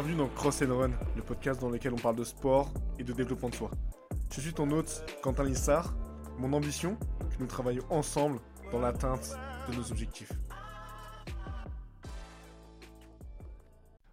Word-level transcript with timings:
Bienvenue 0.00 0.18
dans 0.18 0.28
Cross 0.28 0.62
and 0.62 0.78
Run, 0.78 0.90
le 1.16 1.22
podcast 1.22 1.60
dans 1.60 1.70
lequel 1.70 1.92
on 1.92 1.96
parle 1.96 2.14
de 2.14 2.22
sport 2.22 2.72
et 3.00 3.02
de 3.02 3.12
développement 3.12 3.48
de 3.48 3.56
soi. 3.56 3.68
Je 4.32 4.40
suis 4.40 4.52
ton 4.52 4.70
hôte, 4.70 5.04
Quentin 5.24 5.42
Lissard. 5.42 5.92
Mon 6.38 6.52
ambition, 6.52 6.94
que 6.94 7.40
nous 7.40 7.48
travaillions 7.48 7.82
ensemble 7.90 8.38
dans 8.70 8.78
l'atteinte 8.78 9.36
de 9.68 9.74
nos 9.74 9.90
objectifs. 9.90 10.30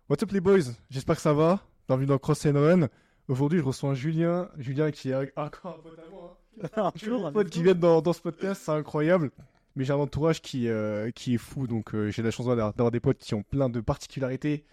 What's 0.09 0.23
up 0.23 0.31
les 0.31 0.39
boys? 0.41 0.73
J'espère 0.89 1.17
que 1.17 1.21
ça 1.21 1.33
va. 1.33 1.59
Bienvenue 1.87 2.07
dans 2.07 2.17
Cross 2.17 2.47
and 2.47 2.53
Run. 2.55 2.87
Aujourd'hui, 3.27 3.59
je 3.59 3.63
reçois 3.63 3.93
Julien. 3.93 4.49
Julien 4.57 4.89
qui 4.89 5.11
est 5.11 5.31
encore 5.35 5.77
un 5.77 5.83
pote 5.83 5.99
à 5.99 6.09
moi. 6.09 6.41
hein. 6.77 6.91
Toujours 6.99 7.27
Un 7.27 7.31
pote 7.31 7.51
qui 7.51 7.61
vient 7.61 7.75
dans, 7.75 8.01
dans 8.01 8.13
ce 8.13 8.21
podcast, 8.21 8.63
c'est 8.65 8.71
incroyable. 8.71 9.29
Mais 9.75 9.83
j'ai 9.83 9.93
un 9.93 9.97
entourage 9.97 10.41
qui, 10.41 10.67
euh, 10.67 11.11
qui 11.11 11.35
est 11.35 11.37
fou, 11.37 11.67
donc 11.67 11.93
euh, 11.93 12.09
j'ai 12.09 12.23
la 12.23 12.31
chance 12.31 12.47
d'avoir 12.47 12.89
des 12.89 12.99
potes 12.99 13.19
qui 13.19 13.35
ont 13.35 13.43
plein 13.43 13.69
de 13.69 13.81
particularités, 13.81 14.65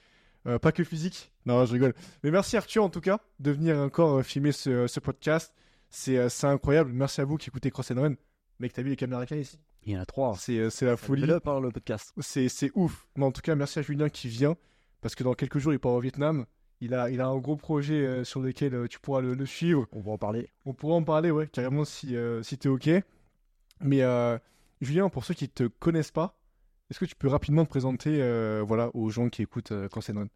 euh, 0.46 0.59
pas 0.59 0.72
que 0.72 0.84
physique. 0.84 1.32
Non, 1.46 1.64
je 1.64 1.72
rigole. 1.72 1.94
Mais 2.22 2.30
merci 2.30 2.57
Arthur 2.57 2.85
en 2.85 2.89
tout 2.90 3.00
cas 3.00 3.18
de 3.40 3.50
venir 3.50 3.76
encore 3.79 4.18
euh, 4.18 4.22
filmer 4.22 4.53
ce, 4.53 4.86
ce 4.86 5.00
podcast. 5.00 5.54
C'est 5.90 6.17
euh, 6.17 6.29
c'est 6.29 6.46
incroyable. 6.46 6.90
Merci 6.93 7.21
à 7.21 7.25
vous 7.25 7.36
qui 7.36 7.48
écoutez 7.50 7.71
Cross 7.71 7.90
and 7.93 8.00
Run. 8.00 8.14
Mec, 8.58 8.72
t'as 8.72 8.82
vu 8.82 8.90
les 8.90 8.96
caméras 8.96 9.26
qu'il 9.26 9.36
y 9.36 9.40
a 9.40 9.43
ici? 9.43 9.58
Il 9.84 9.93
y 9.93 9.96
en 9.96 10.00
a 10.00 10.07
trois. 10.07 10.34
C'est 10.39 10.58
euh, 10.58 10.70
c'est 10.70 10.86
la 10.86 10.96
folie. 10.96 11.26
Folie. 11.26 11.40
par 11.40 11.61
le 11.61 11.70
podcast. 11.70 12.12
C'est 12.20 12.48
c'est 12.48 12.70
ouf. 12.75 13.08
Mais 13.17 13.25
en 13.25 13.32
tout 13.32 13.40
cas, 13.43 13.54
merci 13.54 13.79
à 13.79 13.82
Julien 13.82 14.08
qui 14.08 14.29
vient 14.29 14.57
parce 15.00 15.14
que 15.14 15.25
dans 15.25 15.34
quelques 15.34 15.58
jours, 15.58 15.72
il 15.72 15.79
part 15.79 15.93
au 15.93 16.00
Vietnam. 16.00 16.46
Il 16.81 16.95
a, 16.95 17.11
il 17.11 17.20
a 17.20 17.29
un 17.29 17.39
gros 17.39 17.54
projet 17.54 18.04
euh, 18.04 18.25
sur 18.25 18.40
lequel 18.40 18.75
euh, 18.75 18.89
tu 18.89 18.98
pourras 18.98 19.20
le, 19.20 19.34
le 19.34 19.46
suivre. 19.46 19.86
On 19.93 20.00
va 20.00 20.11
en 20.12 20.18
parler. 20.18 20.48
On 20.64 20.75
pourra 20.75 20.96
en 20.96 21.04
parler, 21.04 21.31
ouais, 21.31 21.46
carrément, 21.46 21.84
si, 21.84 22.17
euh, 22.17 22.43
si 22.43 22.59
t'es 22.59 22.68
OK. 22.68 22.90
Mais 23.81 24.03
euh, 24.03 24.36
Julien, 24.81 25.09
pour 25.09 25.25
ceux 25.25 25.34
qui 25.34 25.48
te 25.48 25.64
connaissent 25.64 26.11
pas, 26.11 26.36
est-ce 26.93 27.01
que 27.01 27.07
tu 27.07 27.17
peux 27.17 27.29
rapidement 27.29 27.64
te 27.64 27.71
présenter 27.71 28.21
euh, 28.21 28.63
voilà, 28.63 28.91
aux 28.93 29.09
gens 29.09 29.31
qui 29.31 29.41
écoutent 29.41 29.73
euh, 29.73 29.89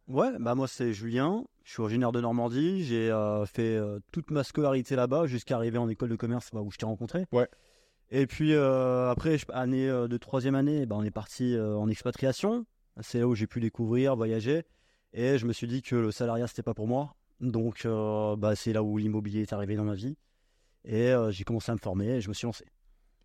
Ouais, 0.08 0.30
bah 0.40 0.54
moi 0.54 0.66
c'est 0.66 0.94
Julien. 0.94 1.44
Je 1.64 1.72
suis 1.72 1.82
originaire 1.82 2.12
de 2.12 2.20
Normandie. 2.22 2.82
J'ai 2.82 3.10
euh, 3.10 3.44
fait 3.44 3.76
euh, 3.76 3.98
toute 4.10 4.30
ma 4.30 4.42
scolarité 4.42 4.96
là-bas 4.96 5.26
jusqu'à 5.26 5.56
arriver 5.56 5.76
en 5.76 5.86
école 5.90 6.08
de 6.08 6.16
commerce 6.16 6.48
bah, 6.54 6.62
où 6.62 6.70
je 6.70 6.78
t'ai 6.78 6.86
rencontré. 6.86 7.26
Ouais. 7.30 7.46
Et 8.08 8.26
puis 8.26 8.54
après, 8.54 9.36
année 9.52 9.86
de 9.86 10.16
troisième 10.16 10.54
année, 10.54 10.86
bah, 10.86 10.96
on 10.98 11.02
est 11.02 11.10
parti 11.10 11.58
en 11.58 11.90
expatriation. 11.90 12.64
C'est 13.02 13.18
là 13.18 13.28
où 13.28 13.34
j'ai 13.34 13.46
pu 13.46 13.60
découvrir, 13.60 14.16
voyager. 14.16 14.62
Et 15.12 15.36
je 15.36 15.44
me 15.44 15.52
suis 15.52 15.66
dit 15.66 15.82
que 15.82 15.94
le 15.94 16.10
salariat 16.10 16.46
c'était 16.46 16.62
pas 16.62 16.72
pour 16.72 16.88
moi. 16.88 17.16
Donc 17.40 17.86
bah, 18.38 18.56
c'est 18.56 18.72
là 18.72 18.82
où 18.82 18.96
l'immobilier 18.96 19.42
est 19.42 19.52
arrivé 19.52 19.76
dans 19.76 19.84
ma 19.84 19.94
vie. 19.94 20.16
Et 20.86 21.12
j'ai 21.28 21.44
commencé 21.44 21.70
à 21.70 21.74
me 21.74 21.80
former 21.80 22.12
et 22.12 22.20
je 22.22 22.30
me 22.30 22.34
suis 22.34 22.46
lancé. 22.46 22.64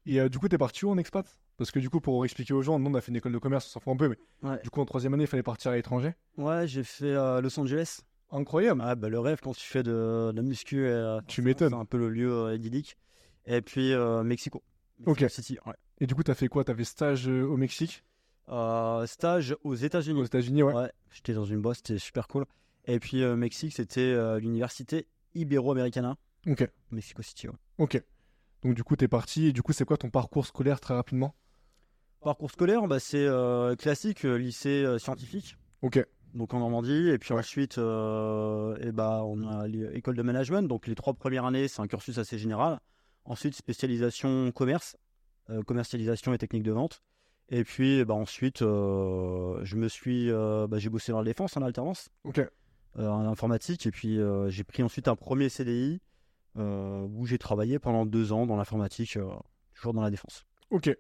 Et 0.06 0.28
du 0.28 0.38
coup, 0.38 0.50
t'es 0.50 0.58
parti 0.58 0.84
où 0.84 0.90
en 0.90 0.98
expat? 0.98 1.26
Parce 1.62 1.70
que 1.70 1.78
du 1.78 1.92
coup, 1.92 2.02
pour 2.02 2.26
expliquer 2.26 2.56
aux 2.56 2.64
gens, 2.64 2.80
nous, 2.80 2.90
on 2.90 2.94
a 2.96 3.02
fait 3.02 3.12
une 3.12 3.18
école 3.18 3.34
de 3.34 3.38
commerce, 3.38 3.68
on 3.68 3.70
s'en 3.70 3.80
fout 3.82 3.94
un 3.94 3.96
peu, 3.98 4.08
mais 4.10 4.18
Ouais. 4.50 4.60
du 4.64 4.72
coup, 4.72 4.82
en 4.82 4.86
troisième 4.86 5.14
année, 5.14 5.26
il 5.26 5.28
fallait 5.28 5.44
partir 5.44 5.70
à 5.70 5.76
l'étranger. 5.76 6.16
Ouais, 6.38 6.68
j'ai 6.68 6.84
fait 6.84 7.06
euh, 7.14 7.40
Los 7.40 7.60
Angeles. 7.60 8.00
Incroyable 8.32 8.82
Ah 8.84 8.96
bah 8.96 9.10
le 9.10 9.20
rêve 9.20 9.42
quand 9.44 9.54
tu 9.54 9.68
fais 9.68 9.84
de, 9.84 10.32
la 10.34 10.42
muscu, 10.42 10.88
euh, 10.88 11.22
Tu 11.28 11.44
m'étonnes. 11.44 11.70
C'est 11.74 11.76
un 11.76 11.86
peu 11.86 12.00
le 12.00 12.10
lieu 12.10 12.32
euh, 12.34 12.56
idyllique. 12.56 12.98
Et 13.46 13.62
puis 13.62 13.94
euh, 13.94 14.24
Mexico. 14.24 14.64
Ok. 15.06 15.22
Mexico 15.22 15.42
City, 15.42 15.60
ouais. 15.68 15.74
Et 16.00 16.08
du 16.08 16.16
coup, 16.16 16.24
t'as 16.24 16.34
fait 16.34 16.48
quoi? 16.48 16.64
T'as 16.64 16.74
fait 16.74 16.84
stage 16.84 17.28
au 17.28 17.58
Mexique? 17.58 18.04
Euh, 18.50 19.06
stage 19.06 19.56
aux 19.64 19.76
États-Unis. 19.76 20.20
Aux 20.20 20.26
États-Unis, 20.26 20.64
ouais. 20.64 20.74
Ouais. 20.74 20.92
J'étais 21.12 21.34
dans 21.34 21.46
une 21.46 21.62
boîte, 21.62 21.78
c'était 21.78 22.00
super 22.00 22.28
cool. 22.28 22.46
Et 22.86 23.00
puis 23.00 23.22
euh, 23.22 23.36
Mexique, 23.36 23.74
c'était 23.74 24.02
euh, 24.02 24.40
l'université 24.40 25.06
Ibero-Americana, 25.36 26.16
Ok, 26.48 26.68
Mexico 26.90 27.22
City. 27.22 27.48
ouais. 27.50 27.54
ok. 27.78 28.02
Donc, 28.64 28.76
du 28.76 28.84
coup, 28.84 28.96
t'es 28.96 29.08
parti. 29.08 29.48
Et 29.48 29.54
du 29.54 29.62
coup, 29.62 29.74
c'est 29.74 29.86
quoi 29.86 29.98
ton 29.98 30.10
parcours 30.10 30.46
scolaire 30.46 30.80
très 30.80 30.94
rapidement? 30.94 31.36
Parcours 32.24 32.52
scolaire, 32.52 32.88
bah, 32.88 33.00
c'est 33.00 33.26
euh, 33.26 33.76
classique, 33.76 34.26
euh, 34.26 34.36
lycée 34.38 34.84
euh, 34.84 35.00
scientifique. 35.00 35.58
Ok, 35.82 36.06
Donc 36.36 36.54
en 36.54 36.60
Normandie, 36.60 37.10
et 37.10 37.18
puis 37.18 37.34
ensuite, 37.34 37.80
euh, 37.80 38.78
eh 38.82 38.92
bah, 38.92 39.22
on 39.26 39.42
a 39.48 39.68
l'école 39.68 40.16
de 40.16 40.22
management. 40.22 40.62
Donc 40.68 40.86
les 40.86 40.94
trois 40.94 41.14
premières 41.16 41.46
années, 41.46 41.68
c'est 41.68 41.82
un 41.82 41.88
cursus 41.88 42.20
assez 42.20 42.38
général. 42.38 42.80
Ensuite, 43.26 43.56
spécialisation 43.56 44.52
commerce, 44.52 44.96
commercialisation 45.66 46.34
et 46.34 46.38
technique 46.38 46.64
de 46.64 46.72
vente. 46.72 47.02
Et 47.50 47.64
puis, 47.64 47.98
eh 48.00 48.06
bah, 48.06 48.14
ensuite, 48.14 48.62
euh, 48.62 49.60
je 49.64 49.76
me 49.76 49.88
suis, 49.90 50.30
euh, 50.32 50.68
bah, 50.68 50.78
j'ai 50.78 50.90
bossé 50.90 51.12
dans 51.12 51.18
la 51.20 51.26
défense 51.26 51.58
en 51.58 51.64
alternance, 51.64 52.10
ok. 52.24 52.40
euh, 52.40 53.08
en 53.08 53.28
informatique. 53.28 53.86
Et 53.88 53.92
puis, 53.92 54.20
j'ai 54.50 54.64
pris 54.64 54.84
ensuite 54.84 55.08
un 55.08 55.16
premier 55.16 55.50
CDI 55.50 56.00
où 56.56 57.26
j'ai 57.26 57.40
travaillé 57.40 57.80
pendant 57.80 58.06
deux 58.06 58.32
ans 58.32 58.46
dans 58.46 58.58
l'informatique, 58.58 59.18
toujours 59.74 59.94
dans 59.94 60.02
la 60.04 60.12
défense. 60.12 60.46
Ok. 60.70 60.96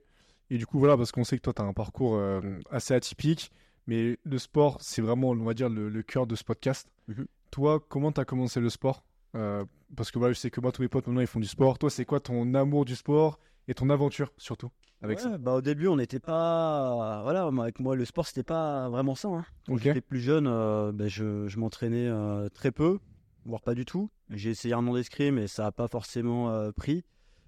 Et 0.54 0.58
du 0.58 0.66
coup, 0.68 0.78
voilà, 0.80 0.98
parce 0.98 1.12
qu'on 1.14 1.24
sait 1.24 1.38
que 1.38 1.42
toi, 1.42 1.54
tu 1.54 1.62
as 1.62 1.66
un 1.66 1.72
parcours 1.74 2.16
euh, 2.16 2.42
assez 2.70 2.94
atypique, 2.94 3.52
mais 3.88 4.18
le 4.24 4.38
sport, 4.38 4.78
c'est 4.82 5.02
vraiment, 5.02 5.30
on 5.30 5.36
va 5.46 5.54
dire, 5.54 5.70
le, 5.70 5.88
le 5.90 6.04
cœur 6.04 6.28
de 6.28 6.36
ce 6.36 6.44
podcast. 6.44 6.88
Mhm. 7.08 7.26
Toi, 7.52 7.80
comment 7.88 8.12
tu 8.12 8.20
as 8.22 8.26
commencé 8.26 8.60
le 8.60 8.70
sport? 8.70 9.04
Euh, 9.36 9.64
Parce 9.96 10.12
que 10.12 10.20
voilà, 10.20 10.34
je 10.34 10.40
sais 10.40 10.50
que 10.52 10.60
moi, 10.60 10.72
tous 10.74 10.82
mes 10.82 10.90
potes, 10.90 11.08
maintenant, 11.08 11.22
ils 11.22 11.28
font 11.28 11.40
du 11.40 11.48
sport. 11.48 11.80
Toi, 11.80 11.90
c'est 11.90 12.04
quoi 12.06 12.20
ton 12.20 12.54
amour 12.54 12.84
du 12.86 12.96
sport 12.98 13.40
et 13.70 13.74
ton 13.74 13.90
aventure, 13.90 14.34
surtout, 14.38 14.70
avec 15.02 15.20
Ouais, 15.20 15.24
ça? 15.24 15.38
bah, 15.38 15.54
au 15.54 15.62
début, 15.62 15.88
on 15.88 15.96
n'était 15.96 16.20
pas. 16.20 17.22
Voilà, 17.24 17.44
avec 17.46 17.80
moi, 17.80 17.96
le 17.96 18.04
sport, 18.04 18.28
c'était 18.28 18.44
pas 18.44 18.90
vraiment 18.90 19.16
ça. 19.16 19.30
hein. 19.30 19.46
Quand 19.68 19.78
j'étais 19.78 20.02
plus 20.02 20.20
jeune, 20.20 20.48
euh, 20.48 20.92
ben, 20.92 21.08
je, 21.08 21.48
je 21.48 21.58
m'entraînais 21.60 22.10
très 22.54 22.72
peu, 22.72 23.00
voire 23.46 23.62
pas 23.62 23.74
du 23.74 23.86
tout. 23.86 24.10
J'ai 24.30 24.50
essayé 24.50 24.74
un 24.74 24.86
an 24.86 24.94
d'escrime 24.96 25.38
et 25.38 25.48
ça 25.48 25.64
n'a 25.64 25.72
pas 25.72 25.88
forcément 25.88 26.72
pris. 26.74 27.06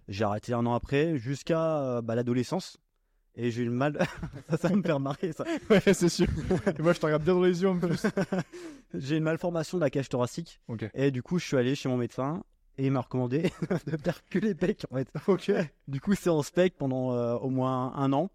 J'ai 0.08 0.24
arrêté 0.24 0.54
un 0.54 0.66
an 0.66 0.74
après, 0.74 1.18
jusqu'à 1.18 2.02
bah, 2.02 2.16
l'adolescence. 2.16 2.78
Et 3.36 3.50
j'ai 3.52 3.64
eu 3.64 3.66
le 3.66 3.72
mal. 3.72 3.98
ça, 4.50 4.58
ça 4.58 4.70
me 4.70 4.82
faire 4.82 5.00
marrer, 5.00 5.32
ça. 5.32 5.44
Ouais, 5.70 5.82
c'est 5.82 6.10
sûr. 6.10 6.28
et 6.78 6.82
moi, 6.82 6.94
je 6.94 7.00
te 7.00 7.06
regarde 7.06 7.24
bien 7.24 7.34
dans 7.34 7.42
les 7.42 7.62
yeux, 7.62 7.70
en 7.70 7.78
plus. 7.78 8.06
j'ai 8.94 9.18
une 9.18 9.24
malformation 9.24 9.78
de 9.78 9.84
la 9.84 9.90
cage 9.90 10.10
thoracique. 10.10 10.60
ok. 10.68 10.90
Et 10.94 11.12
du 11.12 11.24
coup, 11.24 11.40
je 11.40 11.46
suis 11.46 11.58
allé 11.58 11.76
chez 11.76 11.90
mon 11.90 11.98
médecin 11.98 12.44
et 12.78 12.86
il 12.86 12.92
m'a 12.92 13.02
recommandé 13.02 13.52
de 13.88 13.98
faire 13.98 14.24
que 14.30 14.40
les 14.40 14.56
pecs, 14.56 14.86
en 14.92 14.98
fait. 14.98 15.12
Ok. 15.28 15.52
Du 15.88 16.00
coup, 16.00 16.14
c'est 16.16 16.30
en 16.30 16.44
spec 16.44 16.76
pendant 16.78 17.14
euh, 17.14 17.36
au 17.36 17.50
moins 17.50 17.94
un 17.96 18.14
an. 18.14 18.30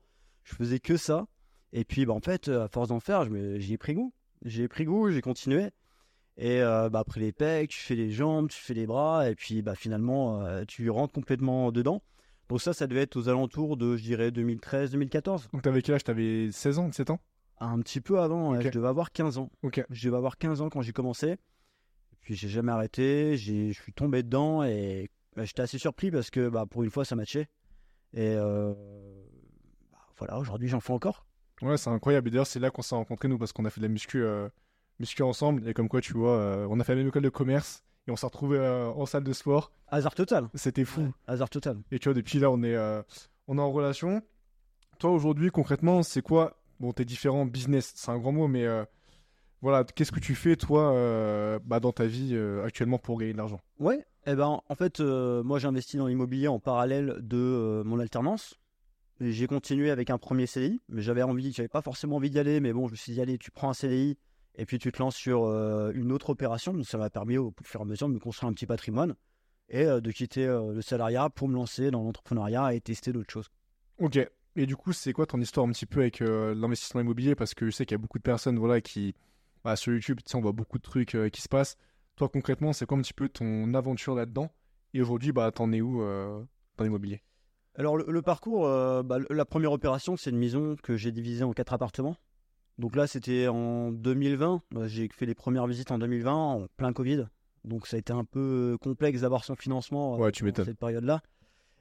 Je 0.44 0.54
faisais 0.54 0.81
que 0.81 0.97
ça. 0.97 1.26
Et 1.72 1.84
puis, 1.84 2.06
bah, 2.06 2.15
en 2.15 2.20
fait, 2.20 2.48
euh, 2.48 2.65
à 2.65 2.69
force 2.69 2.88
d'en 2.88 3.00
faire, 3.00 3.28
j'y 3.59 3.75
ai 3.75 3.78
pris 3.78 3.94
goût. 3.94 4.12
J'ai 4.44 4.69
pris 4.69 4.84
goût, 4.84 5.10
j'ai 5.10 5.20
continué. 5.20 5.70
Et 6.36 6.62
euh, 6.62 6.88
bah, 6.88 7.00
après 7.00 7.20
les 7.20 7.32
pecs, 7.32 7.70
tu 7.70 7.80
fais 7.80 7.97
les 7.97 8.10
jambes, 8.10 8.48
tu 8.48 8.60
fais 8.60 8.75
les 8.75 8.86
bras. 8.86 9.28
Et 9.28 9.34
puis, 9.34 9.60
bah, 9.60 9.75
finalement, 9.75 10.41
euh, 10.42 10.65
tu 10.66 10.88
rentres 10.88 11.12
complètement 11.12 11.72
dedans. 11.72 12.03
Donc 12.48 12.60
ça, 12.62 12.72
ça 12.72 12.86
devait 12.86 13.03
être 13.03 13.16
aux 13.16 13.28
alentours 13.28 13.76
de, 13.76 13.97
je 13.97 14.03
dirais, 14.03 14.31
2013-2014. 14.31 15.50
Donc, 15.53 15.62
t'avais 15.62 15.82
quel 15.82 15.97
âge? 15.97 16.04
T'avais 16.04 16.50
16 16.50 16.78
ans, 16.78 16.88
17 16.88 17.10
ans? 17.10 17.20
Un 17.60 17.81
petit 17.81 18.00
peu 18.00 18.20
avant, 18.20 18.59
je 18.60 18.69
devais 18.70 18.88
avoir 18.88 19.12
15 19.12 19.38
ans. 19.38 19.50
Ok. 19.62 19.84
Je 19.91 20.06
devais 20.06 20.16
avoir 20.16 20.38
15 20.38 20.60
ans 20.62 20.69
quand 20.70 20.81
j'ai 20.81 20.92
commencé. 20.92 21.26
Et 21.32 22.16
puis, 22.20 22.34
j'ai 22.36 22.48
jamais 22.48 22.72
arrêté. 22.72 23.36
J'ai- 23.36 23.72
Je 23.72 23.82
suis 23.82 23.92
tombé 23.92 24.22
dedans 24.22 24.62
et 24.62 25.10
bah, 25.36 25.44
j'étais 25.44 25.62
assez 25.62 25.78
surpris 25.78 26.10
parce 26.10 26.31
que 26.31 26.48
bah, 26.48 26.64
pour 26.66 26.82
une 26.84 26.91
fois, 26.91 27.04
ça 27.04 27.16
matchait. 27.16 27.48
Et 28.14 28.34
euh, 28.36 28.72
bah, 29.92 29.98
voilà, 30.16 30.38
aujourd'hui, 30.38 30.69
j'en 30.69 30.80
fais 30.80 30.92
encore. 30.92 31.26
Ouais, 31.60 31.76
c'est 31.76 31.91
incroyable. 31.91 32.28
Et 32.28 32.30
d'ailleurs, 32.30 32.47
c'est 32.47 32.60
là 32.60 32.70
qu'on 32.70 32.82
s'est 32.82 32.94
rencontrés, 32.94 33.28
nous, 33.28 33.36
parce 33.38 33.53
qu'on 33.53 33.65
a 33.65 33.70
fait 33.70 33.80
de 33.80 33.86
la 33.86 33.92
muscu, 33.92 34.22
euh, 34.22 34.48
muscu 35.00 35.22
ensemble. 35.22 35.69
Et 35.69 35.75
comme 35.75 35.88
quoi, 35.88 36.00
tu 36.00 36.12
vois, 36.15 36.36
euh, 36.38 36.66
on 36.70 36.78
a 36.80 36.84
fait 36.84 36.92
la 36.92 36.98
même 37.00 37.09
école 37.09 37.22
de 37.25 37.28
commerce 37.28 37.82
et 38.09 38.11
on 38.11 38.17
s'est 38.17 38.27
retrouvés 38.27 38.59
euh, 38.59 38.89
en 38.89 39.07
salle 39.07 39.23
de 39.23 39.33
sport. 39.33 39.71
Hasard 39.89 40.15
total. 40.15 40.49
C'était 40.55 40.87
fou. 40.87 41.13
Hasard 41.27 41.51
total. 41.51 41.77
Et 41.93 41.99
tu 41.99 42.09
vois, 42.09 42.15
depuis 42.15 42.39
là, 42.39 42.51
on 42.51 42.63
est, 42.63 42.75
euh, 42.75 43.03
on 43.47 43.59
est 43.59 43.61
en 43.61 43.71
relation. 43.71 44.23
Toi, 44.99 45.11
aujourd'hui, 45.13 45.51
concrètement, 45.51 46.03
c'est 46.03 46.23
quoi 46.23 46.57
Bon, 46.81 46.93
tes 46.93 47.05
différents 47.05 47.45
business, 47.45 47.93
c'est 47.97 48.11
un 48.11 48.19
grand 48.19 48.33
mot, 48.33 48.49
mais 48.49 48.65
euh, 48.65 48.85
voilà, 49.61 49.85
qu'est-ce 49.85 50.13
que 50.13 50.21
tu 50.21 50.35
fais, 50.35 50.57
toi, 50.57 50.93
euh, 50.95 51.59
bah, 51.65 51.81
dans 51.81 51.93
ta 51.93 52.07
vie 52.07 52.31
euh, 52.33 52.65
actuellement 52.65 52.99
pour 52.99 53.19
gagner 53.19 53.33
de 53.33 53.39
l'argent? 53.39 53.61
Ouais, 53.79 54.07
eh 54.27 54.35
ben, 54.35 54.61
en 54.67 54.75
fait, 54.75 55.01
euh, 55.01 55.43
moi, 55.43 55.59
j'ai 55.59 55.67
investi 55.67 55.97
dans 55.99 56.07
l'immobilier 56.07 56.49
en 56.49 56.61
parallèle 56.61 57.17
de 57.21 57.83
mon 57.85 57.99
alternance. 57.99 58.55
J'ai 59.21 59.49
continué 59.49 59.91
avec 59.91 60.11
un 60.11 60.19
premier 60.19 60.47
CDI, 60.47 60.81
mais 60.89 61.03
j'avais 61.03 61.23
envie, 61.23 61.53
j'avais 61.53 61.69
pas 61.69 61.83
forcément 61.83 62.17
envie 62.17 62.31
d'y 62.31 62.39
aller, 62.39 62.61
mais 62.61 62.73
bon, 62.73 62.87
je 62.87 62.93
me 62.93 62.97
suis 62.97 63.13
dit, 63.13 63.21
allez, 63.21 63.37
tu 63.37 63.51
prends 63.51 63.69
un 63.69 63.75
CDI 63.75 64.17
et 64.59 64.67
puis 64.67 64.78
tu 64.78 64.93
te 64.93 64.99
lances 64.99 65.16
sur 65.16 65.45
euh, 65.45 65.93
une 65.95 66.13
autre 66.13 66.31
opération. 66.31 66.75
Donc, 66.75 66.84
ça 66.84 66.99
m'a 66.99 67.09
permis 67.09 67.39
au 67.39 67.55
fur 67.63 67.81
et 67.81 67.83
à 67.84 67.87
mesure 67.87 68.09
de 68.09 68.15
me 68.15 68.19
construire 68.19 68.51
un 68.51 68.53
petit 68.53 68.66
patrimoine 68.66 69.15
et 69.69 69.84
euh, 69.84 70.01
de 70.01 70.10
quitter 70.10 70.45
euh, 70.45 70.75
le 70.75 70.83
salariat 70.83 71.31
pour 71.31 71.49
me 71.49 71.55
lancer 71.55 71.91
dans 71.91 72.03
l'entrepreneuriat 72.03 72.75
et 72.75 72.81
tester 72.81 73.13
d'autres 73.13 73.33
choses. 73.33 73.49
Ok. 73.99 74.19
Et 74.57 74.66
du 74.66 74.75
coup, 74.75 74.93
c'est 74.93 75.13
quoi 75.13 75.27
ton 75.27 75.41
histoire 75.41 75.65
un 75.66 75.71
petit 75.71 75.87
peu 75.87 76.01
avec 76.01 76.19
l'investissement 76.19 77.01
immobilier? 77.01 77.37
Parce 77.37 77.55
que 77.55 77.66
je 77.66 77.71
sais 77.71 77.87
qu'il 77.87 77.95
y 77.95 78.01
a 78.01 78.03
beaucoup 78.03 78.19
de 78.19 78.25
personnes 78.25 78.59
voilà, 78.59 78.81
qui, 78.81 79.15
bah, 79.63 79.77
sur 79.77 79.93
YouTube, 79.93 80.19
on 80.34 80.41
voit 80.41 80.51
beaucoup 80.51 80.78
de 80.78 80.83
trucs 80.83 81.16
qui 81.31 81.41
se 81.41 81.49
passent. 81.49 81.77
Toi, 82.16 82.28
concrètement, 82.28 82.72
c'est 82.72 82.84
quoi 82.84 82.99
un 82.99 83.03
petit 83.03 83.15
peu 83.15 83.28
ton 83.28 83.72
aventure 83.75 84.16
là-dedans? 84.16 84.51
Et 84.95 85.01
aujourd'hui, 85.01 85.31
bah, 85.31 85.53
t'en 85.53 85.71
es 85.71 85.81
où 85.81 86.01
dans 86.01 86.84
l'immobilier? 86.84 87.22
Alors 87.77 87.97
le, 87.97 88.07
le 88.09 88.22
parcours, 88.22 88.63
bah, 89.04 89.19
la 89.31 89.45
première 89.45 89.71
opération, 89.71 90.16
c'est 90.16 90.31
une 90.31 90.39
maison 90.39 90.75
que 90.83 90.97
j'ai 90.97 91.13
divisée 91.13 91.45
en 91.45 91.53
quatre 91.53 91.72
appartements. 91.72 92.16
Donc 92.78 92.95
là, 92.95 93.07
c'était 93.07 93.48
en 93.48 93.91
2020. 93.91 94.63
Euh, 94.77 94.86
J'ai 94.86 95.09
fait 95.09 95.27
les 95.27 95.34
premières 95.34 95.66
visites 95.66 95.91
en 95.91 95.98
2020, 95.98 96.33
en 96.33 96.66
plein 96.77 96.92
Covid. 96.92 97.27
Donc 97.65 97.86
ça 97.86 97.97
a 97.97 97.98
été 97.98 98.13
un 98.13 98.25
peu 98.25 98.75
euh, 98.75 98.78
complexe 98.78 99.22
d'avoir 99.22 99.45
son 99.45 99.57
financement 99.57 100.15
euh, 100.15 100.19
Ouais, 100.19 100.33
tu 100.33 100.45
cette 100.54 100.78
période-là. 100.78 101.22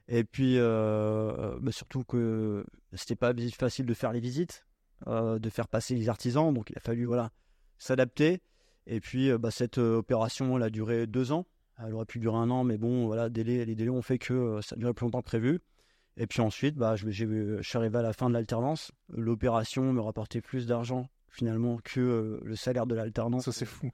Et 0.08 0.24
puis, 0.24 0.54
euh, 0.58 1.58
bah, 1.60 1.70
surtout 1.70 2.02
que 2.02 2.64
c'était 2.94 3.14
pas 3.14 3.32
facile 3.56 3.86
de 3.86 3.94
faire 3.94 4.12
les 4.12 4.20
visites, 4.20 4.66
euh, 5.06 5.38
de 5.38 5.50
faire 5.50 5.68
passer 5.68 5.94
les 5.94 6.08
artisans. 6.08 6.52
Donc 6.52 6.70
il 6.70 6.76
a 6.76 6.80
fallu 6.80 7.04
voilà, 7.04 7.30
s'adapter. 7.78 8.40
Et 8.86 9.00
puis, 9.00 9.30
bah, 9.38 9.50
cette 9.50 9.78
opération, 9.78 10.56
elle 10.56 10.62
a 10.62 10.70
duré 10.70 11.06
deux 11.06 11.30
ans. 11.30 11.46
Elle 11.78 11.94
aurait 11.94 12.06
pu 12.06 12.18
durer 12.18 12.38
un 12.38 12.50
an, 12.50 12.64
mais 12.64 12.76
bon, 12.76 13.06
voilà, 13.06 13.28
délai, 13.28 13.64
les 13.64 13.76
délais 13.76 13.90
ont 13.90 14.02
fait 14.02 14.18
que 14.18 14.60
ça 14.62 14.74
a 14.74 14.78
duré 14.78 14.92
plus 14.94 15.04
longtemps 15.04 15.20
que 15.20 15.26
prévu. 15.26 15.60
Et 16.20 16.26
puis 16.26 16.40
ensuite, 16.40 16.74
bah, 16.74 16.96
je, 16.96 17.08
suis 17.08 17.78
arrivé 17.78 17.98
à 17.98 18.02
la 18.02 18.12
fin 18.12 18.28
de 18.28 18.34
l'alternance. 18.34 18.90
L'opération 19.08 19.92
me 19.92 20.00
rapportait 20.00 20.40
plus 20.40 20.66
d'argent 20.66 21.08
finalement 21.28 21.78
que 21.84 22.00
euh, 22.00 22.40
le 22.42 22.56
salaire 22.56 22.86
de 22.86 22.96
l'alternance 22.96 23.44
Ça, 23.44 23.52
c'est 23.52 23.64
fou. 23.64 23.90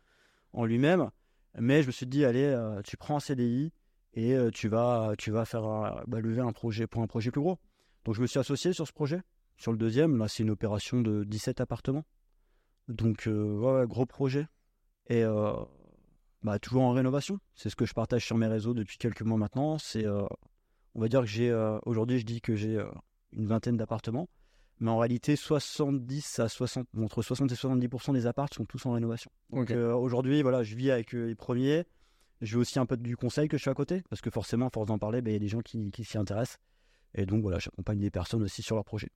en 0.54 0.64
lui-même. 0.64 1.10
Mais 1.58 1.82
je 1.82 1.88
me 1.88 1.92
suis 1.92 2.06
dit, 2.06 2.24
allez, 2.24 2.44
euh, 2.44 2.80
tu 2.82 2.96
prends 2.96 3.16
un 3.16 3.20
CDI 3.20 3.72
et 4.14 4.34
euh, 4.34 4.50
tu 4.50 4.68
vas, 4.68 5.12
tu 5.18 5.30
vas 5.30 5.44
faire 5.44 6.04
bah, 6.06 6.20
lever 6.20 6.40
un 6.40 6.52
projet 6.52 6.86
pour 6.86 7.02
un 7.02 7.06
projet 7.06 7.30
plus 7.30 7.42
gros. 7.42 7.58
Donc 8.06 8.14
je 8.14 8.22
me 8.22 8.26
suis 8.26 8.38
associé 8.38 8.72
sur 8.72 8.86
ce 8.86 8.92
projet. 8.92 9.20
Sur 9.58 9.70
le 9.70 9.78
deuxième, 9.78 10.16
là, 10.16 10.26
c'est 10.26 10.42
une 10.42 10.50
opération 10.50 11.02
de 11.02 11.24
17 11.24 11.60
appartements. 11.60 12.04
Donc, 12.88 13.28
ouais, 13.28 13.86
gros 13.86 14.06
projet. 14.06 14.48
Et 15.08 15.24
bah, 16.42 16.58
toujours 16.58 16.82
en 16.82 16.92
rénovation. 16.92 17.38
C'est 17.54 17.70
ce 17.70 17.76
que 17.76 17.84
je 17.84 17.92
partage 17.92 18.26
sur 18.26 18.36
mes 18.36 18.46
réseaux 18.46 18.74
depuis 18.74 18.98
quelques 18.98 19.22
mois 19.22 19.38
maintenant. 19.38 19.78
C'est, 19.78 20.06
on 20.94 21.00
va 21.00 21.08
dire 21.08 21.20
que 21.20 21.26
j'ai, 21.26 21.50
euh, 21.50 21.78
aujourd'hui, 21.84 22.18
je 22.18 22.26
dis 22.26 22.40
que 22.40 22.54
j'ai 22.54 22.76
euh, 22.76 22.90
une 23.32 23.46
vingtaine 23.46 23.76
d'appartements. 23.76 24.28
Mais 24.80 24.90
en 24.90 24.98
réalité, 24.98 25.36
70 25.36 26.40
à 26.40 26.48
60, 26.48 26.88
entre 27.00 27.22
60 27.22 27.50
et 27.50 27.54
70% 27.54 28.12
des 28.12 28.26
apparts 28.26 28.52
sont 28.52 28.64
tous 28.64 28.84
en 28.86 28.92
rénovation. 28.92 29.30
Donc 29.50 29.70
euh, 29.70 29.94
aujourd'hui, 29.94 30.42
voilà, 30.42 30.62
je 30.62 30.74
vis 30.74 30.90
avec 30.90 31.12
les 31.12 31.34
premiers. 31.34 31.84
Je 32.40 32.56
vis 32.56 32.60
aussi 32.60 32.78
un 32.78 32.86
peu 32.86 32.96
du 32.96 33.16
conseil 33.16 33.48
que 33.48 33.56
je 33.56 33.62
fais 33.62 33.70
à 33.70 33.74
côté, 33.74 34.02
parce 34.10 34.20
que 34.20 34.30
forcément, 34.30 34.66
à 34.66 34.70
force 34.70 34.88
d'en 34.88 34.98
parler, 34.98 35.22
ben, 35.22 35.30
il 35.30 35.34
y 35.34 35.36
a 35.36 35.40
des 35.40 35.48
gens 35.48 35.60
qui, 35.60 35.90
qui 35.92 36.04
s'y 36.04 36.18
intéressent. 36.18 36.58
Et 37.14 37.24
donc 37.24 37.42
voilà, 37.42 37.60
j'accompagne 37.60 38.00
des 38.00 38.10
personnes 38.10 38.42
aussi 38.42 38.62
sur 38.62 38.74
leur 38.74 38.84
projet. 38.84 39.10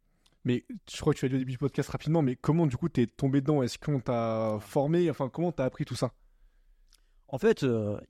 Mais 0.45 0.65
je 0.91 1.01
crois 1.01 1.13
que 1.13 1.19
tu 1.19 1.27
as 1.27 1.29
dit 1.29 1.35
au 1.35 1.39
début 1.39 1.53
du 1.53 1.59
podcast 1.59 1.89
rapidement, 1.91 2.23
mais 2.23 2.37
comment 2.37 2.67
du 2.67 2.77
coup 2.77 2.89
t'es 2.89 3.07
tombé 3.07 3.41
dedans? 3.41 3.63
Est-ce 3.63 3.79
qu'on 3.79 4.01
t'a 4.01 4.59
formé? 4.61 5.11
Enfin, 5.11 5.29
comment 5.29 5.51
t'as 5.51 5.65
appris 5.65 5.85
tout 5.85 5.97
ça? 5.97 6.13
En 7.27 7.39
fait, 7.39 7.65
euh, 7.65 8.01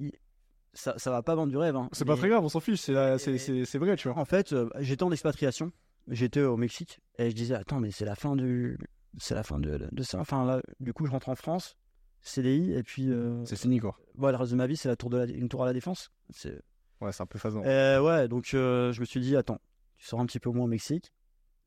ça, 0.74 0.94
ça 0.98 1.10
va 1.10 1.22
pas 1.22 1.34
vendre 1.34 1.50
du 1.50 1.56
rêve. 1.56 1.76
hein, 1.76 1.88
C'est 1.92 2.04
pas 2.04 2.16
très 2.16 2.28
grave, 2.28 2.44
on 2.44 2.48
s'en 2.48 2.60
fiche, 2.60 2.80
c'est 2.80 2.92
la- 2.92 3.18
c'est- 3.18 3.32
Mais- 3.32 3.38
c'est 3.38 3.64
c'est 3.64 3.78
vrai, 3.78 3.96
tu 3.96 4.08
vois. 4.08 4.18
En 4.18 4.24
fait, 4.24 4.52
euh, 4.52 4.68
j'étais 4.78 5.02
en 5.02 5.10
expatriation. 5.12 5.72
J'étais 6.08 6.40
au 6.42 6.56
Mexique 6.56 7.00
et 7.18 7.28
je 7.30 7.34
disais 7.36 7.54
attends 7.54 7.80
mais 7.80 7.90
c'est 7.90 8.06
la 8.06 8.14
fin 8.14 8.34
du 8.34 8.78
c'est 9.18 9.34
la 9.34 9.42
fin 9.42 9.58
de, 9.58 9.88
de 9.92 10.02
ça. 10.02 10.18
Enfin 10.20 10.44
là, 10.46 10.62
du 10.80 10.94
coup 10.94 11.04
je 11.04 11.10
rentre 11.10 11.28
en 11.28 11.34
France, 11.34 11.76
CDI 12.22 12.72
et 12.72 12.82
puis 12.82 13.10
euh, 13.10 13.44
C'est 13.44 13.56
fini 13.56 13.78
quoi. 13.78 13.94
voilà, 14.14 14.38
le 14.38 14.40
reste 14.42 14.52
de 14.52 14.56
ma 14.56 14.66
vie 14.66 14.76
c'est 14.78 14.88
la 14.88 14.96
tour 14.96 15.10
de 15.10 15.18
la, 15.18 15.24
une 15.26 15.48
tour 15.50 15.62
à 15.62 15.66
la 15.66 15.72
défense. 15.74 16.10
C'est 16.30 16.60
Ouais, 17.02 17.12
c'est 17.12 17.22
un 17.22 17.26
peu 17.26 17.38
phasant. 17.38 17.62
Euh, 17.64 18.00
ouais, 18.00 18.26
donc 18.26 18.54
euh, 18.54 18.90
je 18.92 19.00
me 19.00 19.04
suis 19.04 19.20
dit, 19.20 19.36
attends, 19.36 19.60
tu 19.98 20.06
sors 20.06 20.18
un 20.18 20.26
petit 20.26 20.40
peu 20.40 20.50
moins 20.50 20.64
au 20.64 20.68
Mexique. 20.68 21.12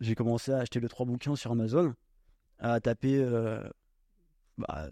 J'ai 0.01 0.13
commencé 0.15 0.51
à 0.51 0.57
acheter 0.57 0.79
les 0.81 0.89
trois 0.89 1.05
bouquins 1.05 1.35
sur 1.37 1.51
Amazon, 1.51 1.93
à 2.59 2.79
taper 2.81 3.23
bah, 4.57 4.89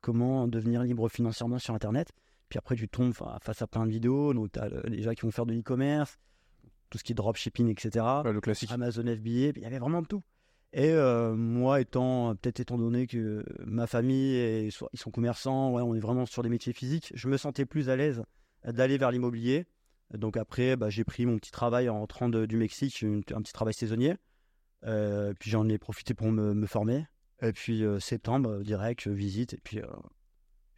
comment 0.00 0.48
devenir 0.48 0.82
libre 0.82 1.08
financièrement 1.08 1.58
sur 1.58 1.74
Internet. 1.74 2.10
Puis 2.50 2.58
après, 2.58 2.76
tu 2.76 2.86
tombes 2.88 3.14
fa- 3.14 3.38
face 3.40 3.62
à 3.62 3.66
plein 3.66 3.86
de 3.86 3.90
vidéos. 3.90 4.34
Donc, 4.34 4.52
tu 4.52 4.58
as 4.60 4.68
les 4.84 5.02
gens 5.02 5.12
qui 5.14 5.22
vont 5.22 5.30
faire 5.30 5.46
de 5.46 5.54
l'e-commerce, 5.54 6.18
tout 6.90 6.98
ce 6.98 7.04
qui 7.04 7.12
est 7.12 7.14
dropshipping, 7.14 7.68
etc. 7.70 8.04
Ouais, 8.24 8.32
le 8.32 8.40
classique. 8.42 8.70
Amazon 8.72 9.02
FBA, 9.02 9.30
il 9.56 9.58
y 9.62 9.64
avait 9.64 9.78
vraiment 9.78 10.02
de 10.02 10.06
tout. 10.06 10.22
Et 10.72 10.90
euh, 10.90 11.34
moi, 11.34 11.80
étant 11.80 12.34
peut-être 12.36 12.60
étant 12.60 12.76
donné 12.78 13.06
que 13.06 13.44
ma 13.64 13.86
famille, 13.88 14.34
est, 14.36 14.66
ils 14.92 14.98
sont 14.98 15.10
commerçants, 15.10 15.72
ouais, 15.72 15.82
on 15.82 15.94
est 15.94 16.00
vraiment 16.00 16.26
sur 16.26 16.42
des 16.44 16.48
métiers 16.48 16.72
physiques, 16.72 17.10
je 17.16 17.26
me 17.28 17.36
sentais 17.36 17.64
plus 17.64 17.88
à 17.88 17.96
l'aise 17.96 18.22
d'aller 18.64 18.96
vers 18.98 19.10
l'immobilier. 19.10 19.66
Donc 20.14 20.36
après, 20.36 20.76
bah, 20.76 20.88
j'ai 20.90 21.02
pris 21.04 21.26
mon 21.26 21.38
petit 21.38 21.50
travail 21.50 21.88
en 21.88 21.98
rentrant 21.98 22.28
de- 22.28 22.46
du 22.46 22.56
Mexique, 22.56 23.02
un 23.04 23.42
petit 23.42 23.52
travail 23.52 23.74
saisonnier. 23.74 24.14
Euh, 24.84 25.34
puis 25.38 25.50
j'en 25.50 25.68
ai 25.68 25.78
profité 25.78 26.14
pour 26.14 26.30
me, 26.30 26.54
me 26.54 26.66
former. 26.66 27.04
Et 27.42 27.52
puis 27.52 27.84
euh, 27.84 27.98
septembre, 28.00 28.58
direct, 28.62 29.08
visite. 29.08 29.54
Et 29.54 29.60
puis 29.62 29.80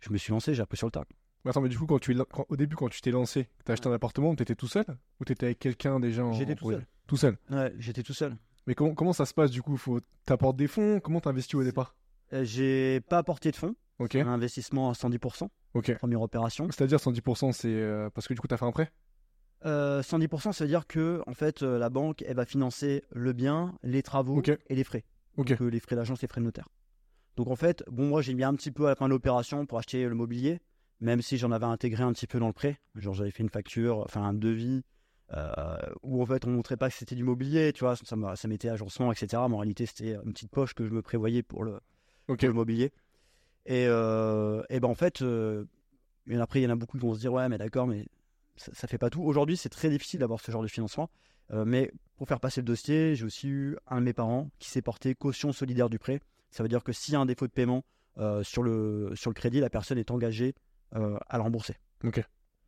je 0.01 0.11
me 0.11 0.17
suis 0.19 0.33
lancé, 0.33 0.55
j'ai 0.55 0.63
appris 0.63 0.77
sur 0.79 0.87
le 0.87 0.93
tas. 0.93 1.05
Mais 1.45 1.51
attends, 1.51 1.61
mais 1.61 1.69
du 1.69 1.79
coup, 1.79 1.87
quand 1.87 1.99
tu, 1.99 2.15
quand- 2.31 2.47
au 2.49 2.57
début, 2.57 2.77
quand 2.77 2.89
tu 2.89 3.01
t'es 3.01 3.11
lancé, 3.11 3.49
t'as 3.65 3.73
acheté 3.73 3.89
un 3.89 3.93
appartement, 3.93 4.35
t'étais 4.35 4.55
tout 4.55 4.69
seul 4.69 4.85
Ou 5.21 5.25
t'étais 5.25 5.47
avec 5.47 5.59
quelqu'un 5.59 5.99
déjà 6.01 6.25
en- 6.25 6.33
J'étais 6.33 6.55
tout 6.55 6.71
seul. 6.71 6.87
Tout 7.07 7.17
seul. 7.17 7.37
Ouais, 7.51 7.73
j'étais 7.79 8.03
tout 8.03 8.15
seul. 8.15 8.37
Mais 8.67 8.75
comment, 8.77 8.95
comment 8.95 9.13
ça 9.13 9.27
se 9.27 9.35
passe 9.35 9.51
du 9.51 9.61
coup? 9.61 9.77
Faut 9.77 10.01
t'apportes 10.25 10.57
des 10.57 10.69
fonds? 10.69 11.01
Comment 11.01 11.21
t'investis 11.21 11.57
au 11.57 11.65
départ? 11.65 11.97
Euh, 12.33 12.45
j'ai 12.45 13.01
pas 13.01 13.19
apporté 13.19 13.51
de 13.51 13.57
fonds, 13.57 13.75
Ok. 13.99 14.15
un 14.15 14.29
investissement 14.29 14.89
à 14.89 14.95
110%, 14.95 15.51
Ok. 15.75 15.97
première 15.99 16.23
opération. 16.23 16.67
C'est-à-dire 16.71 17.01
110%, 17.01 17.51
c'est 17.53 17.69
euh, 17.69 18.09
parce 18.11 18.29
que 18.29 18.35
du 18.35 18.41
coup, 18.41 18.47
t'as 18.47 18.57
fait 18.57 18.65
un 18.65 18.71
prêt? 18.71 18.91
Euh, 19.65 20.03
110%, 20.03 20.53
ça 20.53 20.65
veut 20.65 20.69
dire 20.69 20.87
que 20.87 21.23
en 21.27 21.35
fait, 21.35 21.63
euh, 21.63 21.79
la 21.79 21.89
banque, 21.91 22.23
elle 22.27 22.37
va 22.37 22.45
financer 22.45 23.03
le 23.11 23.33
bien, 23.33 23.75
les 23.83 24.03
travaux 24.03 24.41
et 24.69 24.75
les 24.75 24.85
frais. 24.85 25.05
Ok. 25.37 25.49
Donc, 25.59 25.73
les 25.73 25.81
frais 25.81 25.97
d'agence, 25.97 26.21
les 26.23 26.29
frais 26.29 26.41
de 26.41 26.47
notaire. 26.47 26.69
Donc 27.37 27.49
en 27.49 27.57
fait, 27.57 27.83
bon, 27.91 28.07
moi 28.09 28.21
j'ai 28.23 28.35
mis 28.35 28.45
un 28.45 28.55
petit 28.55 28.71
peu 28.71 28.87
à 28.87 28.91
la 28.91 28.95
fin 28.95 29.07
de 29.07 29.11
l'opération 29.11 29.65
pour 29.65 29.79
acheter 29.79 30.05
le 30.07 30.15
mobilier, 30.15 30.61
même 31.03 31.21
si 31.21 31.37
j'en 31.37 31.51
avais 31.53 31.67
intégré 31.67 32.03
un 32.03 32.13
petit 32.13 32.27
peu 32.27 32.39
dans 32.39 32.47
le 32.47 32.53
prêt. 32.53 32.79
Genre 32.95 33.13
j'avais 33.13 33.31
fait 33.31 33.43
une 33.43 33.51
facture, 33.51 33.99
enfin 33.99 34.23
un 34.23 34.33
devis, 34.33 34.83
euh, 35.35 35.77
où 36.03 36.23
en 36.23 36.27
fait 36.27 36.47
on 36.47 36.51
montrait 36.51 36.77
pas 36.77 36.89
que 36.91 36.97
c'était 36.97 37.15
du 37.15 37.25
mobilier, 37.25 37.73
tu 37.73 37.81
vois, 37.85 37.97
ça, 37.97 38.17
ça 38.37 38.49
mettait 38.49 38.69
agencement, 38.69 39.13
etc. 39.13 39.43
Mais 39.49 39.55
en 39.55 39.59
réalité 39.59 39.85
c'était 39.87 40.15
une 40.25 40.33
petite 40.33 40.51
poche 40.51 40.75
que 40.75 40.85
je 40.87 40.91
me 40.91 41.03
prévoyais 41.03 41.43
pour 41.43 41.65
le, 41.65 41.81
Ok. 42.29 42.39
pour 42.41 42.49
le 42.49 42.55
mobilier. 42.55 42.93
Et, 43.67 43.87
euh, 43.87 44.63
et 44.71 44.81
ben 44.81 44.89
en 44.89 44.95
fait, 44.95 45.23
euh, 45.23 45.65
et 46.29 46.37
après 46.37 46.61
il 46.61 46.65
y 46.65 46.67
en 46.67 46.71
a 46.71 46.77
beaucoup 46.77 46.99
qui 46.99 47.03
vont 47.07 47.15
se 47.15 47.21
dire 47.21 47.33
ouais 47.33 47.49
mais 47.49 47.59
d'accord 47.59 47.87
mais 47.87 48.07
ça, 48.57 48.73
ça 48.75 48.87
fait 48.89 48.99
pas 48.99 49.11
tout. 49.11 49.23
Aujourd'hui 49.23 49.57
c'est 49.57 49.69
très 49.69 49.89
difficile 49.91 50.21
d'avoir 50.21 50.41
ce 50.41 50.51
genre 50.53 50.63
de 50.63 50.69
financement, 50.69 51.11
Euh, 51.51 51.65
mais 51.67 51.91
pour 52.17 52.29
faire 52.29 52.39
passer 52.41 52.61
le 52.61 52.65
dossier, 52.67 53.15
j'ai 53.17 53.25
aussi 53.27 53.49
eu 53.49 53.77
un 53.89 53.99
de 54.01 54.05
mes 54.05 54.13
parents 54.15 54.49
qui 54.61 54.71
s'est 54.71 54.81
porté 54.83 55.15
caution 55.15 55.53
solidaire 55.53 55.91
du 55.91 55.99
prêt. 55.99 56.21
Ça 56.51 56.63
veut 56.63 56.69
dire 56.69 56.83
que 56.85 56.93
s'il 56.93 57.13
y 57.15 57.17
a 57.17 57.21
un 57.21 57.27
défaut 57.27 57.47
de 57.49 57.53
paiement 57.53 57.83
euh, 58.19 58.43
sur, 58.45 58.63
le, 58.63 59.11
sur 59.17 59.29
le 59.31 59.35
crédit, 59.35 59.59
la 59.61 59.69
personne 59.69 59.99
est 59.99 60.11
engagée 60.11 60.55
à 60.93 61.37
le 61.37 61.43
rembourser. 61.43 61.77
Ok. 62.05 62.23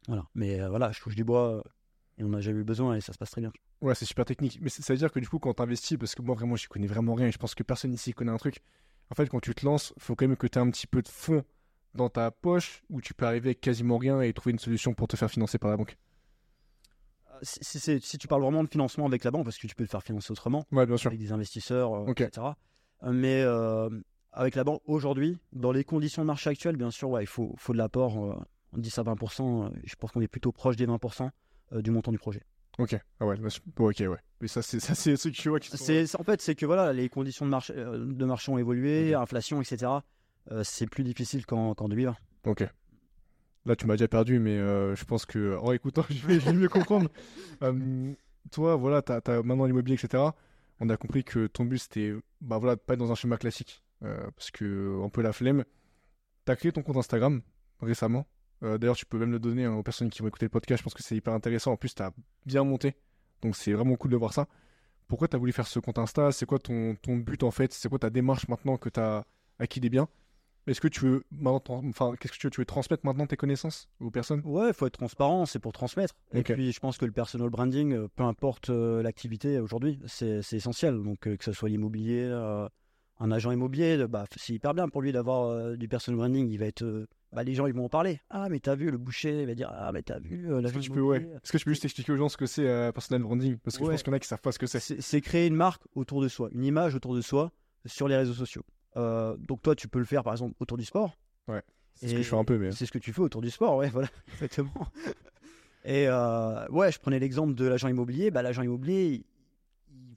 Voilà. 0.08 0.24
Mais 0.34 0.60
euh, 0.60 0.68
voilà, 0.68 0.92
je 0.92 1.00
touche 1.00 1.14
du 1.14 1.24
bois 1.24 1.56
euh, 1.56 1.62
et 2.18 2.24
on 2.24 2.28
n'a 2.28 2.40
jamais 2.40 2.60
eu 2.60 2.64
besoin 2.64 2.96
et 2.96 3.00
ça 3.00 3.12
se 3.12 3.18
passe 3.18 3.30
très 3.30 3.40
bien. 3.40 3.52
Ouais, 3.80 3.94
c'est 3.94 4.04
super 4.06 4.24
technique. 4.24 4.58
Mais 4.62 4.68
ça 4.70 4.92
veut 4.92 4.98
dire 4.98 5.12
que 5.12 5.20
du 5.20 5.28
coup, 5.28 5.38
quand 5.38 5.54
t'investis, 5.54 5.98
parce 5.98 6.14
que 6.14 6.22
moi 6.22 6.34
vraiment, 6.34 6.56
j'y 6.56 6.66
connais 6.66 6.86
vraiment 6.86 7.14
rien, 7.14 7.26
et 7.28 7.32
je 7.32 7.38
pense 7.38 7.54
que 7.54 7.62
personne 7.62 7.92
ici 7.92 8.12
connaît 8.12 8.32
un 8.32 8.36
truc. 8.36 8.60
En 9.10 9.14
fait, 9.14 9.26
quand 9.28 9.40
tu 9.40 9.54
te 9.54 9.64
lances, 9.66 9.92
faut 9.98 10.14
quand 10.14 10.26
même 10.26 10.36
que 10.36 10.46
tu 10.46 10.58
aies 10.58 10.62
un 10.62 10.70
petit 10.70 10.86
peu 10.86 11.02
de 11.02 11.08
fonds 11.08 11.44
dans 11.94 12.08
ta 12.08 12.30
poche 12.30 12.82
où 12.90 13.00
tu 13.00 13.12
peux 13.14 13.26
arriver 13.26 13.48
avec 13.50 13.60
quasiment 13.60 13.98
rien 13.98 14.20
et 14.22 14.32
trouver 14.32 14.52
une 14.52 14.58
solution 14.58 14.94
pour 14.94 15.06
te 15.08 15.16
faire 15.16 15.30
financer 15.30 15.58
par 15.58 15.70
la 15.70 15.76
banque. 15.76 15.96
Euh, 17.32 17.38
Si, 17.42 17.58
si 17.62 17.80
c'est- 17.80 18.00
si 18.04 18.16
tu 18.18 18.26
parles 18.28 18.42
vraiment 18.42 18.62
de 18.64 18.68
financement 18.68 19.06
avec 19.06 19.22
la 19.24 19.30
banque, 19.30 19.44
parce 19.44 19.58
que 19.58 19.66
tu 19.66 19.74
peux 19.74 19.82
le 19.84 19.88
faire 19.88 20.02
financer 20.02 20.30
autrement, 20.32 20.64
Ouais, 20.72 20.86
bien 20.86 20.96
sûr. 20.96 21.08
avec 21.08 21.20
des 21.20 21.32
investisseurs, 21.32 21.92
euh, 21.94 22.06
etc. 22.12 22.56
Euh, 23.02 23.12
Mais 23.12 23.42
euh, 23.42 23.90
avec 24.34 24.54
la 24.54 24.64
banque, 24.64 24.82
aujourd'hui, 24.86 25.38
dans 25.52 25.72
les 25.72 25.84
conditions 25.84 26.22
de 26.22 26.26
marché 26.26 26.50
actuelles, 26.50 26.76
bien 26.76 26.90
sûr, 26.90 27.08
ouais, 27.10 27.22
il 27.22 27.26
faut, 27.26 27.54
faut 27.58 27.72
de 27.72 27.78
l'apport, 27.78 28.24
euh, 28.24 28.34
10 28.76 28.98
à 28.98 29.02
20%. 29.02 29.64
euh, 29.64 29.70
je 29.84 29.94
pense 29.96 30.12
qu'on 30.12 30.20
est 30.20 30.28
plutôt 30.28 30.52
proche 30.52 30.76
des 30.76 30.86
20% 30.86 31.30
euh, 31.72 31.82
du 31.82 31.90
montant 31.90 32.12
du 32.12 32.18
projet. 32.18 32.42
Ok. 32.78 32.96
Ah 33.20 33.26
ouais, 33.26 33.36
bon, 33.76 33.88
ok, 33.90 34.00
ouais. 34.00 34.18
Mais 34.40 34.48
ça, 34.48 34.62
c'est 34.62 34.80
ça, 34.80 34.94
c'est 34.94 35.16
ceux 35.16 35.30
qui, 35.30 35.42
tu 35.42 35.48
vois, 35.48 35.60
qui 35.60 35.70
sont... 35.70 36.20
En 36.20 36.24
fait, 36.24 36.40
c'est 36.40 36.54
que 36.54 36.66
voilà, 36.66 36.92
les 36.92 37.08
conditions 37.08 37.46
de 37.46 37.50
marché, 37.50 37.72
de 37.74 38.24
marché 38.24 38.50
ont 38.50 38.58
évolué, 38.58 39.14
inflation, 39.14 39.60
etc. 39.60 39.92
Euh, 40.50 40.62
c'est 40.64 40.86
plus 40.86 41.04
difficile 41.04 41.46
qu'en, 41.46 41.74
qu'en 41.74 41.88
2020. 41.88 42.16
Ok. 42.46 42.66
Là, 43.66 43.76
tu 43.76 43.86
m'as 43.86 43.94
déjà 43.94 44.08
perdu, 44.08 44.38
mais 44.38 44.58
euh, 44.58 44.94
je 44.94 45.04
pense 45.04 45.24
que 45.24 45.56
en 45.58 45.72
écoutant, 45.72 46.04
je 46.10 46.26
vais, 46.26 46.40
je 46.40 46.46
vais 46.46 46.52
mieux 46.52 46.68
comprendre. 46.68 47.08
Euh, 47.62 48.12
toi, 48.50 48.74
voilà, 48.74 49.00
t'as 49.00 49.20
as 49.24 49.42
maintenant 49.42 49.64
l'immobilier, 49.64 49.94
etc. 49.94 50.22
On 50.80 50.88
a 50.90 50.96
compris 50.96 51.22
que 51.22 51.46
ton 51.46 51.64
but, 51.64 51.78
c'était 51.78 52.12
bah, 52.40 52.58
voilà, 52.58 52.76
pas 52.76 52.94
être 52.94 52.98
dans 52.98 53.12
un 53.12 53.14
schéma 53.14 53.36
classique, 53.36 53.83
parce 54.36 54.50
que 54.50 55.02
un 55.04 55.08
peu 55.08 55.22
la 55.22 55.32
flemme. 55.32 55.64
T'as 56.44 56.56
créé 56.56 56.72
ton 56.72 56.82
compte 56.82 56.96
Instagram 56.96 57.40
récemment. 57.80 58.26
Euh, 58.62 58.78
D'ailleurs, 58.78 58.96
tu 58.96 59.06
peux 59.06 59.18
même 59.18 59.32
le 59.32 59.38
donner 59.38 59.64
hein, 59.64 59.74
aux 59.74 59.82
personnes 59.82 60.10
qui 60.10 60.20
vont 60.20 60.28
écouter 60.28 60.46
le 60.46 60.50
podcast. 60.50 60.80
Je 60.80 60.84
pense 60.84 60.94
que 60.94 61.02
c'est 61.02 61.16
hyper 61.16 61.32
intéressant. 61.32 61.72
En 61.72 61.76
plus, 61.76 61.94
t'as 61.94 62.10
bien 62.46 62.64
monté. 62.64 62.94
Donc, 63.42 63.56
c'est 63.56 63.72
vraiment 63.72 63.96
cool 63.96 64.10
de 64.10 64.16
voir 64.16 64.32
ça. 64.32 64.46
Pourquoi 65.06 65.28
t'as 65.28 65.38
voulu 65.38 65.52
faire 65.52 65.66
ce 65.66 65.78
compte 65.78 65.98
Insta? 65.98 66.32
C'est 66.32 66.46
quoi 66.46 66.58
ton, 66.58 66.96
ton 66.96 67.16
but 67.16 67.42
en 67.42 67.50
fait? 67.50 67.72
C'est 67.72 67.88
quoi 67.88 67.98
ta 67.98 68.10
démarche 68.10 68.48
maintenant 68.48 68.78
que 68.78 68.88
t'as 68.88 69.24
acquis 69.58 69.80
des 69.80 69.90
biens? 69.90 70.08
Est-ce 70.66 70.80
que 70.80 70.88
tu 70.88 71.00
veux 71.00 71.24
enfin, 71.42 72.14
qu'est-ce 72.18 72.32
que 72.32 72.38
tu 72.38 72.46
veux, 72.46 72.50
tu 72.50 72.60
veux 72.62 72.64
transmettre 72.64 73.04
maintenant 73.04 73.26
tes 73.26 73.36
connaissances 73.36 73.86
aux 74.00 74.10
personnes? 74.10 74.40
Ouais, 74.46 74.68
il 74.68 74.72
faut 74.72 74.86
être 74.86 74.96
transparent, 74.96 75.44
c'est 75.44 75.58
pour 75.58 75.74
transmettre. 75.74 76.14
Et 76.32 76.42
puis, 76.42 76.72
je 76.72 76.80
pense 76.80 76.96
que 76.96 77.04
le 77.04 77.12
personal 77.12 77.50
branding, 77.50 77.92
euh, 77.92 78.08
peu 78.16 78.22
importe 78.22 78.70
euh, 78.70 79.02
l'activité 79.02 79.58
aujourd'hui, 79.58 80.00
c'est, 80.06 80.40
essentiel. 80.52 81.02
Donc, 81.02 81.28
euh, 81.28 81.36
que 81.36 81.44
ce 81.44 81.52
soit 81.52 81.68
l'immobilier, 81.68 82.22
euh, 82.22 82.66
un 83.20 83.30
agent 83.30 83.50
immobilier, 83.52 84.06
bah, 84.08 84.24
c'est 84.36 84.52
hyper 84.54 84.74
bien 84.74 84.88
pour 84.88 85.00
lui 85.02 85.12
d'avoir 85.12 85.48
euh, 85.48 85.76
du 85.76 85.88
personal 85.88 86.18
branding. 86.18 86.48
Il 86.50 86.58
va 86.58 86.66
être, 86.66 86.82
euh, 86.82 87.06
bah, 87.32 87.44
les 87.44 87.54
gens, 87.54 87.66
ils 87.66 87.74
vont 87.74 87.84
en 87.84 87.88
parler. 87.88 88.20
Ah, 88.30 88.48
mais 88.48 88.58
t'as 88.60 88.74
vu 88.74 88.90
le 88.90 88.98
boucher 88.98 89.42
Il 89.42 89.46
va 89.46 89.54
dire, 89.54 89.70
ah, 89.72 89.92
mais 89.92 90.02
t'as 90.02 90.18
vu 90.18 90.50
euh, 90.50 90.58
Est-ce 90.60 90.72
que 90.72 90.74
l'agent 90.74 90.80
tu 90.80 90.90
peux, 90.90 91.00
ouais. 91.00 91.18
immobilier 91.18 91.36
Est-ce 91.42 91.52
que 91.52 91.58
tu 91.58 91.64
peux 91.64 91.70
juste 91.70 91.84
expliquer 91.84 92.12
aux 92.12 92.16
gens 92.16 92.28
ce 92.28 92.36
que 92.36 92.46
c'est 92.46 92.64
personal 92.92 93.22
branding? 93.22 93.56
Parce 93.58 93.76
que 93.76 93.84
je 93.84 93.88
Ouais. 93.88 93.94
pense 93.94 94.02
qu'il 94.02 94.10
y 94.10 94.14
en 94.14 94.16
a 94.16 94.20
qui 94.20 94.28
savent 94.28 94.40
pas 94.40 94.52
ce 94.52 94.58
que 94.58 94.66
c'est. 94.66 94.80
C'est 95.00 95.20
créer 95.20 95.46
une 95.46 95.54
marque 95.54 95.82
autour 95.94 96.20
de 96.22 96.28
soi, 96.28 96.48
une 96.52 96.64
image 96.64 96.94
autour 96.94 97.14
de 97.14 97.20
soi 97.20 97.52
sur 97.86 98.08
les 98.08 98.16
réseaux 98.16 98.34
sociaux. 98.34 98.62
Donc 98.96 99.62
toi, 99.62 99.74
tu 99.76 99.86
peux 99.88 99.98
le 100.00 100.04
faire 100.04 100.22
par 100.24 100.32
exemple 100.34 100.54
autour 100.60 100.76
du 100.78 100.84
sport. 100.84 101.16
C'est 101.96 102.08
ce 102.08 102.14
que 102.14 102.22
je 102.22 102.28
fais 102.28 102.36
un 102.36 102.44
peu, 102.44 102.58
mais. 102.58 102.72
C'est 102.72 102.86
ce 102.86 102.90
que 102.92 102.98
tu 102.98 103.12
fais 103.12 103.20
autour 103.20 103.40
du 103.40 103.50
sport, 103.50 103.76
ouais, 103.76 103.88
voilà, 103.90 104.08
exactement. 104.32 104.72
Et 105.84 106.08
ouais, 106.08 106.90
je 106.90 106.98
prenais 106.98 107.20
l'exemple 107.20 107.54
de 107.54 107.64
l'agent 107.66 107.86
immobilier. 107.88 108.30
Bah, 108.32 108.42
l'agent 108.42 108.62
immobilier, 108.62 109.04
il 109.06 109.24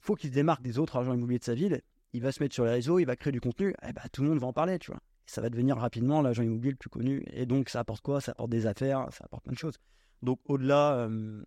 faut 0.00 0.14
qu'il 0.14 0.30
se 0.30 0.34
démarque 0.34 0.62
des 0.62 0.78
autres 0.78 0.96
agents 0.96 1.12
immobiliers 1.12 1.40
de 1.40 1.44
sa 1.44 1.54
ville. 1.54 1.82
Il 2.12 2.22
va 2.22 2.32
se 2.32 2.42
mettre 2.42 2.54
sur 2.54 2.64
les 2.64 2.70
réseaux, 2.70 2.98
il 2.98 3.04
va 3.04 3.16
créer 3.16 3.32
du 3.32 3.40
contenu. 3.40 3.74
Et 3.86 3.92
bah, 3.92 4.02
tout 4.12 4.22
le 4.22 4.28
monde 4.28 4.38
va 4.38 4.46
en 4.46 4.52
parler, 4.52 4.78
tu 4.78 4.90
vois. 4.90 5.00
ça 5.26 5.40
va 5.40 5.50
devenir 5.50 5.76
rapidement 5.76 6.22
l'agent 6.22 6.42
immobilier 6.42 6.70
le 6.70 6.76
plus 6.76 6.90
connu. 6.90 7.24
Et 7.32 7.46
donc, 7.46 7.68
ça 7.68 7.80
apporte 7.80 8.02
quoi? 8.02 8.20
Ça 8.20 8.32
apporte 8.32 8.50
des 8.50 8.66
affaires, 8.66 9.06
ça 9.12 9.24
apporte 9.24 9.44
plein 9.44 9.52
de 9.52 9.58
choses. 9.58 9.78
Donc, 10.22 10.40
au-delà, 10.46 10.94
euh, 10.94 11.42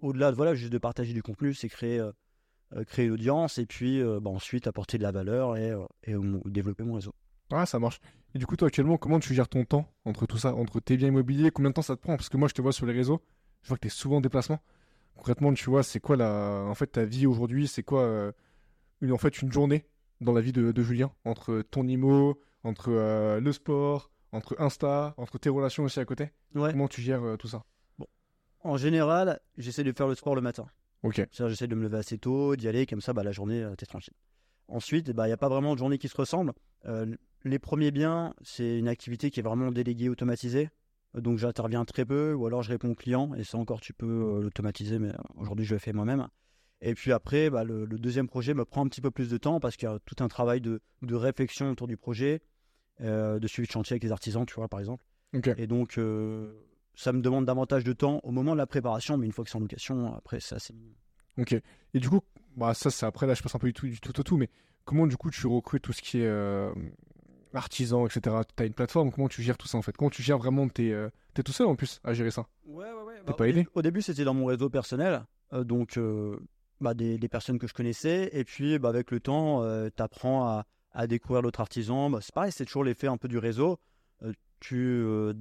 au-delà 0.00 0.30
de 0.30 0.36
voilà, 0.36 0.54
juste 0.54 0.72
de 0.72 0.78
partager 0.78 1.12
du 1.12 1.22
contenu, 1.22 1.54
c'est 1.54 1.68
créer, 1.68 1.98
euh, 1.98 2.12
euh, 2.74 2.84
créer 2.84 3.06
une 3.06 3.12
audience 3.12 3.58
et 3.58 3.66
puis 3.66 4.02
bah, 4.02 4.30
ensuite 4.30 4.66
apporter 4.66 4.96
de 4.96 5.02
la 5.02 5.12
valeur 5.12 5.56
et, 5.56 5.74
développer 6.46 6.84
mon 6.84 6.94
réseau. 6.94 7.14
Ouais, 7.50 7.66
ça 7.66 7.80
marche. 7.80 8.00
Et 8.34 8.38
du 8.38 8.46
coup, 8.46 8.56
toi, 8.56 8.68
actuellement, 8.68 8.96
comment 8.96 9.18
tu 9.18 9.34
gères 9.34 9.48
ton 9.48 9.64
temps 9.64 9.92
entre 10.04 10.24
tout 10.26 10.38
ça, 10.38 10.54
entre 10.54 10.78
tes 10.78 10.96
biens 10.96 11.08
immobiliers? 11.08 11.50
Combien 11.50 11.70
de 11.70 11.74
temps 11.74 11.82
ça 11.82 11.96
te 11.96 12.00
prend? 12.00 12.16
Parce 12.16 12.28
que 12.28 12.36
moi, 12.36 12.46
je 12.46 12.54
te 12.54 12.62
vois 12.62 12.72
sur 12.72 12.86
les 12.86 12.92
réseaux, 12.92 13.20
je 13.62 13.68
vois 13.68 13.76
que 13.76 13.82
tu 13.82 13.88
es 13.88 13.90
souvent 13.90 14.18
en 14.18 14.20
déplacement. 14.20 14.60
Concrètement, 15.16 15.52
tu 15.52 15.68
vois, 15.68 15.82
c'est 15.82 15.98
quoi 15.98 16.16
la... 16.16 16.64
en 16.68 16.74
fait, 16.74 16.86
ta 16.86 17.04
vie 17.04 17.26
aujourd'hui? 17.26 17.66
C'est 17.66 17.82
quoi 17.82 18.32
une, 19.00 19.12
en 19.12 19.18
fait, 19.18 19.42
une 19.42 19.52
journée 19.52 19.86
dans 20.20 20.32
la 20.32 20.40
vie 20.40 20.52
de, 20.52 20.72
de 20.72 20.82
Julien 20.82 21.12
Entre 21.24 21.62
ton 21.70 21.86
IMO, 21.86 22.40
entre 22.64 22.90
euh, 22.90 23.40
le 23.40 23.52
sport, 23.52 24.10
entre 24.32 24.56
Insta, 24.58 25.14
entre 25.16 25.38
tes 25.38 25.48
relations 25.48 25.84
aussi 25.84 26.00
à 26.00 26.04
côté 26.04 26.30
Comment 26.52 26.88
tu 26.88 27.00
gères 27.00 27.22
euh, 27.22 27.36
tout 27.36 27.48
ça? 27.48 27.64
Bon. 27.98 28.06
En 28.62 28.76
général, 28.76 29.40
j'essaie 29.56 29.84
de 29.84 29.92
faire 29.92 30.08
le 30.08 30.14
sport 30.14 30.34
le 30.34 30.40
matin. 30.40 30.66
Ok. 31.02 31.26
J'essaie 31.32 31.66
de 31.66 31.74
me 31.74 31.82
lever 31.82 31.98
assez 31.98 32.18
tôt, 32.18 32.56
d'y 32.56 32.68
aller, 32.68 32.86
comme 32.86 33.00
ça, 33.00 33.12
bah, 33.12 33.22
la 33.22 33.32
journée, 33.32 33.62
euh, 33.62 33.74
t'es 33.74 33.86
tranquille. 33.86 34.14
Ensuite, 34.68 35.08
il 35.08 35.14
bah, 35.14 35.26
n'y 35.26 35.32
a 35.32 35.36
pas 35.36 35.48
vraiment 35.48 35.74
de 35.74 35.78
journée 35.78 35.98
qui 35.98 36.08
se 36.08 36.16
ressemble. 36.16 36.52
les 37.44 37.58
premiers 37.58 37.90
biens, 37.90 38.34
c'est 38.42 38.78
une 38.78 38.88
activité 38.88 39.30
qui 39.30 39.40
est 39.40 39.42
vraiment 39.42 39.72
déléguée, 39.72 40.08
automatisée. 40.08 40.68
Donc 41.14 41.38
j'interviens 41.38 41.84
très 41.84 42.04
peu, 42.04 42.34
ou 42.34 42.46
alors 42.46 42.62
je 42.62 42.70
réponds 42.70 42.90
aux 42.90 42.94
clients, 42.94 43.34
et 43.34 43.42
ça 43.42 43.58
encore, 43.58 43.80
tu 43.80 43.92
peux 43.92 44.40
l'automatiser, 44.40 45.00
mais 45.00 45.10
aujourd'hui, 45.34 45.64
je 45.64 45.74
le 45.74 45.80
fais 45.80 45.92
moi-même. 45.92 46.28
Et 46.82 46.94
puis 46.94 47.12
après, 47.12 47.50
bah, 47.50 47.64
le, 47.64 47.86
deuxième 47.86 48.28
projet 48.28 48.54
me 48.54 48.64
prend 48.64 48.84
un 48.84 48.88
petit 48.88 49.00
peu 49.00 49.10
plus 49.10 49.28
de 49.28 49.36
temps 49.36 49.60
parce 49.60 49.76
qu'il 49.76 49.88
y 49.88 49.92
a 49.92 49.98
tout 50.06 50.16
un 50.22 50.28
travail 50.28 50.60
de, 50.60 50.80
réflexion 51.02 51.70
autour 51.70 51.86
du 51.86 51.96
projet, 51.96 52.40
euh, 53.02 53.38
de 53.38 53.46
suivi 53.46 53.66
de 53.66 53.72
chantier 53.72 53.94
avec 53.94 54.02
les 54.02 54.12
artisans, 54.12 54.46
tu 54.46 54.54
vois, 54.54 54.68
par 54.68 54.80
exemple. 54.80 55.04
Et 55.58 55.66
donc, 55.66 55.98
euh, 55.98 56.52
ça 56.94 57.12
me 57.12 57.20
demande 57.20 57.44
davantage 57.44 57.84
de 57.84 57.92
temps 57.92 58.20
au 58.24 58.30
moment 58.32 58.52
de 58.52 58.58
la 58.58 58.66
préparation, 58.66 59.16
mais 59.16 59.26
une 59.26 59.32
fois 59.32 59.44
que 59.44 59.50
c'est 59.50 59.58
en 59.58 59.60
location, 59.60 60.14
après, 60.14 60.40
c'est 60.40 60.54
assez. 60.54 60.74
Ok. 61.38 61.52
Et 61.52 62.00
du 62.00 62.08
coup, 62.08 62.20
bah, 62.56 62.72
ça, 62.74 62.90
c'est 62.90 63.06
après, 63.06 63.26
là, 63.26 63.34
je 63.34 63.42
passe 63.42 63.54
un 63.54 63.58
peu 63.58 63.68
du 63.68 63.74
tout, 63.74 63.86
du 63.86 64.00
tout 64.00 64.18
au 64.18 64.22
tout, 64.22 64.36
mais 64.38 64.48
comment, 64.84 65.06
du 65.06 65.16
coup, 65.16 65.30
tu 65.30 65.46
recrutes 65.46 65.82
tout 65.82 65.92
ce 65.92 66.00
qui 66.00 66.18
est 66.18 66.26
euh, 66.26 66.72
artisan, 67.52 68.06
etc. 68.06 68.36
Tu 68.56 68.62
as 68.62 68.66
une 68.66 68.74
plateforme, 68.74 69.12
comment 69.12 69.28
tu 69.28 69.42
gères 69.42 69.58
tout 69.58 69.68
ça, 69.68 69.76
en 69.76 69.82
fait? 69.82 69.96
Comment 69.96 70.10
tu 70.10 70.22
gères 70.22 70.38
vraiment 70.38 70.66
T'es 70.68 70.86
es 70.86 71.42
tout 71.42 71.52
seul, 71.52 71.66
en 71.66 71.76
plus, 71.76 72.00
à 72.04 72.14
gérer 72.14 72.30
ça? 72.30 72.46
Ouais, 72.64 72.86
ouais, 72.86 73.02
ouais. 73.02 73.16
T'es 73.18 73.24
bah, 73.26 73.34
pas 73.34 73.48
aidé? 73.48 73.68
Au 73.74 73.82
début, 73.82 74.00
c'était 74.00 74.24
dans 74.24 74.34
mon 74.34 74.46
réseau 74.46 74.70
personnel. 74.70 75.26
donc, 75.52 75.98
bah, 76.80 76.94
des, 76.94 77.18
personnes 77.28 77.58
que 77.58 77.66
je 77.66 77.74
connaissais. 77.74 78.30
Et 78.32 78.44
puis, 78.44 78.78
bah, 78.78 78.88
avec 78.88 79.10
le 79.10 79.20
temps, 79.20 79.62
euh, 79.62 79.88
tu 79.94 80.02
apprends 80.02 80.64
à, 80.92 81.06
découvrir 81.06 81.42
d'autres 81.42 81.60
artisans. 81.60 82.10
Bah, 82.10 82.18
c'est 82.20 82.34
pareil, 82.34 82.52
c'est 82.52 82.64
toujours 82.64 82.84
l'effet 82.84 83.06
un 83.06 83.16
peu 83.16 83.28
du 83.28 83.38
réseau. 83.38 83.78
Euh, 84.22 84.32
euh, 84.72 85.34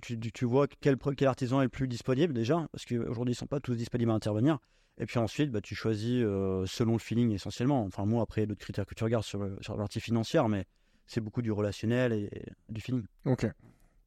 tu, 0.00 0.18
tu, 0.32 0.44
vois 0.44 0.66
quel, 0.80 0.98
artisan 1.26 1.60
est 1.60 1.64
le 1.64 1.70
plus 1.70 1.88
disponible 1.88 2.34
déjà, 2.34 2.68
parce 2.72 2.84
qu'aujourd'hui, 2.84 3.32
ils 3.32 3.36
ne 3.36 3.40
sont 3.40 3.46
pas 3.46 3.60
tous 3.60 3.74
disponibles 3.74 4.10
à 4.10 4.14
intervenir. 4.14 4.58
Et 4.98 5.06
puis 5.06 5.18
ensuite, 5.18 5.60
tu 5.62 5.74
choisis 5.74 6.22
selon 6.66 6.92
le 6.92 6.98
feeling 6.98 7.30
essentiellement. 7.32 7.84
Enfin, 7.84 8.06
moi, 8.06 8.22
après, 8.22 8.46
d'autres 8.46 8.60
critères 8.60 8.86
que 8.86 8.94
tu 8.94 9.04
regardes 9.04 9.24
sur, 9.24 9.46
sur 9.60 9.74
la 9.74 9.78
partie 9.78 10.00
financière, 10.00 10.48
mais 10.48 10.64
c'est 11.06 11.20
beaucoup 11.20 11.42
du 11.42 11.52
relationnel 11.52 12.12
et, 12.12 12.30
du 12.68 12.80
feeling. 12.80 13.04
Ok. 13.26 13.46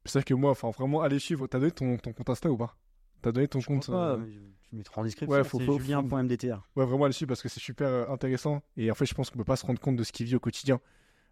C'est 0.04 0.18
vrai 0.18 0.24
que 0.24 0.34
moi, 0.34 0.50
enfin, 0.50 0.70
vraiment, 0.70 1.02
aller 1.02 1.18
suivre. 1.18 1.46
T'as 1.46 1.58
donné 1.58 1.70
ton, 1.70 1.96
ton 1.96 2.12
compte 2.12 2.30
Insta 2.30 2.50
ou 2.50 2.56
pas? 2.56 2.76
T'as 3.22 3.32
donné 3.32 3.48
ton 3.48 3.60
compte 3.60 3.90
tu 4.70 4.76
mettras 4.76 5.00
en 5.00 5.04
description. 5.04 5.36
Ouais, 5.36 5.44
faut, 5.44 5.58
c'est 5.58 5.66
julien.mdtr. 5.66 6.62
Ouais, 6.76 6.84
vraiment 6.84 7.04
là-dessus 7.04 7.26
parce 7.26 7.42
que 7.42 7.48
c'est 7.48 7.60
super 7.60 7.88
euh, 7.88 8.08
intéressant. 8.08 8.62
Et 8.76 8.90
en 8.90 8.94
fait, 8.94 9.04
je 9.04 9.14
pense 9.14 9.28
qu'on 9.28 9.38
peut 9.38 9.44
pas 9.44 9.56
se 9.56 9.66
rendre 9.66 9.80
compte 9.80 9.96
de 9.96 10.04
ce 10.04 10.12
qu'il 10.12 10.26
vit 10.26 10.36
au 10.36 10.40
quotidien. 10.40 10.80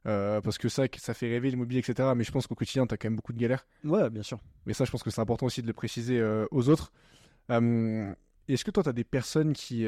Euh, 0.07 0.41
parce 0.41 0.59
que 0.59 0.69
ça, 0.69 0.85
ça 0.97 1.15
fait 1.15 1.29
rêver 1.29 1.51
l'immobilier, 1.51 1.81
etc. 1.81 2.11
Mais 2.17 2.25
je 2.25 2.33
pense 2.33 2.47
qu'au 2.47 2.55
quotidien, 2.55 2.87
tu 2.87 2.95
as 2.95 2.97
quand 2.97 3.07
même 3.07 3.17
beaucoup 3.17 3.33
de 3.33 3.39
galères. 3.39 3.65
Ouais, 3.85 4.11
bien 4.11 4.23
sûr. 4.23 4.41
Mais 4.67 4.73
ça, 4.73 4.85
je 4.85 4.91
pense 4.91 5.03
que 5.03 5.11
c'est 5.11 5.21
important 5.21 5.47
aussi 5.47 5.63
de 5.63 5.67
le 5.67 5.73
préciser 5.73 6.19
euh, 6.19 6.47
aux 6.51 6.69
autres. 6.69 6.93
Est-ce 7.49 8.65
que 8.65 8.71
toi, 8.71 8.83
tu 8.83 8.89
as 8.89 8.93
des 8.93 9.05
personnes 9.05 9.53
qui, 9.53 9.87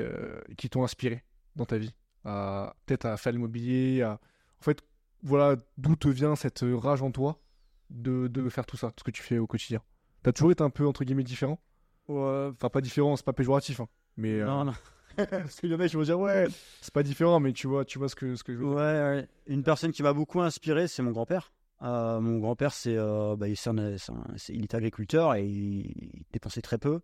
qui 0.57 0.71
t'ont 0.71 0.85
inspiré 0.85 1.25
dans 1.57 1.65
ta 1.65 1.77
vie? 1.77 1.95
Peut-être 2.23 3.07
à 3.07 3.17
faire 3.17 3.33
l'immobilier 3.33 4.03
à... 4.03 4.13
En 4.13 4.63
fait, 4.63 4.83
voilà 5.23 5.57
d'où 5.77 5.97
te 5.97 6.09
vient 6.09 6.37
cette 6.37 6.65
rage 6.65 7.03
en 7.03 7.11
toi 7.11 7.41
de, 7.89 8.29
de 8.29 8.49
faire 8.49 8.67
tout 8.67 8.77
ça, 8.77 8.93
ce 8.97 9.03
que 9.03 9.11
tu 9.11 9.23
fais 9.23 9.39
au 9.39 9.47
quotidien? 9.47 9.83
T'as 10.23 10.33
toujours 10.33 10.53
été 10.53 10.63
un 10.63 10.71
peu, 10.71 10.87
entre 10.87 11.05
guillemets, 11.05 11.25
différent? 11.25 11.59
Enfin, 12.11 12.69
pas 12.69 12.81
différent, 12.81 13.17
c'est 13.17 13.25
pas 13.25 13.33
péjoratif. 13.33 13.81
Hein. 13.81 13.89
Mais, 14.17 14.41
euh, 14.41 14.47
Non, 14.47 14.65
non. 14.67 14.73
Parce 15.17 15.61
qu'il 15.61 15.71
y 15.71 15.75
en 15.75 15.81
a 15.81 15.89
qui 15.89 15.97
vont 15.97 16.03
dire, 16.03 16.19
ouais, 16.19 16.47
c'est 16.81 16.95
pas 16.95 17.03
différent, 17.03 17.41
mais 17.41 17.53
tu 17.53 17.67
vois, 17.67 17.85
tu 17.85 17.99
vois 17.99 18.09
ce 18.09 18.15
que, 18.15 18.37
ce 18.37 18.45
que 18.45 18.53
je 18.53 18.59
veux 18.59 18.67
dire. 18.67 18.77
Ouais, 18.77 19.29
Une 19.47 19.63
personne 19.63 19.93
qui 19.93 20.03
m'a 20.03 20.13
beaucoup 20.13 20.41
inspiré, 20.41 20.89
c'est 20.89 21.03
mon 21.03 21.11
grand-père. 21.11 21.53
Euh, 21.83 22.21
mon 22.21 22.39
grand-père, 22.39 22.73
c'est, 22.73 22.97
euh, 22.97 23.37
bah, 23.37 23.49
il, 23.49 23.57
il 24.49 24.63
est 24.63 24.75
agriculteur 24.75 25.35
et 25.35 25.47
il, 25.47 26.25
dépensait 26.33 26.63
très 26.63 26.79
peu. 26.79 27.01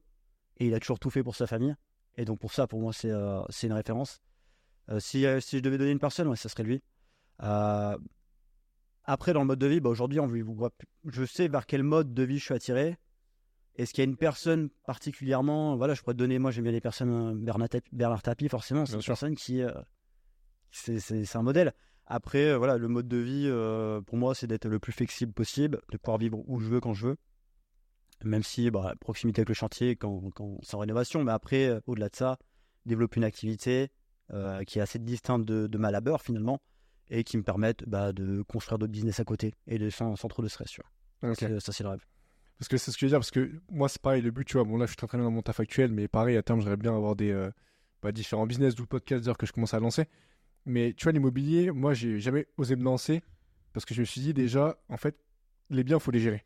Et 0.59 0.67
il 0.67 0.75
a 0.75 0.81
toujours 0.81 0.99
tout 0.99 1.11
fait 1.11 1.23
pour 1.23 1.37
sa 1.37 1.47
famille. 1.47 1.75
Et 2.17 2.25
donc, 2.25 2.39
pour 2.39 2.53
ça, 2.53 2.67
pour 2.67 2.81
moi, 2.81 2.93
c'est, 2.93 3.13
c'est 3.51 3.67
une 3.67 3.73
référence. 3.75 4.21
si, 4.99 5.27
si 5.41 5.59
je 5.59 5.63
devais 5.63 5.77
donner 5.77 5.91
une 5.91 5.99
personne, 5.99 6.29
ouais, 6.29 6.37
ça 6.37 6.49
serait 6.49 6.63
lui. 6.63 6.83
après, 7.39 9.33
dans 9.33 9.41
le 9.41 9.47
mode 9.47 9.59
de 9.59 9.67
vie, 9.67 9.81
bah, 9.81 9.91
aujourd'hui, 9.91 10.21
on, 10.21 10.31
je 11.05 11.25
sais 11.25 11.49
vers 11.49 11.67
quel 11.67 11.83
mode 11.83 12.15
de 12.15 12.23
vie 12.23 12.39
je 12.39 12.45
suis 12.45 12.55
attiré. 12.55 12.97
Est-ce 13.77 13.93
qu'il 13.93 14.03
y 14.03 14.07
a 14.07 14.11
une 14.11 14.17
personne 14.17 14.71
particulièrement, 14.87 15.77
voilà, 15.77 15.93
je 15.93 16.01
pourrais 16.01 16.15
te 16.15 16.19
donner, 16.19 16.39
moi 16.39 16.51
j'aime 16.51 16.65
bien 16.65 16.73
les 16.73 16.81
personnes, 16.81 17.11
euh, 17.11 17.35
Bernard 17.35 17.69
Tapie, 17.69 17.91
Bernard 17.93 18.23
Tapie 18.23 18.49
forcément, 18.49 18.87
c'est 18.87 18.97
une 18.97 19.03
personne 19.03 19.35
qui, 19.35 19.63
euh, 19.63 19.71
c'est 20.71 21.37
un 21.37 21.43
modèle. 21.43 21.75
Après, 22.07 22.47
euh, 22.47 22.57
voilà, 22.57 22.79
le 22.79 22.89
mode 22.89 23.07
de 23.07 23.17
vie, 23.19 23.51
pour 24.07 24.17
moi, 24.17 24.35
c'est 24.35 24.47
d'être 24.47 24.67
le 24.67 24.79
plus 24.79 24.93
flexible 24.93 25.33
possible, 25.33 25.81
de 25.93 25.99
pouvoir 25.99 26.19
vivre 26.19 26.43
où 26.47 26.59
je 26.59 26.69
veux, 26.69 26.81
quand 26.81 26.95
je 26.95 27.09
veux. 27.09 27.17
Même 28.25 28.43
si, 28.43 28.71
bah, 28.71 28.95
proximité 28.99 29.41
avec 29.41 29.49
le 29.51 29.55
chantier, 29.55 29.97
quand, 29.97 30.31
quand 30.35 30.59
c'est 30.63 30.75
en 30.77 30.79
rénovation, 30.79 31.23
mais 31.23 31.33
après, 31.33 31.81
au-delà 31.87 32.09
de 32.09 32.17
ça, 32.17 32.39
développer 32.87 33.19
une 33.19 33.25
activité 33.25 33.91
qui 34.67 34.79
est 34.79 34.83
assez 34.83 34.99
distincte 34.99 35.45
de, 35.45 35.67
de, 35.67 35.79
ma 35.79 35.91
labeur 35.91 36.23
finalement, 36.23 36.63
et 37.11 37.25
qui 37.25 37.37
me 37.37 37.43
permette 37.43 37.87
bah, 37.87 38.13
de 38.13 38.43
construire 38.43 38.79
d'autres 38.79 38.93
business 38.93 39.21
à 39.21 39.25
côté, 39.25 39.55
et 39.67 39.79
de, 39.79 39.91
sans, 39.91 40.17
sans 40.17 40.29
trop 40.29 40.43
de 40.43 40.49
stress. 40.49 40.79
Ça, 41.21 41.73
c'est 41.73 41.83
le 41.83 41.91
rêve. 41.91 42.07
Parce 42.59 42.69
que 42.69 42.77
c'est 42.79 42.91
ce 42.91 42.97
que 42.97 43.01
je 43.01 43.07
veux 43.07 43.11
dire, 43.11 43.19
parce 43.19 43.31
que 43.31 43.51
moi, 43.71 43.89
c'est 43.89 44.01
pareil, 44.01 44.23
le 44.23 44.31
but, 44.31 44.45
tu 44.45 44.55
vois, 44.55 44.65
bon, 44.65 44.79
là, 44.79 44.87
je 44.87 44.91
suis 44.91 44.97
très 44.97 45.07
très 45.07 45.19
bien 45.19 45.25
dans 45.25 45.31
mon 45.31 45.43
taf 45.43 45.61
actuel, 45.61 45.93
mais 45.93 46.09
pareil, 46.09 46.37
à 46.37 46.43
terme, 46.43 46.61
j'aimerais 46.61 46.77
bien 46.77 46.95
avoir 46.95 47.15
des 47.15 47.31
euh, 47.31 47.51
bah, 48.03 48.13
différents 48.13 48.47
business, 48.47 48.75
d'où 48.75 48.85
le 48.85 48.89
podcast 48.89 49.31
que 49.35 49.47
je 49.47 49.53
commence 49.53 49.75
à 49.75 49.81
lancer. 49.81 50.07
Mais 50.65 50.95
tu 50.95 51.05
vois, 51.05 51.13
l'immobilier, 51.13 51.71
moi, 51.71 51.93
j'ai 51.95 52.19
jamais 52.19 52.47
osé 52.57 52.77
me 52.77 52.83
lancer 52.83 53.23
parce 53.73 53.85
que 53.85 53.95
je 53.95 54.01
me 54.01 54.07
suis 54.07 54.21
dit 54.23 54.33
déjà, 54.33 54.79
en 54.89 54.97
fait, 54.97 55.19
les 55.69 55.85
biens, 55.85 55.99
faut 55.99 56.11
les 56.11 56.21
gérer. 56.21 56.45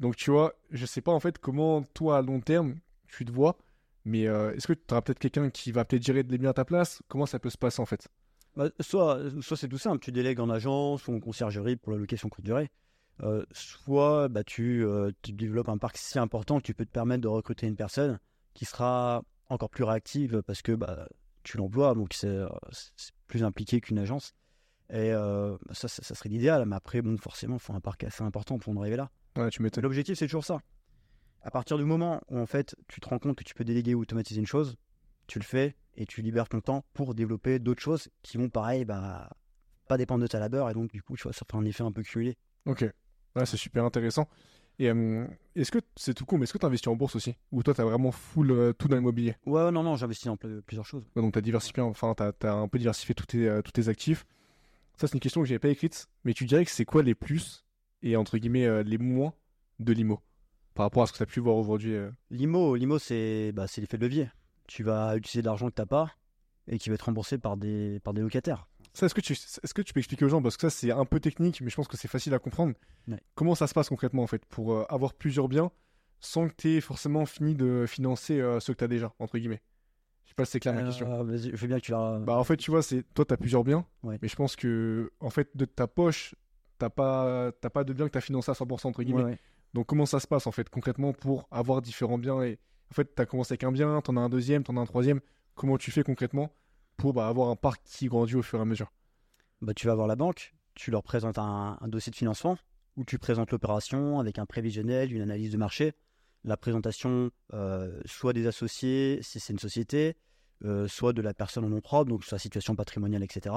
Donc, 0.00 0.16
tu 0.16 0.30
vois, 0.30 0.54
je 0.70 0.86
sais 0.86 1.00
pas 1.00 1.12
en 1.12 1.20
fait 1.20 1.38
comment 1.38 1.82
toi, 1.82 2.18
à 2.18 2.22
long 2.22 2.40
terme, 2.40 2.76
tu 3.08 3.24
te 3.24 3.32
vois, 3.32 3.58
mais 4.04 4.26
euh, 4.26 4.54
est-ce 4.54 4.66
que 4.66 4.72
tu 4.72 4.82
auras 4.90 5.02
peut-être 5.02 5.18
quelqu'un 5.18 5.50
qui 5.50 5.72
va 5.72 5.84
peut-être 5.84 6.04
gérer 6.04 6.22
les 6.22 6.38
biens 6.38 6.50
à 6.50 6.54
ta 6.54 6.64
place? 6.64 7.02
Comment 7.08 7.26
ça 7.26 7.38
peut 7.38 7.50
se 7.50 7.58
passer 7.58 7.80
en 7.80 7.86
fait? 7.86 8.08
Bah, 8.56 8.70
Soit, 8.80 9.20
soit 9.42 9.56
c'est 9.56 9.68
tout 9.68 9.78
simple, 9.78 9.98
tu 9.98 10.12
délègues 10.12 10.40
en 10.40 10.48
agence 10.48 11.06
ou 11.08 11.14
en 11.14 11.20
conciergerie 11.20 11.76
pour 11.76 11.92
la 11.92 11.98
location 11.98 12.28
courte 12.28 12.44
durée. 12.44 12.70
Euh, 13.22 13.44
soit 13.50 14.28
bah, 14.28 14.42
euh, 14.58 15.12
tu, 15.22 15.32
développes 15.32 15.70
un 15.70 15.78
parc 15.78 15.96
si 15.96 16.18
important 16.18 16.58
que 16.58 16.62
tu 16.64 16.74
peux 16.74 16.84
te 16.84 16.90
permettre 16.90 17.22
de 17.22 17.28
recruter 17.28 17.66
une 17.66 17.76
personne 17.76 18.18
qui 18.52 18.66
sera 18.66 19.22
encore 19.48 19.70
plus 19.70 19.84
réactive 19.84 20.42
parce 20.42 20.60
que 20.60 20.72
bah, 20.72 21.08
tu 21.42 21.56
l'emploies, 21.56 21.94
donc 21.94 22.12
c'est 22.12 22.26
euh, 22.26 22.48
plus 23.26 23.42
impliqué 23.42 23.80
qu'une 23.80 23.98
agence. 23.98 24.34
Et 24.88 25.10
ça, 25.72 25.88
ça, 25.88 26.14
serait 26.14 26.28
l'idéal, 26.28 26.64
mais 26.64 26.76
après, 26.76 27.02
bon, 27.02 27.18
forcément, 27.18 27.56
il 27.56 27.60
faut 27.60 27.72
un 27.72 27.80
parc 27.80 28.04
assez 28.04 28.22
important 28.22 28.56
pour 28.56 28.72
en 28.72 28.80
arriver 28.80 28.94
là. 28.94 29.10
Ouais, 29.36 29.50
tu 29.50 29.60
L'objectif, 29.80 30.16
c'est 30.16 30.26
toujours 30.26 30.44
ça. 30.44 30.60
À 31.42 31.50
partir 31.50 31.76
du 31.76 31.84
moment 31.84 32.20
où 32.28 32.38
en 32.38 32.46
fait, 32.46 32.76
tu 32.86 33.00
te 33.00 33.08
rends 33.08 33.18
compte 33.18 33.36
que 33.36 33.42
tu 33.42 33.52
peux 33.52 33.64
déléguer 33.64 33.94
ou 33.96 34.02
automatiser 34.02 34.38
une 34.38 34.46
chose, 34.46 34.76
tu 35.26 35.40
le 35.40 35.44
fais 35.44 35.74
et 35.96 36.06
tu 36.06 36.22
libères 36.22 36.48
ton 36.48 36.60
temps 36.60 36.84
pour 36.94 37.16
développer 37.16 37.58
d'autres 37.58 37.82
choses 37.82 38.08
qui 38.22 38.36
vont, 38.36 38.48
pareil, 38.48 38.84
bah, 38.84 39.28
pas 39.88 39.96
dépendre 39.96 40.22
de 40.22 40.28
ta 40.28 40.38
labeur 40.38 40.70
et 40.70 40.74
donc, 40.74 40.92
du 40.92 41.02
coup, 41.02 41.16
tu 41.16 41.24
vois, 41.24 41.32
ça 41.32 41.44
fait 41.50 41.56
un 41.56 41.64
effet 41.64 41.82
un 41.82 41.90
peu 41.90 42.04
cumulé. 42.04 42.36
Ok. 42.64 42.84
Ouais, 43.36 43.46
c'est 43.46 43.58
super 43.58 43.84
intéressant. 43.84 44.28
Et 44.78 44.90
euh, 44.90 45.26
est-ce 45.54 45.70
que 45.70 45.78
c'est 45.94 46.14
tout 46.14 46.24
con, 46.26 46.38
mais 46.38 46.44
est-ce 46.44 46.52
que 46.52 46.58
tu 46.58 46.66
investis 46.66 46.88
en 46.88 46.96
bourse 46.96 47.16
aussi? 47.16 47.34
Ou 47.52 47.62
toi, 47.62 47.74
tu 47.74 47.80
as 47.80 47.84
vraiment 47.84 48.12
full 48.12 48.50
euh, 48.50 48.72
tout 48.72 48.88
dans 48.88 48.96
l'immobilier? 48.96 49.36
Ouais, 49.46 49.70
non, 49.70 49.82
non, 49.82 49.96
j'investis 49.96 50.28
en 50.28 50.36
plusieurs 50.36 50.84
choses. 50.84 51.04
donc, 51.14 51.32
tu 51.32 51.38
as 51.38 51.42
diversifié, 51.42 51.82
enfin, 51.82 52.14
tu 52.14 52.46
as, 52.46 52.52
un 52.52 52.68
peu 52.68 52.78
diversifié 52.78 53.14
tous 53.14 53.26
tes, 53.26 53.48
euh, 53.48 53.62
tous 53.62 53.72
tes 53.72 53.88
actifs. 53.88 54.26
Ça, 54.96 55.06
c'est 55.06 55.14
une 55.14 55.20
question 55.20 55.42
que 55.42 55.46
j'avais 55.46 55.58
pas 55.58 55.68
écrite, 55.68 56.08
mais 56.24 56.32
tu 56.32 56.44
dirais 56.46 56.64
que 56.64 56.70
c'est 56.70 56.86
quoi 56.86 57.02
les 57.02 57.14
plus 57.14 57.64
et 58.02 58.16
entre 58.16 58.38
guillemets 58.38 58.82
les 58.84 58.96
moins 58.96 59.34
de 59.78 59.92
l'IMO 59.92 60.20
par 60.74 60.86
rapport 60.86 61.02
à 61.02 61.06
ce 61.06 61.12
que 61.12 61.18
tu 61.18 61.22
as 61.22 61.26
pu 61.26 61.40
voir 61.40 61.56
aujourd'hui 61.56 61.96
L'IMO, 62.30 62.76
l'IMO 62.76 62.98
c'est 62.98 63.52
bah, 63.52 63.66
l'effet 63.76 63.98
de 63.98 64.02
levier. 64.02 64.30
Tu 64.66 64.82
vas 64.82 65.16
utiliser 65.16 65.42
de 65.42 65.46
l'argent 65.46 65.68
que 65.68 65.74
tu 65.74 65.82
n'as 65.82 65.86
pas 65.86 66.12
et 66.66 66.78
qui 66.78 66.88
va 66.88 66.94
être 66.94 67.02
remboursé 67.02 67.36
par 67.36 67.58
des, 67.58 68.00
par 68.00 68.14
des 68.14 68.22
locataires 68.22 68.68
est-ce 69.04 69.14
que, 69.14 69.20
tu, 69.20 69.32
est-ce 69.34 69.74
que 69.74 69.82
tu 69.82 69.92
peux 69.92 70.00
expliquer 70.00 70.24
aux 70.24 70.28
gens, 70.28 70.42
parce 70.42 70.56
que 70.56 70.68
ça 70.68 70.70
c'est 70.70 70.90
un 70.90 71.04
peu 71.04 71.20
technique, 71.20 71.60
mais 71.60 71.70
je 71.70 71.76
pense 71.76 71.88
que 71.88 71.96
c'est 71.96 72.08
facile 72.08 72.34
à 72.34 72.38
comprendre, 72.38 72.74
comment 73.34 73.54
ça 73.54 73.66
se 73.66 73.74
passe 73.74 73.88
concrètement 73.88 74.22
en 74.22 74.26
fait, 74.26 74.44
pour 74.46 74.72
euh, 74.72 74.84
avoir 74.88 75.14
plusieurs 75.14 75.48
biens 75.48 75.70
sans 76.20 76.48
que 76.48 76.54
tu 76.56 76.76
aies 76.76 76.80
forcément 76.80 77.26
fini 77.26 77.54
de 77.54 77.84
financer 77.86 78.40
euh, 78.40 78.60
ceux 78.60 78.72
que 78.72 78.78
tu 78.78 78.84
as 78.84 78.88
déjà, 78.88 79.12
entre 79.18 79.38
guillemets? 79.38 79.60
Je 80.24 80.30
sais 80.30 80.34
pas 80.34 80.44
si 80.44 80.52
c'est 80.52 80.60
clair 80.60 80.74
ma 80.74 80.82
question. 80.82 81.08
Euh, 81.08 81.36
je 81.36 81.54
veux 81.54 81.68
bien 81.68 81.78
que 81.78 81.84
tu 81.84 81.92
la... 81.92 82.18
Bah 82.18 82.36
en 82.36 82.44
fait, 82.44 82.56
tu 82.56 82.70
vois, 82.70 82.82
c'est 82.82 83.04
toi 83.14 83.24
tu 83.24 83.34
as 83.34 83.36
plusieurs 83.36 83.64
biens, 83.64 83.86
mais 84.02 84.18
je 84.28 84.36
pense 84.36 84.56
que 84.56 85.12
en 85.20 85.30
fait 85.30 85.56
de 85.56 85.64
ta 85.64 85.86
poche, 85.86 86.34
t'as 86.78 86.90
pas, 86.90 87.52
t'as 87.60 87.70
pas 87.70 87.84
de 87.84 87.92
bien 87.92 88.06
que 88.06 88.12
t'as 88.12 88.20
financé 88.20 88.50
à 88.50 88.54
100% 88.54 88.88
entre 88.88 89.02
guillemets. 89.02 89.22
Ouais. 89.22 89.38
Donc 89.74 89.86
comment 89.86 90.06
ça 90.06 90.20
se 90.20 90.26
passe 90.26 90.46
en 90.46 90.52
fait 90.52 90.70
concrètement 90.70 91.12
pour 91.12 91.46
avoir 91.50 91.82
différents 91.82 92.18
biens 92.18 92.42
et 92.42 92.58
en 92.90 92.94
fait 92.94 93.14
t'as 93.14 93.26
commencé 93.26 93.52
avec 93.52 93.64
un 93.64 93.72
bien, 93.72 94.00
t'en 94.00 94.16
as 94.16 94.20
un 94.20 94.28
deuxième, 94.28 94.62
t'en 94.62 94.76
as 94.78 94.80
un 94.80 94.86
troisième. 94.86 95.20
Comment 95.54 95.76
tu 95.76 95.90
fais 95.90 96.02
concrètement 96.02 96.50
pour 96.96 97.12
bah, 97.12 97.28
avoir 97.28 97.50
un 97.50 97.56
parc 97.56 97.82
qui 97.84 98.06
grandit 98.06 98.36
au 98.36 98.42
fur 98.42 98.58
et 98.58 98.62
à 98.62 98.64
mesure 98.64 98.92
Bah, 99.60 99.74
tu 99.74 99.86
vas 99.86 99.94
voir 99.94 100.06
la 100.06 100.16
banque, 100.16 100.54
tu 100.74 100.90
leur 100.90 101.02
présentes 101.02 101.38
un, 101.38 101.78
dossier 101.86 102.10
de 102.10 102.16
financement 102.16 102.58
où 102.96 103.04
tu 103.04 103.18
présentes 103.18 103.50
l'opération 103.50 104.20
avec 104.20 104.38
un 104.38 104.46
prévisionnel, 104.46 105.12
une 105.12 105.22
analyse 105.22 105.50
de 105.50 105.56
marché, 105.56 105.92
la 106.44 106.56
présentation 106.56 107.30
euh, 107.52 108.00
soit 108.06 108.32
des 108.32 108.46
associés 108.46 109.18
si 109.22 109.40
c'est 109.40 109.52
une 109.52 109.58
société, 109.58 110.16
euh, 110.64 110.88
soit 110.88 111.12
de 111.12 111.20
la 111.20 111.34
personne 111.34 111.64
en 111.64 111.68
nom 111.68 111.80
propre, 111.80 112.08
donc 112.08 112.24
sa 112.24 112.38
situation 112.38 112.74
patrimoniale, 112.74 113.22
etc. 113.22 113.54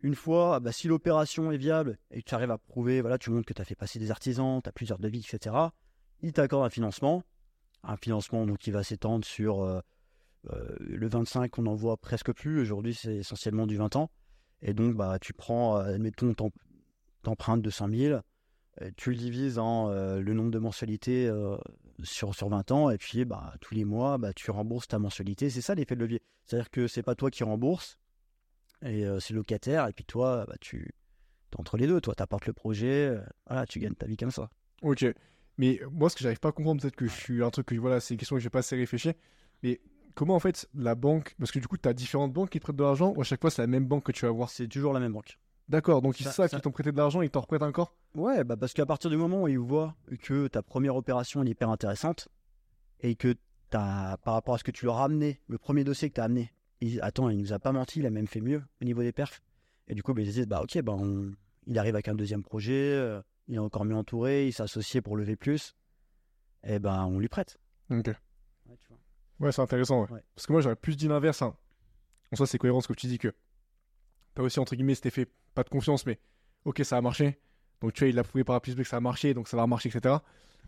Une 0.00 0.14
fois, 0.14 0.60
bah, 0.60 0.72
si 0.72 0.88
l'opération 0.88 1.50
est 1.50 1.56
viable 1.56 1.98
et 2.10 2.22
tu 2.22 2.34
arrives 2.34 2.50
à 2.50 2.58
prouver, 2.58 3.00
voilà, 3.00 3.18
tu 3.18 3.30
montres 3.30 3.46
que 3.46 3.54
tu 3.54 3.62
as 3.62 3.64
fait 3.64 3.74
passer 3.74 3.98
des 3.98 4.10
artisans, 4.10 4.60
tu 4.62 4.68
as 4.68 4.72
plusieurs 4.72 4.98
devis, 4.98 5.20
etc., 5.20 5.56
ils 6.20 6.32
t'accordent 6.32 6.66
un 6.66 6.70
financement, 6.70 7.24
un 7.82 7.96
financement 7.96 8.46
donc, 8.46 8.58
qui 8.58 8.70
va 8.70 8.82
s'étendre 8.82 9.24
sur 9.24 9.62
euh, 9.62 9.80
le 10.80 11.08
25, 11.08 11.58
on 11.58 11.62
n'en 11.62 11.74
voit 11.74 11.96
presque 11.96 12.32
plus, 12.32 12.60
aujourd'hui 12.60 12.94
c'est 12.94 13.16
essentiellement 13.16 13.66
du 13.66 13.76
20 13.76 13.96
ans. 13.96 14.10
Et 14.62 14.72
donc, 14.72 14.94
bah, 14.94 15.18
tu 15.20 15.32
prends, 15.32 15.78
euh, 15.78 15.94
admettons, 15.94 16.32
t'em- 16.32 16.50
t'empruntes 17.22 17.62
200 17.62 17.88
000, 17.90 18.20
euh, 18.82 18.90
tu 18.96 19.10
le 19.10 19.16
divises 19.16 19.58
en 19.58 19.90
euh, 19.90 20.20
le 20.20 20.34
nombre 20.34 20.50
de 20.50 20.58
mensualités 20.58 21.26
euh, 21.28 21.56
sur, 22.02 22.34
sur 22.34 22.48
20 22.48 22.70
ans, 22.72 22.90
et 22.90 22.98
puis 22.98 23.24
bah, 23.24 23.54
tous 23.60 23.74
les 23.74 23.84
mois, 23.84 24.18
bah, 24.18 24.32
tu 24.32 24.50
rembourses 24.50 24.88
ta 24.88 24.98
mensualité. 24.98 25.50
C'est 25.50 25.60
ça 25.60 25.74
l'effet 25.74 25.94
de 25.94 26.00
levier. 26.00 26.22
C'est-à-dire 26.44 26.70
que 26.70 26.86
c'est 26.86 27.02
pas 27.02 27.14
toi 27.14 27.30
qui 27.30 27.44
rembourse, 27.44 27.98
et 28.82 29.06
euh, 29.06 29.20
c'est 29.20 29.32
le 29.34 29.38
locataire, 29.38 29.88
et 29.88 29.92
puis 29.92 30.04
toi, 30.04 30.46
bah, 30.46 30.56
tu 30.60 30.94
es 31.52 31.58
entre 31.58 31.76
les 31.76 31.86
deux. 31.86 32.00
Toi, 32.00 32.14
tu 32.14 32.22
apportes 32.22 32.46
le 32.46 32.52
projet, 32.52 33.06
euh, 33.08 33.20
voilà, 33.46 33.66
tu 33.66 33.78
gagnes 33.78 33.94
ta 33.94 34.06
vie 34.06 34.16
comme 34.16 34.30
ça. 34.30 34.50
Ok. 34.82 35.06
Mais 35.58 35.80
moi, 35.90 36.10
ce 36.10 36.16
que 36.16 36.22
j'arrive 36.22 36.40
pas 36.40 36.50
à 36.50 36.52
comprendre, 36.52 36.82
peut-être 36.82 36.96
que 36.96 37.06
je 37.06 37.14
suis 37.14 37.42
un 37.42 37.50
truc 37.50 37.66
que 37.66 37.74
voilà, 37.76 38.00
c'est 38.00 38.12
une 38.14 38.18
question 38.18 38.36
que 38.36 38.42
j'ai 38.42 38.50
pas 38.50 38.58
assez 38.58 38.76
réfléchi. 38.76 39.12
Mais 39.62 39.80
comment 40.16 40.34
en 40.34 40.40
fait 40.40 40.68
la 40.74 40.96
banque, 40.96 41.34
parce 41.38 41.52
que 41.52 41.60
du 41.60 41.68
coup, 41.68 41.76
tu 41.76 41.88
as 41.88 41.92
différentes 41.92 42.32
banques 42.32 42.50
qui 42.50 42.58
te 42.58 42.64
prêtent 42.64 42.74
de 42.76 42.82
l'argent, 42.82 43.12
ou 43.16 43.20
à 43.20 43.24
chaque 43.24 43.40
fois 43.40 43.50
c'est 43.52 43.62
la 43.62 43.68
même 43.68 43.86
banque 43.86 44.02
que 44.04 44.12
tu 44.12 44.24
vas 44.26 44.32
voir 44.32 44.50
C'est 44.50 44.66
toujours 44.66 44.92
la 44.92 44.98
même 45.00 45.12
banque. 45.12 45.38
D'accord, 45.68 46.02
donc 46.02 46.18
ils 46.20 46.24
Ça- 46.24 46.32
savent 46.32 46.48
ça- 46.48 46.56
qu'ils 46.56 46.62
t'ont 46.62 46.70
prêté 46.72 46.90
de 46.90 46.96
l'argent, 46.96 47.22
ils 47.22 47.30
t'en 47.30 47.40
reprêtent 47.42 47.62
encore 47.62 47.94
Ouais, 48.16 48.42
bah 48.44 48.56
parce 48.56 48.72
qu'à 48.72 48.86
partir 48.86 49.10
du 49.10 49.16
moment 49.16 49.42
où 49.42 49.48
ils 49.48 49.58
voient 49.58 49.94
que 50.22 50.48
ta 50.48 50.62
première 50.62 50.96
opération 50.96 51.42
est 51.44 51.48
hyper 51.48 51.70
intéressante 51.70 52.28
et 53.00 53.14
que 53.14 53.34
t'as, 53.70 54.16
par 54.18 54.34
rapport 54.34 54.54
à 54.54 54.58
ce 54.58 54.64
que 54.64 54.70
tu 54.72 54.86
leur 54.86 54.98
as 54.98 55.04
amené, 55.04 55.40
le 55.48 55.58
premier 55.58 55.84
dossier 55.84 56.08
que 56.08 56.14
tu 56.14 56.20
as 56.20 56.24
amené, 56.24 56.52
ils 56.80 57.00
attends, 57.02 57.28
il 57.30 57.38
nous 57.38 57.52
a 57.52 57.58
pas 57.58 57.72
menti, 57.72 57.98
il 58.00 58.06
a 58.06 58.10
même 58.10 58.26
fait 58.28 58.40
mieux 58.40 58.62
au 58.80 58.84
niveau 58.84 59.02
des 59.02 59.12
perfs. 59.12 59.40
Et 59.88 59.94
du 59.94 60.02
coup, 60.02 60.14
bah, 60.14 60.22
ils 60.22 60.28
se 60.28 60.32
disent, 60.38 60.46
bah 60.48 60.62
ok, 60.62 60.80
bah, 60.82 60.94
on- 60.96 61.32
il 61.66 61.78
arrive 61.78 61.94
avec 61.94 62.08
un 62.08 62.14
deuxième 62.14 62.42
projet, 62.44 62.92
euh, 62.94 63.20
il 63.48 63.56
est 63.56 63.58
encore 63.58 63.84
mieux 63.84 63.96
entouré, 63.96 64.46
il 64.46 64.52
s'est 64.52 64.62
associé 64.62 65.00
pour 65.00 65.16
lever 65.16 65.34
plus, 65.36 65.74
et 66.62 66.78
ben 66.78 67.04
on 67.06 67.18
lui 67.18 67.28
prête. 67.28 67.58
Ok. 67.90 68.10
Ouais, 69.40 69.52
c'est 69.52 69.62
intéressant. 69.62 70.02
ouais. 70.04 70.10
Ouais. 70.12 70.22
Parce 70.34 70.46
que 70.46 70.52
moi, 70.52 70.60
j'aurais 70.62 70.76
plus 70.76 70.96
dit 70.96 71.08
l'inverse. 71.08 71.42
Hein. 71.42 71.54
En 72.32 72.36
soi, 72.36 72.46
c'est 72.46 72.58
cohérent 72.58 72.80
ce 72.80 72.88
que 72.88 72.94
tu 72.94 73.06
dis 73.06 73.18
que 73.18 73.32
t'as 74.34 74.42
aussi, 74.42 74.58
entre 74.60 74.74
guillemets, 74.74 74.94
cet 74.94 75.06
effet, 75.06 75.26
pas 75.54 75.62
de 75.62 75.68
confiance, 75.68 76.06
mais 76.06 76.18
ok, 76.64 76.80
ça 76.84 76.96
a 76.96 77.00
marché. 77.00 77.38
Donc, 77.80 77.92
tu 77.92 78.00
vois, 78.04 78.08
il 78.08 78.18
a 78.18 78.22
prouvé 78.24 78.44
par 78.44 78.56
A 78.56 78.60
plus 78.60 78.74
B 78.74 78.78
que 78.82 78.88
ça 78.88 78.96
a 78.96 79.00
marché, 79.00 79.34
donc 79.34 79.48
ça 79.48 79.56
va 79.56 79.66
marcher, 79.66 79.88
etc. 79.90 80.16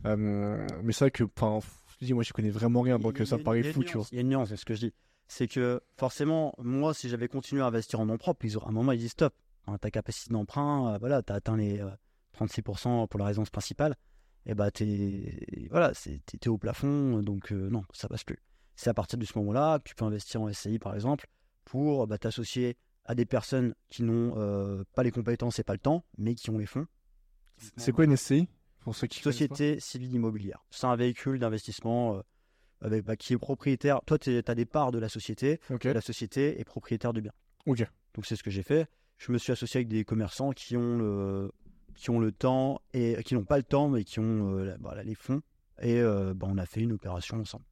Euh, 0.05 0.67
mais 0.83 0.93
c'est 0.93 1.05
vrai 1.07 1.11
que, 1.11 1.25
enfin, 1.25 1.59
je 2.01 2.07
dis, 2.07 2.13
moi, 2.15 2.23
je 2.23 2.33
connais 2.33 2.51
vraiment 2.51 2.83
rien, 2.83 2.99
donc 2.99 3.21
a- 3.23 3.27
ça 3.27 3.37
me 3.39 3.43
paraît 3.45 3.63
fou, 3.73 3.81
tu 3.87 3.93
vois. 3.97 4.07
Il 4.13 4.17
y 4.17 4.19
a 4.19 4.21
une 4.23 4.29
nuance, 4.29 4.49
c'est 4.51 4.57
ce 4.57 4.65
que 4.65 4.75
je 4.75 4.81
dis. 4.81 4.95
C'est 5.27 5.49
que 5.49 5.81
forcément, 5.97 6.55
moi, 6.59 6.95
si 6.95 7.09
j'avais 7.09 7.29
continué 7.29 7.63
à 7.63 7.67
investir 7.67 8.01
en 8.01 8.07
nom 8.07 8.17
propre, 8.17 8.45
ils 8.45 8.57
auraient, 8.57 8.67
à 8.67 8.69
un 8.71 8.73
moment, 8.73 8.93
ils 8.93 8.99
disent 8.99 9.11
stop. 9.13 9.35
Hein, 9.67 9.77
ta 9.79 9.91
capacité 9.91 10.33
d'emprunt, 10.33 10.95
euh, 10.95 10.99
voilà, 10.99 11.23
tu 11.23 11.33
as 11.33 11.37
atteint 11.37 11.57
les 11.57 11.81
euh, 11.81 11.91
36% 12.39 13.07
pour 13.09 13.19
la 13.21 13.27
résidence 13.27 13.51
principale. 13.51 13.97
Et 14.47 14.55
bah, 14.55 14.71
t'es 14.71 15.67
voilà, 15.71 15.93
t'es 15.95 16.49
au 16.49 16.57
plafond, 16.57 17.21
donc 17.23 17.53
euh, 17.53 17.69
non, 17.69 17.83
ça 17.93 18.09
passe 18.09 18.25
plus. 18.25 18.39
C'est 18.79 18.91
à 18.91 18.95
partir 18.95 19.19
de 19.19 19.25
ce 19.25 19.37
moment-là 19.41 19.81
que 19.81 19.89
tu 19.89 19.97
peux 19.97 20.05
investir 20.05 20.41
en 20.41 20.53
SCI, 20.53 20.79
par 20.79 20.95
exemple, 20.95 21.27
pour 21.65 22.07
bah, 22.07 22.17
t'associer 22.17 22.77
à 23.05 23.17
des 23.17 23.25
personnes 23.25 23.75
qui 23.91 24.05
n'ont 24.05 24.35
euh, 24.37 24.85
pas 24.95 25.03
les 25.03 25.11
compétences 25.11 25.59
et 25.59 25.65
pas 25.65 25.73
le 25.73 25.81
temps, 25.81 26.05
mais 26.17 26.37
qui 26.37 26.49
ont 26.51 26.59
les 26.59 26.67
fonds. 26.67 26.87
C'est 27.77 27.91
quoi 27.91 28.05
une 28.05 28.17
SCI 28.17 28.49
Pour 28.79 28.95
ceux 28.95 29.09
qui 29.09 29.19
Société 29.19 29.81
civile 29.81 30.15
immobilière. 30.15 30.65
C'est 30.71 30.87
un 30.87 30.95
véhicule 30.95 31.41
d'investissement 31.41 32.19
euh, 32.19 32.23
avec, 32.81 33.05
bah, 33.05 33.17
qui 33.17 33.33
est 33.33 33.39
propriétaire. 33.39 34.01
Toi, 34.07 34.17
tu 34.17 34.41
as 34.47 34.55
des 34.55 34.65
parts 34.65 34.93
de 34.93 35.01
la 35.01 35.09
société. 35.09 35.59
La 35.83 36.01
société 36.01 36.61
est 36.61 36.65
propriétaire 36.65 37.13
du 37.13 37.21
bien. 37.21 37.33
Ok. 37.67 37.85
Donc, 38.15 38.27
c'est 38.27 38.37
ce 38.37 38.45
que 38.45 38.51
j'ai 38.51 38.63
fait. 38.63 38.87
Je 39.17 39.33
me 39.33 39.39
suis 39.39 39.51
associé 39.51 39.79
avec 39.79 39.89
des 39.89 40.05
commerçants 40.05 40.53
qui 40.53 40.77
ont 40.77 40.99
le, 40.99 41.51
qui 41.97 42.11
ont 42.11 42.21
le 42.21 42.31
temps 42.31 42.81
et 42.93 43.25
qui 43.25 43.35
n'ont 43.35 43.45
pas 43.45 43.57
le 43.57 43.65
temps, 43.65 43.89
mais 43.89 44.05
qui 44.05 44.21
ont 44.21 44.57
euh, 44.57 44.77
voilà, 44.79 45.03
les 45.03 45.17
fonds. 45.17 45.43
Et 45.83 46.01
bah, 46.01 46.47
on 46.49 46.59
a 46.59 46.67
fait 46.67 46.81
une 46.81 46.93
opération 46.93 47.41
ensemble. 47.41 47.65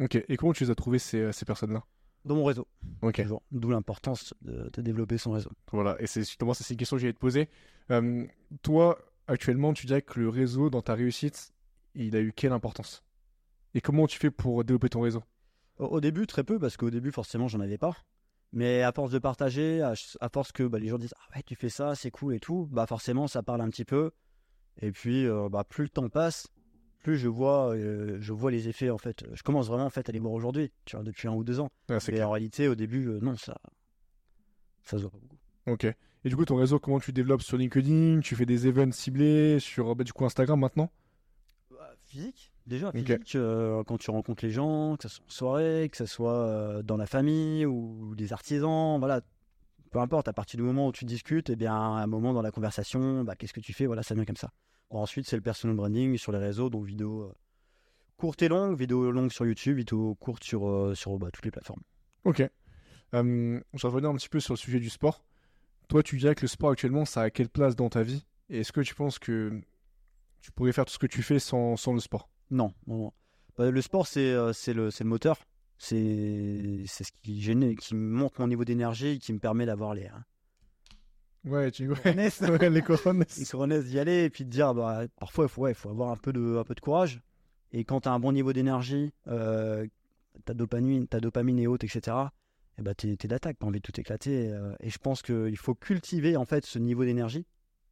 Ok. 0.00 0.22
Et 0.28 0.36
comment 0.36 0.52
tu 0.52 0.64
les 0.64 0.70
as 0.70 0.74
trouvés, 0.74 0.98
ces, 0.98 1.32
ces 1.32 1.44
personnes-là? 1.44 1.82
Dans 2.24 2.34
mon 2.34 2.44
réseau. 2.44 2.66
Ok. 3.02 3.24
D'où 3.50 3.70
l'importance 3.70 4.34
de, 4.42 4.70
de 4.72 4.82
développer 4.82 5.18
son 5.18 5.32
réseau. 5.32 5.50
Voilà. 5.72 5.96
Et 6.00 6.06
c'est 6.06 6.20
justement, 6.20 6.54
c'est 6.54 6.68
une 6.70 6.76
question 6.76 6.96
que 6.96 7.00
j'allais 7.00 7.12
te 7.12 7.18
poser. 7.18 7.48
Euh, 7.90 8.26
toi, 8.62 8.98
actuellement, 9.26 9.72
tu 9.72 9.86
dirais 9.86 10.02
que 10.02 10.20
le 10.20 10.28
réseau, 10.28 10.70
dans 10.70 10.82
ta 10.82 10.94
réussite, 10.94 11.52
il 11.94 12.14
a 12.16 12.20
eu 12.20 12.32
quelle 12.32 12.52
importance? 12.52 13.02
Et 13.74 13.80
comment 13.80 14.06
tu 14.06 14.18
fais 14.18 14.30
pour 14.30 14.64
développer 14.64 14.88
ton 14.88 15.00
réseau? 15.00 15.22
Au, 15.78 15.86
au 15.86 16.00
début, 16.00 16.26
très 16.26 16.44
peu, 16.44 16.58
parce 16.58 16.76
qu'au 16.76 16.90
début, 16.90 17.12
forcément, 17.12 17.48
j'en 17.48 17.60
avais 17.60 17.78
pas. 17.78 17.96
Mais 18.52 18.82
à 18.82 18.92
force 18.92 19.10
de 19.10 19.18
partager, 19.18 19.82
à, 19.82 19.92
à 20.20 20.28
force 20.28 20.52
que 20.52 20.62
bah, 20.62 20.78
les 20.78 20.88
gens 20.88 20.98
disent 20.98 21.14
Ah 21.20 21.36
ouais, 21.36 21.42
tu 21.42 21.54
fais 21.54 21.68
ça, 21.68 21.94
c'est 21.94 22.10
cool 22.10 22.34
et 22.34 22.40
tout, 22.40 22.66
bah 22.70 22.86
forcément, 22.86 23.28
ça 23.28 23.42
parle 23.42 23.60
un 23.60 23.68
petit 23.68 23.84
peu. 23.84 24.10
Et 24.80 24.90
puis, 24.90 25.26
euh, 25.26 25.48
bah, 25.50 25.64
plus 25.64 25.84
le 25.84 25.90
temps 25.90 26.08
passe, 26.08 26.48
plus 27.02 27.16
je 27.16 27.28
vois, 27.28 27.74
euh, 27.74 28.18
je 28.20 28.32
vois 28.32 28.50
les 28.50 28.68
effets, 28.68 28.90
en 28.90 28.98
fait. 28.98 29.24
Je 29.32 29.42
commence 29.42 29.68
vraiment 29.68 29.86
en 29.86 29.90
fait, 29.90 30.08
à 30.08 30.12
les 30.12 30.18
voir 30.18 30.32
aujourd'hui, 30.32 30.70
tu 30.84 30.96
vois, 30.96 31.04
depuis 31.04 31.28
un 31.28 31.32
ou 31.32 31.44
deux 31.44 31.60
ans. 31.60 31.70
Ah, 31.88 31.94
Mais 31.94 32.14
clair. 32.14 32.28
en 32.28 32.32
réalité, 32.32 32.68
au 32.68 32.74
début, 32.74 33.06
euh, 33.08 33.20
non, 33.20 33.36
ça, 33.36 33.56
ça 34.84 34.96
se 34.96 35.02
voit 35.02 35.10
pas 35.10 35.18
beaucoup. 35.18 35.36
Ok. 35.66 35.84
Et 35.84 36.28
du 36.28 36.36
coup, 36.36 36.44
ton 36.44 36.56
réseau, 36.56 36.78
comment 36.78 36.98
tu 37.00 37.12
développes? 37.12 37.42
Sur 37.42 37.56
LinkedIn? 37.58 38.20
Tu 38.20 38.34
fais 38.34 38.46
des 38.46 38.66
events 38.66 38.92
ciblés? 38.92 39.58
Sur 39.60 39.94
bah, 39.94 40.04
du 40.04 40.12
coup 40.12 40.24
Instagram 40.24 40.58
maintenant? 40.58 40.90
Bah, 41.70 41.94
Physique 42.04 42.52
Déjà, 42.66 42.92
physique, 42.92 43.34
euh, 43.34 43.82
quand 43.84 43.96
tu 43.96 44.10
rencontres 44.10 44.44
les 44.44 44.50
gens, 44.50 44.96
que 44.96 45.08
ce 45.08 45.14
soit 45.16 45.24
en 45.24 45.30
soirée, 45.30 45.88
que 45.90 45.96
ce 45.96 46.04
soit 46.04 46.82
dans 46.82 46.98
la 46.98 47.06
famille 47.06 47.64
ou 47.64 48.14
des 48.14 48.34
artisans, 48.34 48.98
voilà, 48.98 49.22
peu 49.90 50.00
importe, 50.00 50.28
à 50.28 50.34
partir 50.34 50.58
du 50.58 50.64
moment 50.64 50.88
où 50.88 50.92
tu 50.92 51.06
discutes, 51.06 51.48
et 51.50 51.56
bien 51.56 51.72
à 51.74 52.02
un 52.02 52.06
moment 52.06 52.34
dans 52.34 52.42
la 52.42 52.50
conversation, 52.50 53.24
bah, 53.24 53.36
qu'est-ce 53.36 53.54
que 53.54 53.60
tu 53.60 53.72
fais, 53.72 53.86
voilà, 53.86 54.02
ça 54.02 54.14
vient 54.14 54.26
comme 54.26 54.36
ça. 54.36 54.50
Ensuite, 54.90 55.26
c'est 55.26 55.36
le 55.36 55.42
personal 55.42 55.76
branding 55.76 56.16
sur 56.16 56.32
les 56.32 56.38
réseaux, 56.38 56.70
donc 56.70 56.86
vidéos 56.86 57.22
euh, 57.22 57.34
courtes 58.16 58.42
et 58.42 58.48
longues, 58.48 58.76
vidéos 58.78 59.10
longues 59.10 59.30
sur 59.30 59.46
YouTube, 59.46 59.76
vidéos 59.76 60.14
courtes 60.16 60.44
sur, 60.44 60.68
euh, 60.68 60.94
sur 60.94 61.18
bah, 61.18 61.30
toutes 61.32 61.44
les 61.44 61.50
plateformes. 61.50 61.82
Ok. 62.24 62.40
Euh, 63.14 63.60
je 63.74 63.82
vais 63.82 63.88
revenir 63.88 64.10
un 64.10 64.16
petit 64.16 64.28
peu 64.28 64.40
sur 64.40 64.54
le 64.54 64.58
sujet 64.58 64.80
du 64.80 64.90
sport. 64.90 65.24
Toi, 65.88 66.02
tu 66.02 66.16
dirais 66.18 66.34
que 66.34 66.42
le 66.42 66.48
sport 66.48 66.70
actuellement, 66.70 67.04
ça 67.04 67.22
a 67.22 67.30
quelle 67.30 67.48
place 67.48 67.76
dans 67.76 67.88
ta 67.88 68.02
vie? 68.02 68.26
Et 68.50 68.60
est-ce 68.60 68.72
que 68.72 68.80
tu 68.80 68.94
penses 68.94 69.18
que 69.18 69.60
tu 70.40 70.52
pourrais 70.52 70.72
faire 70.72 70.84
tout 70.84 70.92
ce 70.92 70.98
que 70.98 71.06
tu 71.06 71.22
fais 71.22 71.38
sans, 71.38 71.76
sans 71.76 71.94
le 71.94 72.00
sport? 72.00 72.28
Non. 72.50 72.74
Bah, 73.56 73.70
le 73.70 73.82
sport, 73.82 74.06
c'est 74.06 74.30
euh, 74.32 74.52
c'est 74.52 74.74
le, 74.74 74.90
moteur. 75.04 75.38
C'est 75.78 76.84
ce 76.86 77.12
qui, 77.22 77.40
génère, 77.40 77.76
qui 77.76 77.94
monte 77.94 78.38
mon 78.38 78.48
niveau 78.48 78.64
d'énergie 78.64 79.08
et 79.08 79.18
qui 79.18 79.32
me 79.32 79.38
permet 79.38 79.64
d'avoir 79.64 79.94
les, 79.94 80.06
hein, 80.06 80.24
Ouais, 81.44 81.70
tu 81.70 81.88
Coronas. 81.88 82.40
ouais, 82.48 82.70
les 82.70 82.80
une 82.80 83.46
coronaise 83.46 83.84
d'y 83.84 83.98
aller 83.98 84.24
et 84.24 84.30
puis 84.30 84.44
de 84.44 84.50
dire 84.50 84.74
bah, 84.74 85.02
parfois 85.18 85.44
il 85.46 85.48
faut, 85.48 85.62
ouais, 85.62 85.74
faut 85.74 85.90
avoir 85.90 86.10
un 86.10 86.16
peu 86.16 86.32
de, 86.32 86.56
un 86.58 86.64
peu 86.64 86.74
de 86.74 86.80
courage. 86.80 87.20
Et 87.72 87.84
quand 87.84 88.02
tu 88.02 88.08
as 88.08 88.12
un 88.12 88.18
bon 88.18 88.32
niveau 88.32 88.52
d'énergie 88.52 89.12
euh, 89.28 89.86
ta 90.44 90.54
dopamine 90.54 91.06
ta 91.06 91.20
dopamine 91.20 91.58
est 91.58 91.66
haute 91.66 91.84
etc 91.84 92.16
et 92.78 92.82
bah 92.82 92.94
t'es 92.94 93.16
t'es 93.16 93.28
d'attaque. 93.28 93.58
T'as 93.58 93.66
envie 93.66 93.80
de 93.80 93.82
tout 93.82 93.98
éclater. 94.00 94.52
Euh, 94.52 94.74
et 94.80 94.90
je 94.90 94.98
pense 94.98 95.22
qu'il 95.22 95.56
faut 95.56 95.74
cultiver 95.74 96.36
en 96.36 96.44
fait 96.44 96.64
ce 96.64 96.78
niveau 96.78 97.04
d'énergie. 97.04 97.46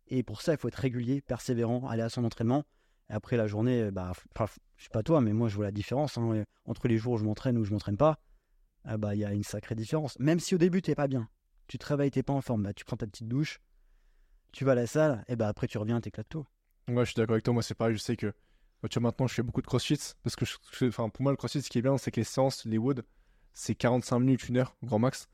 Et 0.08 0.22
pour 0.22 0.42
ça 0.42 0.52
il 0.52 0.58
faut 0.58 0.68
être 0.68 0.76
régulier 0.76 1.20
persévérant 1.20 1.86
aller 1.88 2.02
à 2.02 2.08
son 2.08 2.24
entraînement. 2.24 2.64
Et 3.10 3.12
après 3.12 3.36
la 3.36 3.46
journée 3.46 3.90
bah 3.90 4.12
je 4.76 4.84
sais 4.84 4.90
pas 4.90 5.02
toi 5.02 5.20
mais 5.20 5.32
moi 5.32 5.48
je 5.48 5.56
vois 5.56 5.66
la 5.66 5.72
différence 5.72 6.18
hein, 6.18 6.44
entre 6.64 6.88
les 6.88 6.98
jours 6.98 7.14
où 7.14 7.18
je 7.18 7.24
m'entraîne 7.24 7.56
ou 7.58 7.64
je 7.64 7.72
m'entraîne 7.72 7.96
pas 7.96 8.18
ah 8.84 8.96
bah 8.98 9.14
il 9.14 9.20
y 9.20 9.24
a 9.24 9.32
une 9.32 9.44
sacrée 9.44 9.74
différence. 9.74 10.18
Même 10.18 10.40
si 10.40 10.54
au 10.54 10.58
début 10.58 10.82
t'es 10.82 10.94
pas 10.94 11.08
bien 11.08 11.28
tu 11.68 11.78
te 11.78 11.86
réveilles 11.86 12.10
t'es 12.10 12.22
pas 12.22 12.32
en 12.32 12.40
forme 12.40 12.62
bah, 12.64 12.72
tu 12.72 12.84
prends 12.84 12.96
ta 12.96 13.06
petite 13.06 13.28
douche 13.28 13.60
tu 14.52 14.64
vas 14.64 14.72
à 14.72 14.74
la 14.76 14.86
salle, 14.86 15.22
et 15.28 15.36
bah 15.36 15.48
après 15.48 15.66
tu 15.66 15.76
reviens, 15.76 16.00
t'éclates 16.00 16.30
tout. 16.30 16.46
Ouais, 16.88 17.04
je 17.04 17.10
suis 17.10 17.14
d'accord 17.16 17.34
avec 17.34 17.44
toi. 17.44 17.52
Moi, 17.52 17.62
c'est 17.62 17.74
pareil. 17.74 17.94
Je 17.94 17.98
sais 18.00 18.16
que 18.16 18.28
bah, 18.82 18.88
tu 18.88 18.98
vois, 18.98 19.08
maintenant, 19.08 19.26
je 19.26 19.34
fais 19.34 19.42
beaucoup 19.42 19.60
de 19.60 19.66
crossfit. 19.66 19.98
Parce 20.22 20.34
que, 20.34 20.46
je- 20.46 20.56
je- 20.72 20.86
enfin, 20.86 21.10
pour 21.10 21.22
moi, 21.24 21.32
le 21.32 21.36
crossfit, 21.36 21.60
ce 21.60 21.68
qui 21.68 21.78
est 21.78 21.82
bien, 21.82 21.98
c'est 21.98 22.10
que 22.10 22.20
les 22.20 22.24
séances, 22.24 22.64
les 22.64 22.78
WOD, 22.78 23.04
c'est 23.52 23.74
45 23.74 24.18
minutes, 24.20 24.48
une 24.48 24.56
heure, 24.56 24.74
grand 24.82 24.98
max. 24.98 25.28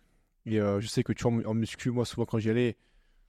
Et 0.45 0.59
euh, 0.61 0.81
je 0.81 0.88
sais 0.88 1.05
que 1.05 1.12
tu 1.12 1.23
vois, 1.23 1.33
en 1.33 1.45
en 1.51 1.55
muscu, 1.55 1.90
moi, 1.90 2.05
souvent, 2.05 2.25
quand 2.25 2.40
j'y 2.40 2.51
allais, 2.51 2.77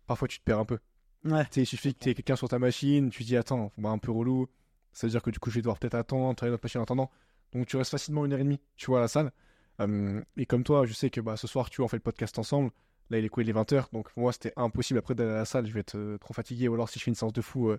parfois, 0.08 0.28
tu 0.28 0.40
te 0.40 0.44
perds 0.44 0.58
un 0.60 0.66
peu. 0.66 0.80
Ouais. 1.26 1.46
Tu 1.52 1.60
il 1.62 1.66
suffit 1.68 1.94
que 1.94 2.00
tu 2.00 2.10
aies 2.10 2.16
quelqu'un 2.16 2.38
sur 2.38 2.50
ta 2.50 2.58
machine, 2.58 3.12
tu 3.12 3.24
te 3.24 3.28
dis, 3.28 3.38
attends, 3.38 3.72
bah, 3.78 3.90
un 3.90 4.00
peu 4.00 4.12
relou. 4.12 4.48
Ça 4.94 5.06
veut 5.06 5.12
dire 5.12 5.22
que 5.22 5.30
du 5.30 5.38
coup, 5.38 5.52
je 5.52 5.56
vais 5.56 5.62
devoir 5.62 5.78
peut-être 5.78 5.94
attendre, 5.96 6.34
travailler 6.36 6.54
notre 6.54 6.64
machine 6.66 6.80
en 6.80 6.84
attendant. 6.86 7.12
Donc, 7.52 7.68
tu 7.68 7.78
restes 7.78 7.92
facilement 7.92 8.26
une 8.26 8.34
heure 8.34 8.40
et 8.40 8.44
demie, 8.44 8.62
tu 8.78 8.88
vois, 8.88 8.98
à 8.98 9.02
la 9.02 9.08
salle. 9.08 9.32
Euh, 9.80 10.24
et 10.38 10.48
comme 10.48 10.64
toi, 10.64 10.88
je 10.88 10.94
sais 10.94 11.12
que 11.12 11.22
bah, 11.22 11.38
ce 11.38 11.46
soir, 11.46 11.70
tu 11.70 11.78
vois, 11.78 11.86
on 11.86 11.90
fait 11.90 11.98
le 11.98 12.02
podcast 12.02 12.40
ensemble. 12.40 12.72
Là, 13.14 13.20
il 13.20 13.26
est 13.26 13.30
quoi 13.30 13.44
Il 13.44 13.50
est 13.50 13.54
20h. 13.54 13.92
Donc, 13.94 14.10
moi, 14.18 14.34
c'était 14.34 14.54
impossible 14.56 14.98
après 14.98 15.14
d'aller 15.14 15.30
à 15.30 15.36
la 15.36 15.46
salle. 15.46 15.68
Je 15.68 15.72
vais 15.72 15.82
être 15.82 15.96
euh, 15.96 16.18
trop 16.18 16.34
fatigué. 16.34 16.68
Ou 16.68 16.74
alors, 16.74 16.90
si 16.90 16.98
je 16.98 17.04
fais 17.04 17.12
une 17.12 17.16
séance 17.16 17.32
de 17.32 17.42
fou, 17.42 17.70
euh, 17.70 17.78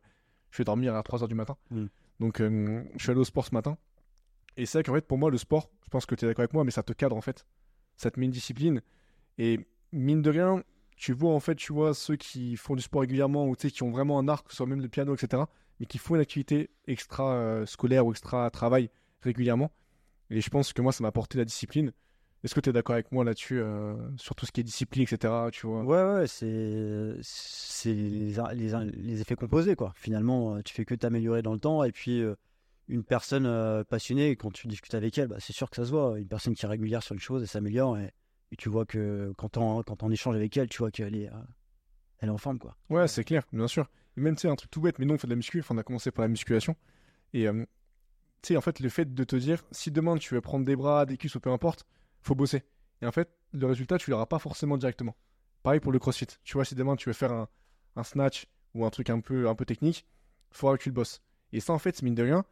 je 0.52 0.58
vais 0.58 0.64
dormir 0.64 0.94
à 0.94 1.02
3h 1.02 1.26
du 1.26 1.34
matin. 1.34 1.56
Mm. 1.72 1.86
Donc, 2.20 2.40
euh, 2.40 2.84
je 2.94 3.02
suis 3.02 3.10
allé 3.10 3.18
au 3.18 3.24
sport 3.24 3.44
ce 3.44 3.52
matin. 3.52 3.76
Et 4.56 4.64
c'est 4.64 4.78
vrai 4.78 4.84
qu'en 4.84 4.94
fait, 4.94 5.04
pour 5.08 5.18
moi, 5.18 5.32
le 5.32 5.36
sport, 5.36 5.72
je 5.82 5.88
pense 5.88 6.06
que 6.06 6.14
tu 6.14 6.24
es 6.24 6.28
d'accord 6.28 6.42
avec 6.42 6.52
moi, 6.52 6.62
mais 6.62 6.70
ça 6.70 6.84
te 6.84 6.92
cadre 6.92 7.16
en 7.16 7.20
fait. 7.20 7.44
Ça 7.96 8.12
te 8.12 8.20
met 8.20 8.26
une 8.26 8.32
discipline. 8.32 8.80
Et 9.36 9.58
mine 9.90 10.22
de 10.22 10.30
rien, 10.30 10.62
tu 10.96 11.12
vois 11.12 11.32
en 11.32 11.40
fait, 11.40 11.56
tu 11.56 11.72
vois 11.72 11.94
ceux 11.94 12.14
qui 12.14 12.54
font 12.54 12.76
du 12.76 12.82
sport 12.82 13.00
régulièrement 13.00 13.48
ou 13.48 13.56
tu 13.56 13.62
sais, 13.62 13.74
qui 13.74 13.82
ont 13.82 13.90
vraiment 13.90 14.20
un 14.20 14.28
art, 14.28 14.44
que 14.44 14.52
ce 14.52 14.58
soit 14.58 14.66
même 14.66 14.80
le 14.80 14.88
piano, 14.88 15.12
etc., 15.12 15.42
mais 15.80 15.86
qui 15.86 15.98
font 15.98 16.14
une 16.14 16.20
activité 16.20 16.70
extra 16.86 17.66
scolaire 17.66 18.06
ou 18.06 18.12
extra 18.12 18.48
travail 18.50 18.90
régulièrement. 19.22 19.72
Et 20.30 20.40
je 20.40 20.48
pense 20.50 20.72
que 20.72 20.82
moi, 20.82 20.92
ça 20.92 21.02
m'a 21.02 21.08
apporté 21.08 21.36
la 21.36 21.44
discipline. 21.44 21.92
Est-ce 22.44 22.54
que 22.54 22.60
tu 22.60 22.68
es 22.68 22.72
d'accord 22.74 22.92
avec 22.92 23.10
moi 23.10 23.24
là-dessus, 23.24 23.58
euh, 23.58 23.94
sur 24.18 24.34
tout 24.34 24.44
ce 24.44 24.52
qui 24.52 24.60
est 24.60 24.64
discipline, 24.64 25.04
etc. 25.04 25.32
Tu 25.50 25.66
vois? 25.66 25.82
Ouais, 25.82 26.20
ouais, 26.20 26.26
c'est 26.26 27.16
c'est 27.22 27.94
les, 27.94 28.34
les, 28.54 28.84
les 28.92 29.20
effets 29.22 29.34
composés, 29.34 29.76
quoi. 29.76 29.92
Finalement, 29.96 30.56
euh, 30.56 30.60
tu 30.62 30.74
fais 30.74 30.84
que 30.84 30.94
t'améliorer 30.94 31.40
dans 31.40 31.54
le 31.54 31.58
temps. 31.58 31.84
Et 31.84 31.90
puis, 31.90 32.20
euh, 32.20 32.34
une 32.88 33.02
personne 33.02 33.46
euh, 33.46 33.82
passionnée, 33.82 34.36
quand 34.36 34.52
tu 34.52 34.68
discutes 34.68 34.94
avec 34.94 35.16
elle, 35.16 35.28
bah, 35.28 35.36
c'est 35.40 35.54
sûr 35.54 35.70
que 35.70 35.76
ça 35.76 35.86
se 35.86 35.90
voit. 35.90 36.18
Une 36.18 36.28
personne 36.28 36.54
qui 36.54 36.66
est 36.66 36.68
régulière 36.68 37.02
sur 37.02 37.14
une 37.14 37.20
chose 37.20 37.42
et 37.42 37.46
s'améliore. 37.46 37.96
Et, 37.96 38.12
et 38.52 38.56
tu 38.56 38.68
vois 38.68 38.84
que 38.84 39.32
quand 39.38 39.56
on, 39.56 39.82
quand 39.82 40.02
on 40.02 40.10
échange 40.10 40.36
avec 40.36 40.54
elle, 40.58 40.68
tu 40.68 40.78
vois 40.78 40.90
qu'elle 40.90 41.16
est, 41.16 41.30
elle 42.18 42.28
est 42.28 42.32
en 42.32 42.36
forme, 42.36 42.58
quoi. 42.58 42.76
Ouais, 42.90 43.08
c'est 43.08 43.24
clair, 43.24 43.44
bien 43.54 43.68
sûr. 43.68 43.88
Et 44.18 44.20
même, 44.20 44.36
sais, 44.36 44.48
un 44.48 44.54
truc 44.54 44.70
tout 44.70 44.82
bête, 44.82 44.98
mais 44.98 45.06
nous, 45.06 45.14
on 45.14 45.18
fait 45.18 45.28
de 45.28 45.32
la 45.32 45.36
muscu. 45.36 45.60
Enfin, 45.60 45.74
on 45.74 45.78
a 45.78 45.82
commencé 45.82 46.10
par 46.10 46.24
la 46.24 46.28
musculation. 46.28 46.76
Et, 47.32 47.46
tu 48.42 48.48
sais, 48.48 48.56
en 48.58 48.60
fait, 48.60 48.80
le 48.80 48.90
fait 48.90 49.14
de 49.14 49.24
te 49.24 49.34
dire, 49.34 49.64
si 49.70 49.90
demain 49.90 50.18
tu 50.18 50.34
veux 50.34 50.42
prendre 50.42 50.66
des 50.66 50.76
bras, 50.76 51.06
des 51.06 51.16
cuisses 51.16 51.34
ou 51.36 51.40
peu 51.40 51.50
importe, 51.50 51.86
faut 52.24 52.34
bosser. 52.34 52.62
Et 53.02 53.06
en 53.06 53.12
fait, 53.12 53.28
le 53.52 53.66
résultat, 53.66 53.98
tu 53.98 54.10
l'auras 54.10 54.26
pas 54.26 54.38
forcément 54.38 54.76
directement. 54.76 55.14
Pareil 55.62 55.80
pour 55.80 55.92
le 55.92 55.98
crossfit. 55.98 56.26
Tu 56.42 56.54
vois, 56.54 56.64
si 56.64 56.74
demain 56.74 56.96
tu 56.96 57.08
veux 57.08 57.14
faire 57.14 57.32
un, 57.32 58.02
snatch 58.02 58.46
ou 58.74 58.84
un 58.84 58.90
truc 58.90 59.10
un 59.10 59.20
peu, 59.20 59.48
un 59.48 59.54
peu 59.54 59.64
technique, 59.64 60.06
faudra 60.50 60.76
que 60.76 60.82
tu 60.82 60.88
le 60.88 60.94
bosses. 60.94 61.22
Et 61.52 61.60
ça, 61.60 61.72
en 61.72 61.78
fait, 61.78 62.02
mine 62.02 62.14
de 62.14 62.22
rien, 62.22 62.44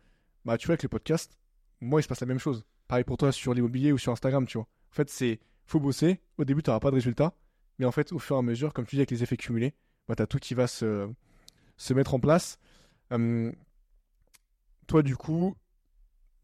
bah, 0.44 0.58
tu 0.58 0.66
vois, 0.66 0.74
avec 0.74 0.82
les 0.82 0.88
podcasts, 0.88 1.38
moi, 1.80 2.00
il 2.00 2.02
se 2.02 2.08
passe 2.08 2.20
la 2.20 2.26
même 2.26 2.38
chose. 2.38 2.64
Pareil 2.87 3.04
pour 3.04 3.16
toi 3.16 3.32
sur 3.32 3.54
l'immobilier 3.54 3.92
ou 3.92 3.98
sur 3.98 4.12
Instagram, 4.12 4.46
tu 4.46 4.58
vois. 4.58 4.66
En 4.90 4.94
fait, 4.94 5.11
c'est, 5.11 5.40
faut 5.64 5.80
bosser. 5.80 6.20
Au 6.38 6.44
début, 6.44 6.62
tu 6.62 6.70
n'auras 6.70 6.80
pas 6.80 6.90
de 6.90 6.96
résultat. 6.96 7.35
Mais 7.78 7.87
en 7.87 7.92
fait, 7.92 8.12
au 8.12 8.18
fur 8.18 8.37
et 8.37 8.38
à 8.38 8.42
mesure, 8.42 8.72
comme 8.72 8.87
tu 8.87 8.96
dis, 8.96 9.00
avec 9.00 9.11
les 9.11 9.22
effets 9.22 9.37
cumulés, 9.37 9.74
bah, 10.06 10.14
tu 10.14 10.26
tout 10.26 10.38
qui 10.38 10.54
va 10.54 10.66
se, 10.66 11.11
se 11.76 11.94
mettre 11.94 12.14
en 12.14 12.20
place. 12.20 12.58
Hum, 13.11 13.52
toi, 14.87 15.02
du 15.02 15.16
coup, 15.16 15.56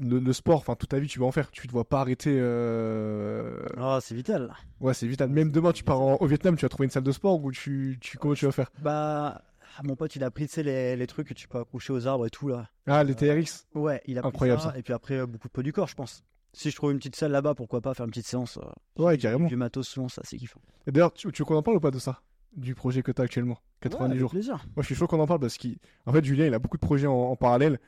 le, 0.00 0.18
le 0.18 0.32
sport, 0.32 0.58
enfin, 0.58 0.74
toute 0.76 0.90
ta 0.90 0.98
vie, 0.98 1.08
tu 1.08 1.18
vas 1.18 1.26
en 1.26 1.32
faire. 1.32 1.50
Tu 1.50 1.66
ne 1.66 1.72
dois 1.72 1.84
pas 1.88 2.00
arrêter. 2.00 2.36
euh, 2.38 3.58
Ah, 3.76 3.98
c'est 4.00 4.14
vital. 4.14 4.52
Ouais, 4.80 4.94
c'est 4.94 5.06
vital. 5.06 5.28
Même 5.30 5.50
demain, 5.50 5.72
tu 5.72 5.84
pars 5.84 6.00
en- 6.00 6.16
au 6.20 6.26
Vietnam, 6.26 6.56
tu 6.56 6.64
vas 6.64 6.68
trouver 6.68 6.86
une 6.86 6.90
salle 6.90 7.02
de 7.02 7.12
sport 7.12 7.42
ou 7.42 7.50
tu, 7.52 7.98
tu, 8.00 8.18
comment 8.18 8.34
tu 8.34 8.46
vas 8.46 8.52
faire? 8.52 8.70
Bah, 8.80 9.42
ah, 9.76 9.82
mon 9.84 9.96
pote, 9.96 10.14
il 10.16 10.24
a 10.24 10.30
pris, 10.30 10.48
les, 10.58 10.96
les 10.96 11.06
trucs 11.06 11.28
que 11.28 11.34
tu 11.34 11.48
peux 11.48 11.58
accrocher 11.58 11.92
aux 11.92 12.06
arbres 12.06 12.26
et 12.26 12.30
tout, 12.30 12.48
là. 12.48 12.68
Ah, 12.86 13.02
les 13.04 13.14
TRX 13.14 13.66
Ouais, 13.74 14.00
il 14.06 14.18
a 14.18 14.22
pris 14.22 14.28
Incroyable, 14.28 14.60
ça, 14.60 14.72
ça. 14.72 14.78
Et 14.78 14.82
puis 14.82 14.92
après, 14.92 15.14
euh, 15.18 15.26
beaucoup 15.26 15.48
de 15.48 15.52
poids 15.52 15.62
du 15.62 15.72
corps, 15.72 15.88
je 15.88 15.94
pense. 15.94 16.24
Si 16.52 16.70
je 16.70 16.76
trouve 16.76 16.92
une 16.92 16.98
petite 16.98 17.16
salle 17.16 17.32
là-bas, 17.32 17.54
pourquoi 17.54 17.80
pas 17.80 17.92
faire 17.94 18.04
une 18.06 18.10
petite 18.10 18.26
séance 18.26 18.58
euh, 18.58 19.02
Ouais, 19.02 19.18
carrément. 19.18 19.46
Du 19.48 19.56
matos, 19.56 19.86
souvent, 19.86 20.08
ça, 20.08 20.22
c'est 20.24 20.36
kiffant. 20.38 20.60
Et 20.86 20.92
D'ailleurs, 20.92 21.12
tu, 21.12 21.30
tu 21.30 21.42
veux 21.42 21.46
qu'on 21.46 21.56
en 21.56 21.62
parle 21.62 21.76
ou 21.76 21.80
pas 21.80 21.90
de 21.90 21.98
ça? 21.98 22.20
Du 22.56 22.74
projet 22.74 23.02
que 23.02 23.12
tu 23.12 23.20
as 23.20 23.24
actuellement? 23.24 23.58
90 23.82 24.00
Ouais, 24.02 24.06
avec 24.10 24.18
jours. 24.20 24.30
plaisir. 24.30 24.54
Moi, 24.74 24.82
je 24.82 24.86
suis 24.86 24.94
chaud 24.94 25.06
qu'on 25.06 25.20
en 25.20 25.26
parle 25.26 25.40
parce 25.40 25.58
qu'en 25.58 26.12
fait, 26.12 26.24
Julien, 26.24 26.46
il 26.46 26.54
a 26.54 26.58
beaucoup 26.58 26.78
de 26.78 26.80
projets 26.84 27.06
en, 27.06 27.12
en 27.14 27.36
parallèle. 27.36 27.78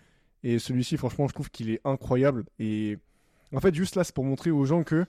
Et 0.42 0.58
celui-ci, 0.58 0.96
franchement, 0.96 1.28
je 1.28 1.34
trouve 1.34 1.50
qu'il 1.50 1.70
est 1.70 1.80
incroyable. 1.84 2.44
Et 2.58 2.98
en 3.54 3.60
fait, 3.60 3.74
juste 3.74 3.96
là, 3.96 4.04
c'est 4.04 4.14
pour 4.14 4.24
montrer 4.24 4.50
aux 4.50 4.64
gens 4.64 4.82
que 4.84 5.06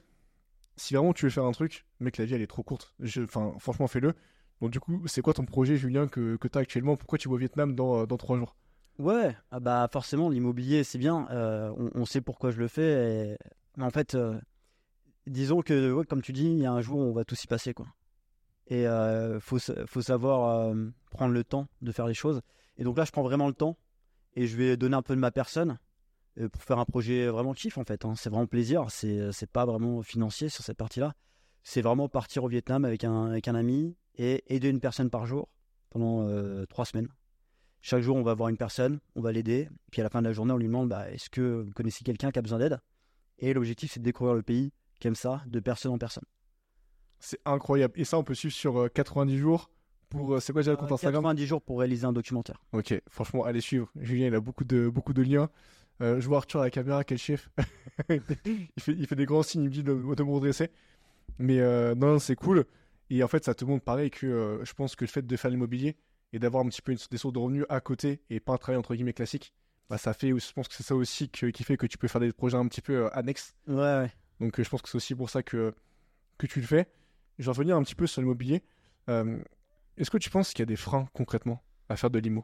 si 0.76 0.94
vraiment 0.96 1.14
tu 1.14 1.26
veux 1.26 1.30
faire 1.32 1.46
un 1.46 1.52
truc, 1.52 1.86
mec, 2.00 2.18
la 2.18 2.26
vie, 2.26 2.34
elle 2.34 2.42
est 2.42 2.48
trop 2.48 2.64
courte. 2.64 2.94
Je- 3.00 3.22
Enfin, 3.22 3.54
franchement, 3.60 3.88
fais-le. 3.88 4.14
Donc, 4.62 4.72
du 4.72 4.80
coup, 4.80 5.02
c'est 5.08 5.22
quoi 5.22 5.34
ton 5.34 5.46
projet, 5.46 5.76
Julien, 5.78 6.08
que, 6.08 6.36
que 6.38 6.48
tu 6.48 6.58
as 6.58 6.62
actuellement? 6.62 6.96
Pourquoi 6.98 7.18
tu 7.18 7.28
vas 7.30 7.36
au 7.36 7.38
Vietnam 7.38 7.76
dans, 7.76 8.06
dans 8.06 8.18
3 8.18 8.38
jours? 8.38 8.56
Ouais, 9.00 9.36
ah 9.52 9.60
bah 9.60 9.88
forcément, 9.92 10.30
l'immobilier, 10.30 10.84
c'est 10.84 10.98
bien. 11.00 11.28
euh, 11.32 11.74
on, 11.96 12.06
sait 12.06 12.22
pourquoi 12.22 12.52
je 12.52 12.60
le 12.60 12.68
fais. 12.68 13.32
et- 13.34 13.38
Mais 13.78 13.84
en 13.86 13.90
fait, 13.90 14.16
euh, 14.16 14.38
disons 15.28 15.62
que, 15.62 16.04
comme 16.04 16.22
tu 16.22 16.34
dis, 16.34 16.46
il 16.46 16.60
y 16.60 16.66
a 16.66 16.72
un 16.72 16.82
jour 16.82 17.00
où 17.00 17.04
on 17.04 17.14
va 17.14 17.24
tous 17.26 17.44
y 17.44 17.48
passer, 17.48 17.74
quoi. 17.74 17.88
Et 18.68 18.88
euh, 18.88 19.40
faut, 19.40 19.58
faut 19.88 20.02
savoir 20.02 20.68
euh, 20.72 20.90
prendre 21.10 21.34
le 21.34 21.44
temps 21.44 21.68
de 21.82 21.92
faire 21.92 22.08
les 22.08 22.14
choses. 22.14 22.42
Et 22.78 22.84
donc 22.84 22.98
là, 22.98 23.06
je 23.06 23.12
prends 23.12 23.24
vraiment 23.24 23.48
le 23.48 23.54
temps 23.54 23.78
et 24.36 24.48
je 24.48 24.58
vais 24.58 24.78
donner 24.78 24.96
un 24.96 25.02
peu 25.02 25.16
de 25.16 25.20
ma 25.20 25.32
personne 25.32 25.80
euh, 26.40 26.50
pour 26.50 26.64
faire 26.64 26.80
un 26.80 26.86
projet 26.86 27.28
vraiment 27.28 27.54
kiff, 27.54 27.78
en 27.78 27.84
fait. 27.84 28.06
hein. 28.06 28.16
C'est 28.16 28.30
vraiment 28.30 28.48
plaisir. 28.48 28.86
C'est 28.90 29.32
c'est 29.32 29.50
pas 29.50 29.66
vraiment 29.66 30.02
financier 30.02 30.50
sur 30.50 30.64
cette 30.64 30.78
partie-là. 30.78 31.14
C'est 31.64 31.82
vraiment 31.82 32.10
partir 32.10 32.44
au 32.44 32.48
Vietnam 32.48 32.86
avec 32.86 33.04
un, 33.04 33.26
avec 33.28 33.48
un 33.48 33.56
ami 33.56 33.96
et 34.16 34.44
aider 34.54 34.70
une 34.70 34.80
personne 34.80 35.10
par 35.10 35.26
jour 35.26 35.50
pendant 35.90 36.28
euh, 36.28 36.66
trois 36.66 36.86
semaines. 36.86 37.10
Chaque 37.82 38.02
jour, 38.02 38.16
on 38.16 38.24
va 38.24 38.34
voir 38.34 38.50
une 38.50 38.58
personne, 38.58 39.00
on 39.16 39.22
va 39.22 39.32
l'aider. 39.32 39.70
Puis 39.92 40.02
à 40.02 40.04
la 40.04 40.10
fin 40.10 40.22
de 40.22 40.28
la 40.28 40.34
journée, 40.34 40.54
on 40.54 40.58
lui 40.58 40.68
demande 40.68 40.90
bah, 40.90 41.10
est-ce 41.12 41.30
que 41.30 41.62
vous 41.62 41.72
connaissez 41.72 42.04
quelqu'un 42.04 42.32
qui 42.32 42.40
a 42.40 42.42
besoin 42.42 42.60
d'aide? 42.60 42.80
Et 43.40 43.54
l'objectif, 43.54 43.92
c'est 43.92 44.00
de 44.00 44.06
découvrir 44.06 44.36
le 44.36 44.44
pays 44.44 44.72
aime 45.08 45.16
ça, 45.16 45.42
de 45.48 45.60
personne 45.60 45.92
en 45.92 45.98
personne. 45.98 46.24
C'est 47.20 47.40
incroyable. 47.46 47.94
Et 47.98 48.04
ça, 48.04 48.18
on 48.18 48.24
peut 48.24 48.34
suivre 48.34 48.54
sur 48.54 48.78
euh, 48.78 48.88
90 48.90 49.38
jours. 49.38 49.70
Pour, 50.12 50.36
euh, 50.36 50.40
c'est 50.40 50.54
quoi 50.54 50.62
déjà 50.62 50.72
le 50.72 50.78
compte 50.78 50.92
Instagram 50.92 51.24
90 51.24 51.48
jours 51.48 51.62
pour 51.62 51.80
réaliser 51.80 52.06
un 52.06 52.14
documentaire. 52.14 52.62
Ok, 52.74 52.94
franchement, 53.10 53.44
allez 53.46 53.62
suivre. 53.62 53.90
Julien, 54.00 54.28
il 54.28 54.36
a 54.36 54.40
beaucoup 54.40 54.64
de, 54.64 54.88
beaucoup 54.90 55.14
de 55.14 55.22
liens. 55.24 55.50
Euh, 56.02 56.20
je 56.22 56.28
vois 56.28 56.38
Arthur 56.38 56.60
à 56.60 56.64
la 56.66 56.70
caméra, 56.70 57.04
quel 57.04 57.18
chef. 57.18 57.50
il, 58.10 58.22
fait, 58.80 58.92
il 58.94 59.08
fait 59.08 59.16
des 59.16 59.26
grands 59.26 59.44
signes, 59.44 59.62
il 59.64 59.66
me 59.70 59.72
dit 59.72 59.84
de, 59.84 59.94
de 59.94 60.24
me 60.24 60.32
redresser. 60.32 60.70
Mais 61.40 61.60
euh, 61.60 61.96
non, 61.96 62.20
c'est 62.20 62.36
cool. 62.36 62.66
Et 63.10 63.24
en 63.24 63.28
fait, 63.28 63.44
ça 63.46 63.54
te 63.54 63.66
montre 63.66 63.84
pareil 63.84 64.10
que 64.12 64.26
euh, 64.28 64.66
je 64.66 64.74
pense 64.74 64.96
que 64.96 65.04
le 65.06 65.10
fait 65.10 65.26
de 65.26 65.36
faire 65.38 65.50
l'immobilier 65.52 65.96
et 66.34 66.40
d'avoir 66.40 66.64
un 66.66 66.70
petit 66.70 66.82
peu 66.82 66.92
une- 66.92 66.98
des 67.10 67.18
sources 67.18 67.34
de 67.34 67.40
revenus 67.40 67.66
à 67.70 67.80
côté 67.82 68.22
et 68.30 68.40
pas 68.40 68.54
un 68.54 68.58
travail 68.58 68.78
entre 68.80 68.94
guillemets 68.96 69.14
classique, 69.14 69.54
bah, 69.90 69.98
ça 69.98 70.14
fait, 70.14 70.30
je 70.30 70.54
pense 70.54 70.68
que 70.68 70.74
c'est 70.74 70.84
ça 70.84 70.96
aussi 70.96 71.30
que- 71.30 71.48
qui 71.48 71.64
fait 71.64 71.78
que 71.78 71.86
tu 71.88 71.98
peux 71.98 72.08
faire 72.08 72.22
des 72.22 72.32
projets 72.32 72.58
un 72.58 72.68
petit 72.68 72.82
peu 72.82 73.10
annexes. 73.14 73.54
Ouais, 73.68 73.76
ouais. 73.76 74.12
Donc 74.40 74.62
je 74.62 74.70
pense 74.70 74.82
que 74.82 74.90
c'est 74.90 74.96
aussi 74.98 75.14
pour 75.16 75.30
ça 75.30 75.44
que, 75.44 75.74
que 76.38 76.48
tu 76.48 76.60
le 76.62 76.66
fais. 76.68 76.88
Je 77.38 77.46
vais 77.46 77.52
revenir 77.52 77.76
un 77.76 77.84
petit 77.84 77.96
peu 77.96 78.08
sur 78.08 78.22
l'immobilier. 78.22 78.64
Est-ce 80.02 80.10
que 80.10 80.18
tu 80.18 80.32
penses 80.32 80.50
qu'il 80.50 80.60
y 80.60 80.64
a 80.64 80.66
des 80.66 80.76
freins 80.76 81.08
concrètement 81.14 81.64
à 81.88 81.96
faire 81.96 82.10
de 82.10 82.18
l'immo 82.18 82.44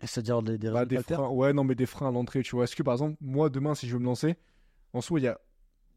C'est-à-dire 0.00 0.42
des, 0.42 0.56
des 0.56 0.70
bah, 0.70 0.80
raisons 0.80 0.86
de 0.86 0.96
des 0.96 1.02
freins, 1.02 1.28
ouais, 1.28 1.52
non, 1.52 1.64
mais 1.64 1.74
des 1.74 1.84
freins 1.84 2.08
à 2.08 2.10
l'entrée, 2.10 2.42
tu 2.42 2.56
vois. 2.56 2.64
Est-ce 2.64 2.74
que 2.74 2.82
par 2.82 2.94
exemple, 2.94 3.18
moi 3.20 3.50
demain, 3.50 3.74
si 3.74 3.86
je 3.86 3.92
veux 3.92 3.98
me 3.98 4.06
lancer, 4.06 4.36
en 4.94 5.02
soi, 5.02 5.20
il 5.20 5.24
y 5.24 5.28
a. 5.28 5.38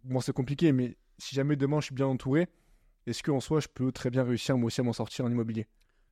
Bon, 0.03 0.19
c'est 0.19 0.33
compliqué, 0.33 0.73
mais 0.73 0.97
si 1.17 1.33
jamais 1.33 1.55
demain 1.55 1.79
je 1.79 1.85
suis 1.85 1.95
bien 1.95 2.07
entouré, 2.07 2.49
est-ce 3.05 3.23
qu'en 3.23 3.39
soi, 3.39 3.61
je 3.61 3.67
peux 3.73 3.91
très 3.93 4.09
bien 4.09 4.23
réussir 4.23 4.57
moi 4.57 4.67
aussi 4.67 4.81
à 4.81 4.83
m'en 4.83 4.91
sortir 4.91 5.23
en 5.23 5.31
immobilier? 5.31 5.65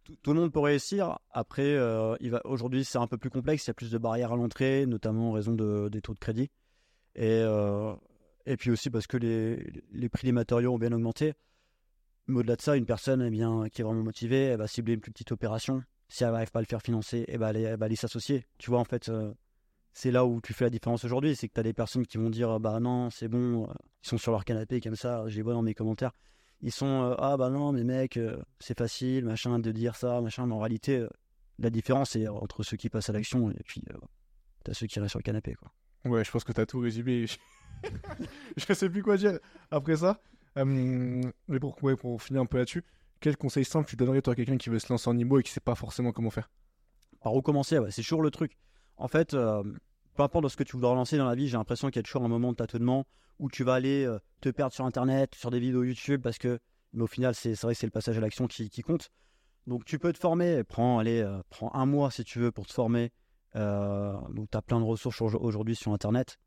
Tout, 0.06 0.16
tout 0.22 0.34
le 0.34 0.40
monde 0.40 0.54
peut 0.54 0.60
réussir. 0.60 1.20
Après, 1.32 1.64
euh, 1.76 2.16
il 2.22 2.32
va... 2.32 2.42
aujourd'hui, 2.46 2.86
c'est 2.86 2.98
un 2.98 3.08
peu 3.08 3.18
plus 3.18 3.30
complexe. 3.30 3.66
Il 3.66 3.70
y 3.70 3.72
a 3.72 3.74
plus 3.74 3.92
de 3.92 3.98
barrières 3.98 4.32
à 4.32 4.38
l'entrée, 4.38 4.86
notamment 4.86 5.30
en 5.30 5.32
raison 5.34 5.52
de- 5.54 5.90
des 5.90 6.02
taux 6.02 6.14
de 6.14 6.20
crédit. 6.20 6.50
Et, 7.16 7.42
euh, 7.44 7.94
et 8.46 8.56
puis 8.56 8.72
aussi 8.72 8.90
parce 8.90 9.08
que 9.08 9.18
les, 9.18 9.72
les 9.92 10.08
prix 10.10 10.26
des 10.26 10.32
matériaux 10.32 10.74
ont 10.74 10.80
bien 10.80 10.94
augmenté. 10.94 11.34
Mais 12.28 12.40
au-delà 12.40 12.56
de 12.56 12.62
ça, 12.62 12.76
une 12.76 12.86
personne 12.86 13.22
eh 13.22 13.30
bien, 13.30 13.68
qui 13.70 13.82
est 13.82 13.84
vraiment 13.84 14.04
motivée, 14.04 14.44
elle 14.46 14.58
va 14.58 14.68
cibler 14.68 14.94
une 14.94 15.00
plus 15.00 15.12
petite 15.12 15.32
opération. 15.32 15.84
Si 16.08 16.24
elle 16.24 16.32
n'arrive 16.32 16.52
pas 16.52 16.60
à 16.60 16.62
le 16.62 16.68
faire 16.68 16.82
financer, 16.82 17.26
eh 17.28 17.38
ben, 17.38 17.56
elle, 17.56 17.78
va 17.78 17.86
aller 17.86 17.96
s'associer. 17.96 18.46
Tu 18.58 18.70
vois, 18.70 18.80
en 18.80 18.84
fait, 18.84 19.10
euh, 19.10 19.34
c'est 19.94 20.12
là 20.12 20.26
où 20.26 20.42
tu 20.42 20.54
fais 20.54 20.66
la 20.66 20.70
différence 20.70 21.04
aujourd'hui. 21.04 21.36
C'est 21.36 21.48
que 21.48 21.54
tu 21.54 21.60
as 21.60 21.64
des 21.64 21.74
personnes 21.74 22.06
qui 22.06 22.18
vont 22.18 22.30
dire 22.30 22.60
Bah 22.60 22.80
non, 22.80 23.10
c'est 23.10 23.28
bon, 23.28 23.64
euh, 23.64 23.74
ils 24.04 24.10
sont 24.10 24.18
sur 24.18 24.32
leur 24.32 24.44
canapé 24.44 24.82
comme 24.82 24.96
ça. 24.96 25.24
Je 25.28 25.36
les 25.36 25.42
vois 25.42 25.54
dans 25.54 25.62
mes 25.62 25.74
commentaires. 25.74 26.12
Ils 26.62 26.72
sont 26.72 27.04
euh, 27.04 27.16
Ah 27.20 27.38
bah 27.38 27.50
non, 27.50 27.72
mais 27.72 27.84
mec, 27.84 28.20
c'est 28.60 28.78
facile, 28.78 29.26
machin, 29.26 29.60
de 29.60 29.72
dire 29.72 29.96
ça, 29.96 30.22
machin. 30.22 30.48
Mais 30.48 30.54
en 30.54 30.60
réalité, 30.60 31.06
la 31.60 31.70
différence, 31.70 32.12
c'est 32.12 32.28
entre 32.28 32.64
ceux 32.64 32.78
qui 32.78 32.90
passent 32.90 33.10
à 33.10 33.14
l'action 33.14 33.52
et 33.52 33.64
puis 33.64 33.82
tu 34.64 34.72
as 34.72 34.74
ceux 34.74 34.88
qui 34.88 35.00
restent 35.00 35.12
sur 35.12 35.20
le 35.20 35.24
canapé. 35.24 35.56
Ouais, 36.06 36.24
je 36.24 36.32
pense 36.32 36.44
que 36.44 36.52
t'as 36.52 36.66
tout 36.66 36.80
résumé. 36.80 37.26
je 38.58 38.74
sais 38.74 38.90
plus 38.90 39.04
quoi 39.04 39.18
dire 39.18 39.40
après 39.70 39.98
ça. 39.98 40.20
Euh, 40.58 41.22
mais 41.48 41.60
pour, 41.60 41.76
pour 41.76 42.22
finir 42.22 42.42
un 42.42 42.46
peu 42.46 42.58
là-dessus, 42.58 42.84
quel 43.20 43.38
conseil 43.38 43.66
simple 43.66 43.90
tu 43.90 43.96
donnerais 43.96 44.22
à 44.28 44.36
quelqu'un 44.36 44.58
qui 44.58 44.70
veut 44.70 44.80
se 44.80 44.92
lancer 44.92 45.10
en 45.10 45.18
immo 45.18 45.40
et 45.40 45.44
qui 45.44 45.52
sait 45.52 45.60
pas 45.60 45.76
forcément 45.76 46.12
comment 46.12 46.30
faire? 46.30 46.50
Par 47.22 47.34
recommencer, 47.34 47.80
ouais, 47.80 47.92
c'est 47.92 48.02
toujours 48.02 48.22
le 48.22 48.32
truc. 48.32 48.58
En 48.98 49.08
fait, 49.08 49.34
euh, 49.34 49.64
peu 50.16 50.24
importe 50.24 50.48
ce 50.48 50.56
que 50.56 50.64
tu 50.64 50.74
voudras 50.74 50.94
lancer 50.94 51.18
dans 51.18 51.26
la 51.26 51.36
vie, 51.36 51.48
j'ai 51.48 51.58
l'impression 51.58 51.90
qu'il 51.90 51.98
y 51.98 52.00
a 52.00 52.04
toujours 52.04 52.24
un 52.24 52.28
moment 52.28 52.52
de 52.52 52.58
tâtonnement 52.58 53.06
où 53.40 53.50
tu 53.50 53.64
vas 53.64 53.74
aller 53.74 54.06
euh, 54.06 54.20
te 54.42 54.50
perdre 54.50 54.74
sur 54.74 54.86
Internet, 54.86 55.36
sur 55.36 55.52
des 55.52 55.60
vidéos 55.60 55.84
YouTube, 55.84 56.22
parce 56.22 56.38
que, 56.38 56.60
mais 56.94 57.04
au 57.04 57.08
final, 57.08 57.36
c'est 57.36 57.60
vrai 57.62 57.74
que 57.74 57.80
c'est 57.80 57.88
le 57.88 57.92
passage 57.92 58.18
à 58.18 58.22
l'action 58.22 58.48
qui, 58.48 58.82
compte. 58.82 59.12
Donc 59.68 59.84
tu 59.84 60.00
peux 60.00 60.14
te 60.14 60.20
former, 60.20 60.64
prends, 60.64 61.00
allez, 61.00 61.22
euh, 61.22 61.42
prends 61.50 61.74
un 61.74 61.86
mois 61.86 62.12
si 62.12 62.24
tu 62.24 62.40
veux 62.40 62.52
pour 62.52 62.68
te 62.68 62.74
former. 62.74 63.12
Donc 63.56 64.50
tu 64.52 64.58
as 64.58 64.62
plein 64.62 64.80
de 64.80 64.86
ressources 64.86 65.22
au- 65.22 65.30
aujourd'hui 65.40 65.76
sur 65.76 65.92
Internet. 65.94 66.38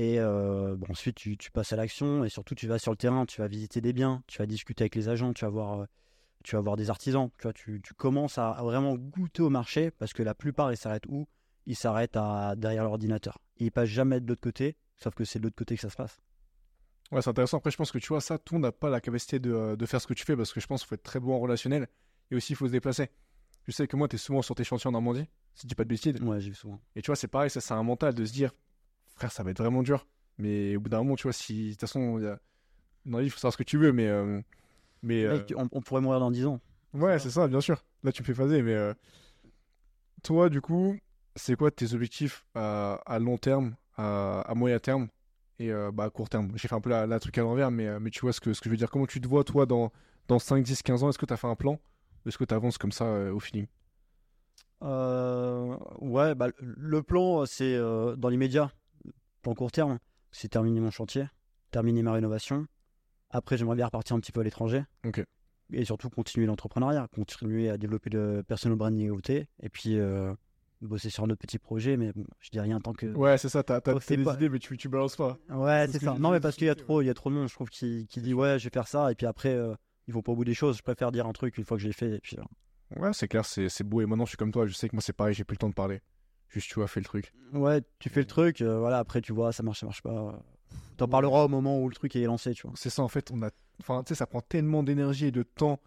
Et 0.00 0.20
euh, 0.20 0.76
bon, 0.76 0.86
ensuite, 0.90 1.16
tu, 1.16 1.36
tu 1.36 1.50
passes 1.50 1.72
à 1.72 1.76
l'action 1.76 2.22
et 2.24 2.28
surtout, 2.28 2.54
tu 2.54 2.68
vas 2.68 2.78
sur 2.78 2.92
le 2.92 2.96
terrain, 2.96 3.26
tu 3.26 3.40
vas 3.40 3.48
visiter 3.48 3.80
des 3.80 3.92
biens, 3.92 4.22
tu 4.28 4.38
vas 4.38 4.46
discuter 4.46 4.84
avec 4.84 4.94
les 4.94 5.08
agents, 5.08 5.32
tu 5.32 5.44
vas 5.44 5.50
voir, 5.50 5.80
euh, 5.80 5.86
tu 6.44 6.54
vas 6.54 6.62
voir 6.62 6.76
des 6.76 6.88
artisans. 6.88 7.30
Tu, 7.36 7.42
vois, 7.42 7.52
tu, 7.52 7.80
tu 7.82 7.94
commences 7.94 8.38
à, 8.38 8.52
à 8.52 8.62
vraiment 8.62 8.94
goûter 8.94 9.42
au 9.42 9.50
marché 9.50 9.90
parce 9.90 10.12
que 10.12 10.22
la 10.22 10.36
plupart, 10.36 10.72
ils 10.72 10.76
s'arrêtent 10.76 11.06
où? 11.08 11.26
Ils 11.66 11.74
s'arrêtent 11.74 12.16
à- 12.16 12.54
derrière 12.54 12.84
l'ordinateur. 12.84 13.38
Ils 13.56 13.72
passent 13.72 13.88
jamais 13.88 14.20
de 14.20 14.28
l'autre 14.28 14.40
côté, 14.40 14.76
sauf 14.96 15.14
que 15.16 15.24
c'est 15.24 15.40
de 15.40 15.44
l'autre 15.44 15.56
côté 15.56 15.74
que 15.74 15.80
ça 15.80 15.90
se 15.90 15.96
passe. 15.96 16.20
Ouais, 17.10 17.20
c'est 17.20 17.30
intéressant. 17.30 17.56
Après, 17.58 17.72
je 17.72 17.76
pense 17.76 17.90
que 17.90 17.98
tu 17.98 18.06
vois, 18.06 18.20
ça, 18.20 18.38
tout 18.38 18.60
n'a 18.60 18.70
pas 18.70 18.90
la 18.90 19.00
capacité 19.00 19.40
de, 19.40 19.52
euh, 19.52 19.74
de 19.76 19.84
faire 19.84 20.00
ce 20.00 20.06
que 20.06 20.14
tu 20.14 20.24
fais 20.24 20.36
parce 20.36 20.52
que 20.52 20.60
je 20.60 20.68
pense 20.68 20.82
qu'il 20.82 20.88
faut 20.90 20.94
être 20.94 21.02
très 21.02 21.18
bon 21.18 21.34
en 21.34 21.40
relationnel 21.40 21.88
et 22.30 22.36
aussi 22.36 22.52
il 22.52 22.56
faut 22.56 22.68
se 22.68 22.72
déplacer. 22.72 23.10
Je 23.66 23.72
sais 23.72 23.88
que 23.88 23.96
moi, 23.96 24.06
tu 24.06 24.14
es 24.14 24.18
souvent 24.20 24.42
sur 24.42 24.54
tes 24.54 24.62
chantiers 24.62 24.86
en 24.86 24.92
Normandie, 24.92 25.26
si 25.54 25.62
je 25.62 25.66
dis 25.66 25.74
pas 25.74 25.82
de 25.82 25.88
bêtises. 25.88 26.20
Ouais, 26.22 26.40
j'ai 26.40 26.50
vu 26.50 26.54
souvent. 26.54 26.80
Et 26.94 27.02
tu 27.02 27.06
vois, 27.06 27.16
c'est 27.16 27.26
pareil, 27.26 27.50
ça, 27.50 27.60
c'est 27.60 27.74
un 27.74 27.82
mental 27.82 28.14
de 28.14 28.24
se 28.24 28.32
dire, 28.32 28.52
frère, 29.18 29.32
ça 29.32 29.42
va 29.42 29.50
être 29.50 29.58
vraiment 29.58 29.82
dur. 29.82 30.06
Mais 30.38 30.76
au 30.76 30.80
bout 30.80 30.88
d'un 30.88 30.98
moment, 30.98 31.16
tu 31.16 31.24
vois, 31.24 31.32
si 31.32 31.66
de 31.66 31.70
toute 31.72 31.80
façon, 31.80 32.16
a... 32.18 32.38
dans 33.06 33.18
la 33.18 33.20
vie, 33.20 33.26
il 33.26 33.30
faut 33.30 33.38
savoir 33.38 33.52
ce 33.52 33.58
que 33.58 33.62
tu 33.64 33.76
veux, 33.78 33.92
mais. 33.92 34.06
euh, 34.06 34.40
mais 35.02 35.24
euh, 35.24 35.38
Mec, 35.38 35.52
on, 35.56 35.68
on 35.72 35.80
pourrait 35.82 36.00
mourir 36.00 36.20
dans 36.20 36.30
10 36.30 36.46
ans. 36.46 36.60
Ouais, 36.94 37.18
c'est 37.18 37.30
ça, 37.30 37.48
bien 37.48 37.60
sûr. 37.60 37.84
Là, 38.02 38.12
tu 38.12 38.22
me 38.22 38.26
fais 38.26 38.34
phaser, 38.34 38.62
mais 38.62 38.74
euh, 38.74 38.94
toi, 40.22 40.48
du 40.48 40.60
coup, 40.60 40.96
c'est 41.36 41.56
quoi 41.56 41.70
tes 41.70 41.92
objectifs 41.94 42.44
à, 42.54 42.94
à 43.06 43.18
long 43.18 43.36
terme, 43.38 43.74
à, 43.96 44.40
à 44.42 44.54
moyen 44.54 44.78
terme 44.78 45.08
et 45.58 45.70
bah, 45.92 46.04
à 46.04 46.10
court 46.10 46.28
terme? 46.28 46.52
J'ai 46.56 46.68
fait 46.68 46.74
un 46.74 46.80
peu 46.80 46.90
la, 46.90 47.06
la 47.06 47.18
truc 47.20 47.36
à 47.38 47.42
l'envers, 47.42 47.70
mais, 47.70 47.98
mais 48.00 48.10
tu 48.10 48.20
vois 48.20 48.32
ce 48.32 48.40
que, 48.40 48.52
ce 48.52 48.60
que 48.60 48.66
je 48.66 48.70
veux 48.70 48.76
dire. 48.76 48.90
Comment 48.90 49.06
tu 49.06 49.20
te 49.20 49.28
vois, 49.28 49.44
toi, 49.44 49.66
dans, 49.66 49.92
dans 50.28 50.38
5, 50.38 50.62
10, 50.64 50.82
15 50.82 51.02
ans? 51.04 51.08
Est-ce 51.10 51.18
que 51.18 51.26
tu 51.26 51.32
as 51.32 51.36
fait 51.36 51.46
un 51.48 51.56
plan? 51.56 51.80
Ou 52.24 52.28
est-ce 52.28 52.38
que 52.38 52.44
tu 52.44 52.54
avances 52.54 52.78
comme 52.78 52.92
ça 52.92 53.04
au 53.32 53.40
feeling? 53.40 53.66
Euh, 54.82 55.76
ouais, 56.00 56.34
bah, 56.34 56.48
le 56.60 57.02
plan, 57.02 57.44
c'est 57.46 57.74
euh, 57.74 58.14
dans 58.16 58.28
l'immédiat, 58.28 58.70
plan 59.48 59.54
court 59.54 59.72
terme, 59.72 59.98
c'est 60.32 60.48
terminer 60.48 60.80
mon 60.80 60.90
chantier, 60.90 61.26
terminer 61.70 62.02
ma 62.02 62.12
rénovation. 62.12 62.66
Après, 63.30 63.56
j'aimerais 63.56 63.76
bien 63.76 63.86
repartir 63.86 64.16
un 64.16 64.20
petit 64.20 64.32
peu 64.32 64.40
à 64.40 64.44
l'étranger. 64.44 64.84
Ok. 65.06 65.22
Et 65.72 65.84
surtout 65.84 66.08
continuer 66.08 66.46
l'entrepreneuriat, 66.46 67.08
continuer 67.14 67.68
à 67.68 67.76
développer 67.76 68.08
le 68.10 68.42
personal 68.42 68.78
branding 68.78 69.10
OT, 69.10 69.30
et 69.30 69.68
puis 69.70 69.98
euh, 69.98 70.32
bosser 70.80 71.10
sur 71.10 71.24
un 71.24 71.30
autre 71.30 71.40
petit 71.40 71.58
projet, 71.58 71.96
mais 71.98 72.12
bon, 72.12 72.24
je 72.40 72.48
dis 72.50 72.58
rien 72.60 72.80
tant 72.80 72.94
que. 72.94 73.06
Ouais, 73.06 73.36
c'est 73.36 73.50
ça, 73.50 73.62
t'as 73.62 73.80
t'as- 73.82 73.94
Oh, 73.94 73.98
t'as 74.00 74.16
des 74.16 74.22
pas- 74.24 74.34
idées, 74.34 74.48
mais 74.48 74.58
tu, 74.58 74.76
tu 74.78 74.88
balances 74.88 75.16
pas. 75.16 75.36
Ouais, 75.50 75.86
C'est 75.90 76.02
ça. 76.02 76.14
j'ai 76.14 76.20
Non, 76.22 76.30
mais 76.30 76.40
parce 76.40 76.56
qu'il 76.56 76.66
y 76.66 76.70
a 76.70 76.74
trop, 76.74 77.02
il 77.02 77.06
y 77.06 77.10
a 77.10 77.14
trop 77.14 77.28
de 77.28 77.34
monde, 77.34 77.48
je 77.48 77.54
trouve, 77.54 77.68
qui, 77.68 78.06
qui 78.08 78.22
dit 78.22 78.32
ouais, 78.32 78.58
je 78.58 78.64
vais 78.64 78.70
faire 78.72 78.88
ça, 78.88 79.12
et 79.12 79.14
puis 79.14 79.26
après, 79.26 79.52
euh, 79.54 79.74
ils 80.06 80.14
vont 80.14 80.22
pas 80.22 80.32
au 80.32 80.36
bout 80.36 80.44
des 80.46 80.54
choses. 80.54 80.78
Je 80.78 80.82
préfère 80.82 81.12
dire 81.12 81.26
un 81.26 81.32
truc 81.34 81.58
une 81.58 81.64
fois 81.64 81.76
que 81.76 81.82
je 81.82 81.86
l'ai 81.88 81.92
fait, 81.92 82.16
et 82.16 82.20
puis. 82.20 82.36
euh, 82.38 82.42
Ouais, 83.00 83.12
c'est 83.12 83.28
clair, 83.28 83.44
c'est 83.44 83.68
c'est 83.68 83.84
beau. 83.84 84.00
Et 84.00 84.06
maintenant, 84.06 84.24
je 84.24 84.30
suis 84.30 84.38
comme 84.38 84.52
toi, 84.52 84.66
je 84.66 84.72
sais 84.72 84.88
que 84.88 84.96
moi, 84.96 85.02
c'est 85.02 85.12
pareil, 85.12 85.34
j'ai 85.34 85.44
plus 85.44 85.56
le 85.56 85.58
temps 85.58 85.68
de 85.68 85.74
parler. 85.74 86.00
Juste, 86.48 86.68
tu 86.70 86.74
vois, 86.76 86.88
fais 86.88 87.00
le 87.00 87.04
truc. 87.04 87.32
Ouais, 87.52 87.82
tu 87.98 88.08
fais 88.08 88.20
le 88.20 88.26
truc, 88.26 88.60
euh, 88.62 88.78
voilà, 88.78 88.98
après 88.98 89.20
tu 89.20 89.32
vois, 89.32 89.52
ça 89.52 89.62
marche, 89.62 89.80
ça 89.80 89.86
marche 89.86 90.02
pas. 90.02 90.42
T'en 90.96 91.08
parleras 91.08 91.44
au 91.44 91.48
moment 91.48 91.80
où 91.80 91.88
le 91.88 91.94
truc 91.94 92.16
est 92.16 92.24
lancé, 92.24 92.52
tu 92.54 92.66
vois. 92.66 92.72
C'est 92.76 92.90
ça, 92.90 93.02
en 93.02 93.08
fait, 93.08 93.30
on 93.30 93.42
a. 93.42 93.50
Enfin, 93.80 94.02
tu 94.02 94.08
sais, 94.08 94.14
ça 94.16 94.26
prend 94.26 94.40
tellement 94.40 94.82
d'énergie 94.82 95.26
et 95.26 95.30
de 95.30 95.42
temps 95.42 95.80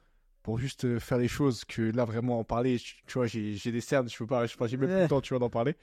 pour 0.44 0.58
juste 0.58 0.86
euh, 0.86 1.00
faire 1.00 1.18
les 1.18 1.28
choses 1.28 1.66
que 1.66 1.82
là, 1.82 2.06
vraiment, 2.06 2.40
en 2.40 2.44
parler, 2.44 2.78
tu 2.80 3.02
tu 3.06 3.14
vois, 3.14 3.28
j'ai 3.28 3.54
j'ai 3.56 3.72
des 3.72 3.82
cernes, 3.82 4.08
je 4.10 4.18
peux 4.18 4.26
pas, 4.28 4.46
j'ai 4.46 4.56
même 4.78 4.88
plus 4.88 4.96
Ouais. 4.96 5.02
le 5.04 5.08
temps, 5.08 5.22
tu 5.22 5.30
vois, 5.34 5.40
d'en 5.40 5.50
parler. 5.50 5.76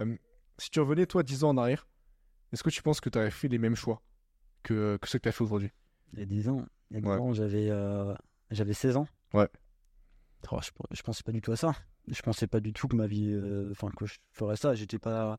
Euh, 0.00 0.16
si 0.58 0.70
tu 0.70 0.80
revenais, 0.80 1.06
toi, 1.06 1.22
10 1.22 1.44
ans 1.44 1.50
en 1.50 1.56
arrière, 1.58 1.86
est-ce 2.52 2.62
que 2.62 2.70
tu 2.70 2.82
penses 2.82 3.00
que 3.00 3.10
tu 3.10 3.18
aurais 3.18 3.30
fait 3.30 3.48
les 3.48 3.58
mêmes 3.58 3.76
choix 3.76 4.02
que, 4.62 4.96
que 5.00 5.08
ceux 5.08 5.18
que 5.18 5.24
tu 5.24 5.28
as 5.28 5.32
fait 5.32 5.44
aujourd'hui? 5.44 5.70
Il 6.14 6.18
y 6.20 6.22
a 6.22 6.26
10 6.26 6.48
ans, 6.48 6.64
il 6.90 6.94
y 6.94 6.96
a 6.98 7.00
10 7.02 7.08
Ouais. 7.08 7.16
ans, 7.16 7.32
j'avais 7.34 7.68
euh, 7.70 8.14
j'avais 8.50 8.72
16 8.74 8.96
ans. 8.96 9.06
Ouais. 9.34 9.48
Oh, 10.50 10.58
je, 10.62 10.70
je 10.96 11.02
pensais 11.02 11.22
pas 11.22 11.32
du 11.32 11.40
tout 11.42 11.52
à 11.52 11.56
ça. 11.56 11.74
Je 12.08 12.22
pensais 12.22 12.46
pas 12.46 12.60
du 12.60 12.72
tout 12.72 12.88
que 12.88 12.96
ma 12.96 13.06
vie, 13.06 13.30
euh, 13.30 13.68
enfin 13.72 13.88
que 13.96 14.06
je 14.06 14.14
ferais 14.32 14.56
ça. 14.56 14.74
J'étais 14.74 14.98
pas, 14.98 15.38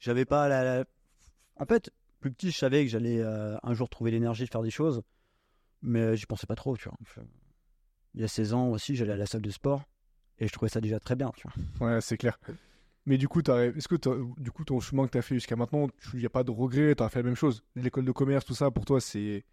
j'avais 0.00 0.24
pas 0.24 0.48
la, 0.48 0.64
la- 0.64 0.84
En 1.56 1.66
fait, 1.66 1.90
plus 2.20 2.32
petit, 2.32 2.50
je 2.50 2.56
savais 2.58 2.84
que 2.84 2.90
j'allais 2.90 3.20
euh, 3.20 3.56
un 3.62 3.74
jour 3.74 3.88
trouver 3.88 4.10
l'énergie 4.10 4.44
de 4.44 4.50
faire 4.50 4.62
des 4.62 4.70
choses, 4.70 5.02
mais 5.82 6.16
j'y 6.16 6.26
pensais 6.26 6.46
pas 6.46 6.56
trop, 6.56 6.76
tu 6.76 6.88
vois. 6.88 6.98
Il 8.14 8.20
y 8.20 8.24
a 8.24 8.28
16 8.28 8.54
ans 8.54 8.68
aussi, 8.68 8.96
j'allais 8.96 9.12
à 9.12 9.16
la 9.16 9.26
salle 9.26 9.42
de 9.42 9.50
sport 9.50 9.82
et 10.38 10.48
je 10.48 10.52
trouvais 10.52 10.68
ça 10.68 10.80
déjà 10.80 10.98
très 11.00 11.16
bien, 11.16 11.30
tu 11.36 11.46
vois. 11.78 11.88
Ouais, 11.94 12.00
c'est 12.00 12.16
clair. 12.16 12.38
Mais 13.06 13.18
du 13.18 13.28
coup, 13.28 13.40
est-ce 13.40 13.86
que 13.88 14.40
du 14.40 14.50
coup, 14.50 14.64
ton 14.64 14.80
chemin 14.80 15.06
que 15.06 15.12
tu 15.12 15.18
as 15.18 15.22
fait 15.22 15.34
jusqu'à 15.34 15.56
maintenant, 15.56 15.88
il 16.14 16.20
n'y 16.20 16.26
a 16.26 16.30
pas 16.30 16.42
de 16.44 16.50
regret, 16.50 16.94
tu 16.94 17.02
as 17.02 17.08
fait 17.08 17.18
la 17.20 17.24
même 17.24 17.34
chose? 17.36 17.62
L'école 17.76 18.04
de 18.06 18.12
commerce, 18.12 18.44
tout 18.44 18.54
ça, 18.54 18.70
pour 18.70 18.84
toi, 18.84 19.00
c'est. 19.00 19.44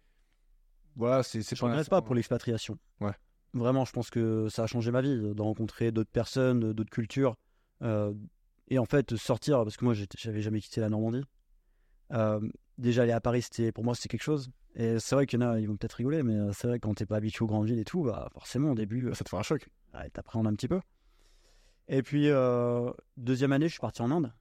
Voilà, 0.96 1.22
c'est 1.22 1.42
c'est 1.42 1.56
Je 1.56 1.64
regrette 1.64 1.88
pas 1.88 2.02
pour 2.02 2.14
l'expatriation. 2.14 2.78
Ouais. 3.00 3.12
Vraiment, 3.54 3.84
je 3.84 3.92
pense 3.92 4.08
que 4.10 4.48
ça 4.48 4.64
a 4.64 4.66
changé 4.66 4.90
ma 4.90 5.02
vie 5.02 5.16
de 5.18 5.42
rencontrer 5.42 5.92
d'autres 5.92 6.10
personnes, 6.10 6.72
d'autres 6.72 6.90
cultures. 6.90 7.36
euh, 7.82 8.14
et 8.68 8.78
en 8.78 8.86
fait, 8.86 9.16
sortir, 9.16 9.64
parce 9.64 9.76
que 9.76 9.84
moi, 9.84 9.92
j'avais 10.16 10.40
jamais 10.40 10.60
quitté 10.60 10.80
la 10.80 10.88
Normandie. 10.88 11.22
Euh, 12.12 12.40
déjà, 12.78 13.02
aller 13.02 13.12
à 13.12 13.20
Paris, 13.20 13.44
pour 13.74 13.84
moi, 13.84 13.94
c'était 13.94 14.08
quelque 14.08 14.22
chose. 14.22 14.50
Et 14.74 14.98
c'est 14.98 15.14
vrai 15.14 15.26
qu'il 15.26 15.38
y 15.40 15.44
en 15.44 15.50
a, 15.50 15.60
ils 15.60 15.68
vont 15.68 15.76
peut-être 15.76 15.92
rigoler, 15.94 16.22
mais 16.22 16.52
c'est 16.54 16.68
vrai 16.68 16.78
que 16.78 16.86
quand 16.86 16.94
t'es 16.94 17.04
pas 17.04 17.16
habitué 17.16 17.42
aux 17.42 17.46
grandes 17.48 17.66
villes 17.66 17.80
et 17.80 17.84
tout, 17.84 18.04
bah, 18.04 18.28
forcément, 18.32 18.70
au 18.70 18.74
début, 18.74 19.10
Ça 19.14 19.24
te 19.24 19.28
fait 19.28 19.36
un 19.36 19.42
choc. 19.42 19.68
ouais, 19.92 20.08
t'appréhendes 20.10 20.46
un 20.46 20.54
petit 20.54 20.68
peu. 20.68 20.80
Et 21.88 22.02
puis, 22.02 22.30
euh, 22.30 22.90
deuxième 23.18 23.52
année, 23.52 23.66
je 23.66 23.72
suis 23.72 23.80
parti 23.80 24.00
en 24.00 24.10
Inde. 24.10 24.32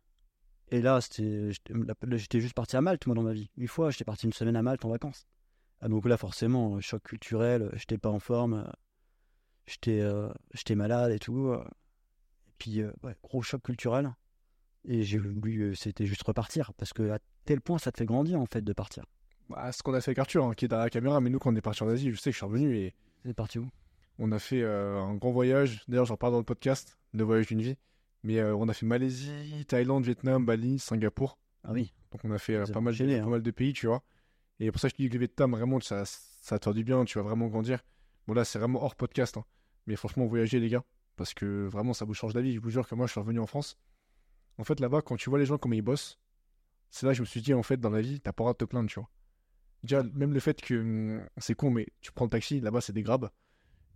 Et 0.69 0.81
là, 0.81 0.99
j'étais 1.01 2.39
juste 2.39 2.53
parti 2.53 2.77
à 2.77 2.81
Malte, 2.81 3.05
moi, 3.07 3.15
dans 3.15 3.23
ma 3.23 3.33
vie. 3.33 3.49
Une 3.57 3.67
fois, 3.67 3.89
j'étais 3.91 4.05
parti 4.05 4.27
une 4.27 4.33
semaine 4.33 4.55
à 4.55 4.61
Malte 4.61 4.85
en 4.85 4.89
vacances. 4.89 5.25
Ah, 5.81 5.89
donc 5.89 6.05
là, 6.05 6.15
forcément, 6.15 6.79
choc 6.79 7.03
culturel, 7.03 7.69
j'étais 7.73 7.97
pas 7.97 8.09
en 8.09 8.19
forme, 8.19 8.71
j'étais, 9.67 10.01
euh, 10.01 10.29
malade 10.75 11.11
et 11.11 11.19
tout. 11.19 11.47
euh. 11.47 11.63
Et 12.47 12.51
puis, 12.57 12.81
euh, 12.81 12.91
ouais, 13.03 13.15
gros 13.23 13.41
choc 13.41 13.61
culturel. 13.63 14.13
Et 14.85 15.03
j'ai 15.03 15.17
voulu, 15.17 15.61
euh, 15.61 15.75
c'était 15.75 16.05
juste 16.05 16.23
repartir, 16.23 16.73
parce 16.75 16.93
que 16.93 17.11
à 17.11 17.19
tel 17.45 17.61
point, 17.61 17.77
ça 17.77 17.91
te 17.91 17.97
fait 17.97 18.05
grandir, 18.05 18.39
en 18.39 18.45
fait, 18.45 18.61
de 18.61 18.73
partir. 18.73 19.05
Bah, 19.49 19.71
ce 19.71 19.83
qu'on 19.83 19.93
a 19.93 20.01
fait 20.01 20.11
avec 20.11 20.19
Arthur, 20.19 20.45
hein, 20.45 20.53
qui 20.53 20.65
est 20.65 20.67
derrière 20.67 20.85
la 20.85 20.89
caméra, 20.89 21.19
mais 21.21 21.29
nous, 21.29 21.39
quand 21.39 21.51
on 21.51 21.55
est 21.55 21.61
parti 21.61 21.83
en 21.83 21.89
Asie, 21.89 22.11
je 22.11 22.15
sais 22.15 22.29
que 22.29 22.33
je 22.33 22.37
suis 22.37 22.45
revenu 22.45 22.75
et 22.77 22.93
C'est 23.23 23.33
parti 23.33 23.59
où? 23.59 23.67
on 24.19 24.31
a 24.31 24.39
fait 24.39 24.61
euh, 24.61 24.99
un 24.99 25.15
grand 25.15 25.31
voyage. 25.31 25.83
D'ailleurs, 25.87 26.05
j'en 26.05 26.17
parle 26.17 26.33
dans 26.33 26.39
le 26.39 26.45
podcast, 26.45 26.97
le 27.13 27.23
voyage 27.23 27.47
d'une 27.47 27.61
vie. 27.61 27.75
Mais 28.23 28.43
on 28.43 28.69
a 28.69 28.73
fait 28.73 28.85
Malaisie, 28.85 29.65
Thaïlande, 29.67 30.05
Vietnam, 30.05 30.45
Bali, 30.45 30.77
Singapour. 30.77 31.39
Ah 31.63 31.71
oui. 31.71 31.91
Donc 32.11 32.21
on 32.23 32.31
a 32.31 32.37
fait 32.37 32.53
pas, 32.71 32.79
mal 32.79 32.93
de, 32.93 32.97
enchaîné, 32.97 33.17
pas 33.19 33.25
hein. 33.25 33.29
mal 33.29 33.41
de 33.41 33.51
pays, 33.51 33.73
tu 33.73 33.87
vois. 33.87 34.03
Et 34.59 34.71
pour 34.71 34.79
ça, 34.79 34.89
je 34.89 34.93
te 34.93 35.01
dis 35.01 35.07
que 35.09 35.13
le 35.13 35.19
Vietnam, 35.21 35.51
vraiment, 35.51 35.79
ça, 35.79 36.03
ça 36.05 36.59
te 36.59 36.69
du 36.69 36.83
bien, 36.83 37.03
tu 37.05 37.17
vas 37.17 37.23
vraiment 37.23 37.47
grandir. 37.47 37.79
Bon, 38.27 38.33
là, 38.33 38.45
c'est 38.45 38.59
vraiment 38.59 38.83
hors 38.83 38.95
podcast. 38.95 39.37
hein. 39.37 39.45
Mais 39.87 39.95
franchement, 39.95 40.25
voyagez, 40.25 40.59
les 40.59 40.69
gars. 40.69 40.83
Parce 41.15 41.33
que 41.33 41.67
vraiment, 41.67 41.93
ça 41.93 42.05
vous 42.05 42.13
change 42.13 42.33
la 42.33 42.41
vie. 42.41 42.53
Je 42.53 42.59
vous 42.59 42.69
jure 42.69 42.87
que 42.87 42.95
moi, 42.95 43.07
je 43.07 43.11
suis 43.11 43.19
revenu 43.19 43.39
en 43.39 43.47
France. 43.47 43.77
En 44.57 44.63
fait, 44.63 44.79
là-bas, 44.79 45.01
quand 45.01 45.15
tu 45.17 45.29
vois 45.29 45.39
les 45.39 45.45
gens 45.45 45.57
comment 45.57 45.75
ils 45.75 45.81
bossent, 45.81 46.19
c'est 46.89 47.05
là 47.05 47.11
que 47.11 47.17
je 47.17 47.21
me 47.21 47.25
suis 47.25 47.41
dit, 47.41 47.53
en 47.53 47.63
fait, 47.63 47.77
dans 47.77 47.89
la 47.89 48.01
vie, 48.01 48.19
t'as 48.19 48.31
pas 48.31 48.43
le 48.43 48.45
droit 48.45 48.53
de 48.53 48.57
te 48.57 48.65
plaindre, 48.65 48.89
tu 48.89 48.99
vois. 48.99 49.09
Déjà, 49.83 50.03
même 50.03 50.33
le 50.33 50.39
fait 50.39 50.61
que 50.61 50.75
hum, 50.75 51.27
c'est 51.37 51.55
con, 51.55 51.71
mais 51.71 51.87
tu 52.01 52.11
prends 52.11 52.25
le 52.25 52.29
taxi, 52.29 52.59
là-bas, 52.59 52.81
c'est 52.81 52.93
des 52.93 53.01
grabs. 53.03 53.29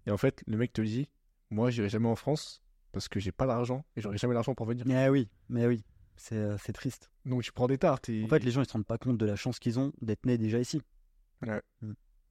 Et 0.08 0.12
en 0.12 0.18
fait, 0.18 0.44
le 0.48 0.58
mec 0.58 0.74
te 0.74 0.82
dit, 0.82 1.10
moi, 1.50 1.70
j'irai 1.70 1.90
jamais 1.90 2.08
en 2.08 2.16
France 2.16 2.64
parce 2.92 3.08
que 3.08 3.20
j'ai 3.20 3.32
pas 3.32 3.46
l'argent 3.46 3.86
et 3.96 4.02
j'aurai 4.02 4.18
jamais 4.18 4.34
l'argent 4.34 4.56
pour 4.56 4.66
venir. 4.66 4.86
Mais 4.88 5.10
oui, 5.10 5.30
mais 5.50 5.68
oui. 5.68 5.84
C'est, 6.18 6.38
euh, 6.38 6.58
c'est 6.58 6.72
triste. 6.72 7.12
Donc, 7.26 7.44
tu 7.44 7.52
prends 7.52 7.68
des 7.68 7.78
tartes. 7.78 8.08
Et... 8.10 8.24
En 8.24 8.28
fait, 8.28 8.44
les 8.44 8.52
gens, 8.52 8.62
ils 8.62 8.68
se 8.68 8.74
rendent 8.74 8.86
pas 8.86 8.98
compte 8.98 9.18
de 9.18 9.26
la 9.26 9.36
chance 9.36 9.60
qu'ils 9.60 9.80
ont 9.80 9.92
d'être 10.02 10.26
nés 10.26 10.38
déjà 10.38 10.60
ici. 10.60 10.82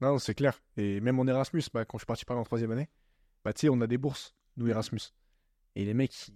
Non, 0.01 0.19
c'est 0.19 0.35
clair. 0.35 0.61
Et 0.77 0.99
même 0.99 1.19
en 1.19 1.25
Erasmus, 1.25 1.63
bah, 1.73 1.85
quand 1.85 1.97
je 1.97 2.01
suis 2.01 2.05
parti 2.05 2.25
parler 2.25 2.41
en 2.41 2.45
troisième 2.45 2.71
année, 2.71 2.89
bah, 3.43 3.53
tu 3.53 3.61
sais, 3.61 3.69
on 3.69 3.79
a 3.81 3.87
des 3.87 3.97
bourses, 3.97 4.35
nous, 4.57 4.67
Erasmus. 4.67 4.99
Et 5.75 5.85
les 5.85 5.93
mecs, 5.93 6.31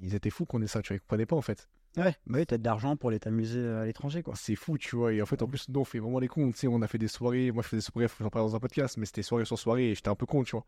ils 0.00 0.14
étaient 0.14 0.30
fous 0.30 0.46
qu'on 0.46 0.62
ait 0.62 0.66
ça, 0.66 0.82
tu 0.82 0.88
vois, 0.88 0.96
ils 0.96 1.00
comprenaient 1.00 1.26
pas, 1.26 1.36
en 1.36 1.42
fait. 1.42 1.68
Ouais, 1.96 2.14
bah 2.26 2.38
oui, 2.38 2.46
t'as 2.46 2.56
de 2.56 2.64
l'argent 2.64 2.96
pour 2.96 3.10
aller 3.10 3.18
t'amuser 3.18 3.66
à 3.66 3.84
l'étranger, 3.84 4.22
quoi. 4.22 4.34
C'est 4.36 4.54
fou, 4.54 4.78
tu 4.78 4.94
vois. 4.94 5.12
Et 5.12 5.20
en 5.20 5.26
fait, 5.26 5.42
en 5.42 5.48
plus, 5.48 5.68
nous, 5.68 5.80
on 5.80 5.84
fait 5.84 5.98
vraiment 5.98 6.20
les 6.20 6.28
cons, 6.28 6.50
tu 6.52 6.58
sais, 6.58 6.68
on 6.68 6.82
a 6.82 6.86
fait 6.86 6.98
des 6.98 7.08
soirées. 7.08 7.50
Moi, 7.50 7.62
je 7.62 7.68
fais 7.68 7.76
des 7.76 7.82
soirées, 7.82 8.06
faut 8.06 8.18
que 8.18 8.24
j'en 8.24 8.30
parle 8.30 8.46
dans 8.46 8.56
un 8.56 8.60
podcast, 8.60 8.96
mais 8.96 9.06
c'était 9.06 9.22
soirée 9.22 9.44
sur 9.44 9.58
soirée 9.58 9.90
et 9.90 9.94
j'étais 9.94 10.08
un 10.08 10.14
peu 10.14 10.26
con, 10.26 10.44
tu 10.44 10.52
vois. 10.52 10.64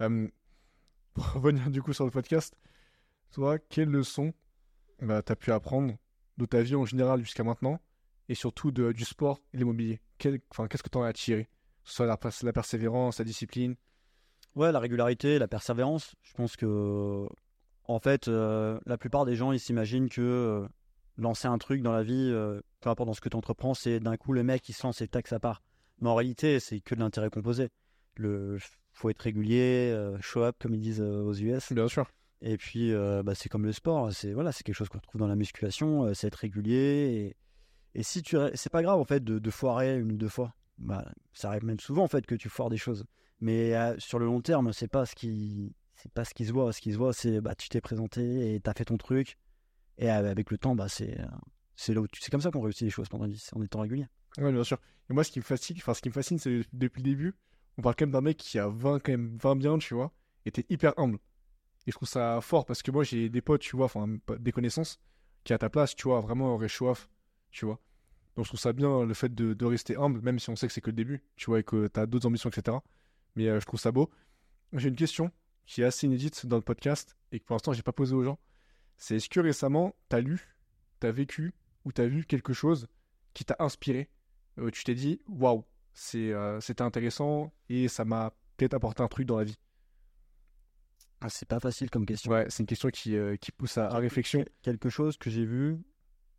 Euh, 0.00 0.28
pour 1.14 1.30
revenir, 1.32 1.68
du 1.70 1.82
coup, 1.82 1.92
sur 1.92 2.06
le 2.06 2.10
podcast, 2.10 2.56
toi, 3.32 3.58
quelle 3.58 3.88
leçon 3.88 4.32
bah, 5.00 5.22
t'as 5.22 5.36
pu 5.36 5.52
apprendre 5.52 5.96
de 6.38 6.46
ta 6.46 6.62
vie 6.62 6.74
en 6.74 6.86
général 6.86 7.20
jusqu'à 7.20 7.44
maintenant 7.44 7.78
et 8.28 8.34
surtout 8.34 8.70
de, 8.70 8.92
du 8.92 9.04
sport 9.04 9.42
et 9.52 9.58
l'immobilier? 9.58 10.00
Qu'est-ce 10.16 10.82
que 10.82 10.88
t'en 10.88 11.02
as 11.02 11.12
tiré? 11.12 11.50
Soit 11.84 12.06
la, 12.06 12.16
pers- 12.16 12.42
la 12.42 12.52
persévérance, 12.52 13.18
la 13.18 13.24
discipline 13.24 13.74
Ouais, 14.54 14.70
la 14.70 14.80
régularité, 14.80 15.38
la 15.38 15.48
persévérance. 15.48 16.14
Je 16.22 16.34
pense 16.34 16.56
que, 16.56 17.26
en 17.84 17.98
fait, 17.98 18.28
euh, 18.28 18.78
la 18.84 18.98
plupart 18.98 19.24
des 19.24 19.34
gens, 19.34 19.52
ils 19.52 19.60
s'imaginent 19.60 20.10
que 20.10 20.20
euh, 20.20 20.68
lancer 21.16 21.48
un 21.48 21.56
truc 21.58 21.80
dans 21.82 21.92
la 21.92 22.02
vie, 22.02 22.28
euh, 22.30 22.60
peu 22.80 22.90
importe 22.90 23.06
dans 23.06 23.14
ce 23.14 23.22
que 23.22 23.30
tu 23.30 23.36
entreprends, 23.36 23.72
c'est 23.72 23.98
d'un 23.98 24.16
coup 24.18 24.32
le 24.34 24.42
mec 24.42 24.60
qui 24.62 24.74
se 24.74 24.86
lance 24.86 25.00
et 25.00 25.08
taxe 25.08 25.32
à 25.32 25.40
part. 25.40 25.62
Mais 26.00 26.08
en 26.10 26.14
réalité, 26.14 26.60
c'est 26.60 26.80
que 26.80 26.94
de 26.94 27.00
l'intérêt 27.00 27.30
composé. 27.30 27.70
Le 28.16 28.58
faut 28.94 29.08
être 29.08 29.20
régulier, 29.22 29.90
euh, 29.90 30.18
show 30.20 30.42
up 30.42 30.56
comme 30.60 30.74
ils 30.74 30.80
disent 30.80 31.00
aux 31.00 31.32
US. 31.32 31.72
Bien 31.72 31.88
sûr. 31.88 32.10
Et 32.42 32.58
puis, 32.58 32.92
bah, 33.24 33.34
c'est 33.34 33.48
comme 33.48 33.64
le 33.64 33.72
sport. 33.72 34.12
C'est 34.12 34.32
voilà, 34.32 34.50
c'est 34.52 34.64
quelque 34.64 34.74
chose 34.74 34.88
qu'on 34.90 34.98
retrouve 34.98 35.20
dans 35.20 35.28
la 35.28 35.36
musculation. 35.36 36.12
c'est 36.12 36.26
être 36.26 36.34
régulier. 36.34 37.36
Et, 37.94 38.00
et 38.00 38.02
si 38.02 38.20
tu, 38.22 38.36
c'est 38.54 38.68
pas 38.72 38.82
grave 38.82 38.98
en 38.98 39.04
fait 39.04 39.22
de, 39.24 39.38
de 39.38 39.50
foirer 39.50 39.96
une 39.98 40.12
ou 40.12 40.16
deux 40.16 40.28
fois. 40.28 40.52
Bah, 40.82 41.10
ça 41.32 41.48
arrive 41.48 41.64
même 41.64 41.80
souvent 41.80 42.04
en 42.04 42.08
fait 42.08 42.26
que 42.26 42.34
tu 42.34 42.48
foires 42.48 42.70
des 42.70 42.76
choses. 42.76 43.04
Mais 43.40 43.74
euh, 43.74 43.94
sur 43.98 44.18
le 44.18 44.26
long 44.26 44.40
terme, 44.40 44.72
c'est 44.72 44.88
pas 44.88 45.06
ce 45.06 45.14
qui, 45.14 45.74
c'est 45.96 46.12
pas 46.12 46.24
ce 46.24 46.34
qui 46.34 46.44
se 46.44 46.52
voit. 46.52 46.72
Ce 46.72 46.80
qui 46.80 46.92
se 46.92 46.98
voit, 46.98 47.12
c'est 47.12 47.40
bah 47.40 47.54
tu 47.54 47.68
t'es 47.68 47.80
présenté 47.80 48.54
et 48.54 48.60
t'as 48.60 48.74
fait 48.74 48.84
ton 48.84 48.96
truc. 48.96 49.38
Et 49.98 50.10
euh, 50.10 50.30
avec 50.30 50.50
le 50.50 50.58
temps, 50.58 50.74
bah 50.74 50.88
c'est, 50.88 51.18
c'est 51.76 51.94
là 51.94 52.00
où 52.00 52.06
c'est 52.18 52.30
comme 52.30 52.40
ça 52.40 52.50
qu'on 52.50 52.60
réussit 52.60 52.82
les 52.82 52.90
choses 52.90 53.08
pendant 53.08 53.26
en 53.26 53.62
étant 53.62 53.80
régulier. 53.80 54.06
Ouais, 54.38 54.52
bien 54.52 54.64
sûr. 54.64 54.78
Et 55.10 55.14
moi, 55.14 55.24
ce 55.24 55.30
qui 55.30 55.40
me 55.40 55.44
fascine, 55.44 55.76
enfin, 55.78 55.94
ce 55.94 56.00
qui 56.00 56.08
me 56.08 56.14
fascine, 56.14 56.38
c'est 56.38 56.62
depuis 56.72 57.02
le 57.02 57.10
début, 57.10 57.34
on 57.78 57.82
parle 57.82 57.96
quand 57.96 58.06
même 58.06 58.12
d'un 58.12 58.20
mec 58.20 58.36
qui 58.36 58.58
a 58.58 58.68
20, 58.68 59.00
quand 59.00 59.12
même 59.12 59.36
20 59.36 59.56
bien, 59.56 59.78
tu 59.78 59.94
vois, 59.94 60.12
et 60.46 60.50
t'es 60.50 60.64
hyper 60.68 60.98
humble. 60.98 61.18
Et 61.86 61.90
je 61.90 61.96
trouve 61.96 62.08
ça 62.08 62.40
fort 62.40 62.64
parce 62.64 62.82
que 62.82 62.90
moi, 62.90 63.04
j'ai 63.04 63.28
des 63.28 63.40
potes, 63.40 63.60
tu 63.60 63.76
vois, 63.76 63.86
enfin, 63.86 64.06
des 64.38 64.52
connaissances, 64.52 65.00
qui 65.44 65.52
à 65.52 65.58
ta 65.58 65.68
place, 65.68 65.94
tu 65.96 66.04
vois, 66.04 66.20
vraiment 66.20 66.54
auraient 66.54 66.68
show 66.68 66.92
tu 67.50 67.66
vois. 67.66 67.80
Donc 68.36 68.44
je 68.46 68.50
trouve 68.50 68.60
ça 68.60 68.72
bien 68.72 69.04
le 69.04 69.14
fait 69.14 69.34
de, 69.34 69.52
de 69.52 69.64
rester 69.66 69.96
humble, 69.96 70.20
même 70.22 70.38
si 70.38 70.48
on 70.50 70.56
sait 70.56 70.66
que 70.66 70.72
c'est 70.72 70.80
que 70.80 70.90
le 70.90 70.96
début, 70.96 71.22
tu 71.36 71.46
vois, 71.46 71.60
et 71.60 71.64
que 71.64 71.86
tu 71.88 72.00
as 72.00 72.06
d'autres 72.06 72.26
ambitions, 72.26 72.48
etc. 72.48 72.78
Mais 73.36 73.48
euh, 73.48 73.60
je 73.60 73.66
trouve 73.66 73.80
ça 73.80 73.92
beau. 73.92 74.10
J'ai 74.72 74.88
une 74.88 74.96
question 74.96 75.30
qui 75.66 75.82
est 75.82 75.84
assez 75.84 76.06
inédite 76.06 76.46
dans 76.46 76.56
le 76.56 76.62
podcast 76.62 77.16
et 77.30 77.40
que 77.40 77.44
pour 77.44 77.54
l'instant 77.54 77.72
j'ai 77.72 77.82
pas 77.82 77.92
posé 77.92 78.14
aux 78.14 78.22
gens. 78.24 78.38
C'est 78.96 79.16
est-ce 79.16 79.28
que 79.28 79.40
récemment 79.40 79.94
tu 80.08 80.16
as 80.16 80.20
lu, 80.20 80.56
tu 81.00 81.06
as 81.06 81.12
vécu 81.12 81.52
ou 81.84 81.92
tu 81.92 82.00
as 82.00 82.06
vu 82.08 82.24
quelque 82.24 82.52
chose 82.52 82.88
qui 83.34 83.44
t'a 83.44 83.56
inspiré? 83.58 84.08
Euh, 84.58 84.70
Tu 84.70 84.84
t'es 84.84 84.94
dit, 84.94 85.20
waouh, 85.28 85.64
c'est, 85.92 86.32
euh, 86.32 86.60
c'était 86.60 86.82
intéressant 86.82 87.52
et 87.68 87.88
ça 87.88 88.04
m'a 88.04 88.32
peut-être 88.56 88.74
apporté 88.74 89.02
un 89.02 89.08
truc 89.08 89.26
dans 89.26 89.36
la 89.38 89.44
vie. 89.44 89.58
Ah, 91.20 91.28
c'est 91.28 91.46
pas 91.48 91.60
facile 91.60 91.90
comme 91.90 92.06
question. 92.06 92.32
Ouais, 92.32 92.46
c'est 92.48 92.62
une 92.62 92.66
question 92.66 92.88
qui, 92.90 93.14
qui 93.40 93.52
pousse 93.52 93.78
à, 93.78 93.88
à 93.88 93.98
réflexion. 93.98 94.44
Quelque 94.62 94.88
chose 94.88 95.16
que 95.16 95.30
j'ai 95.30 95.44
vu, 95.44 95.78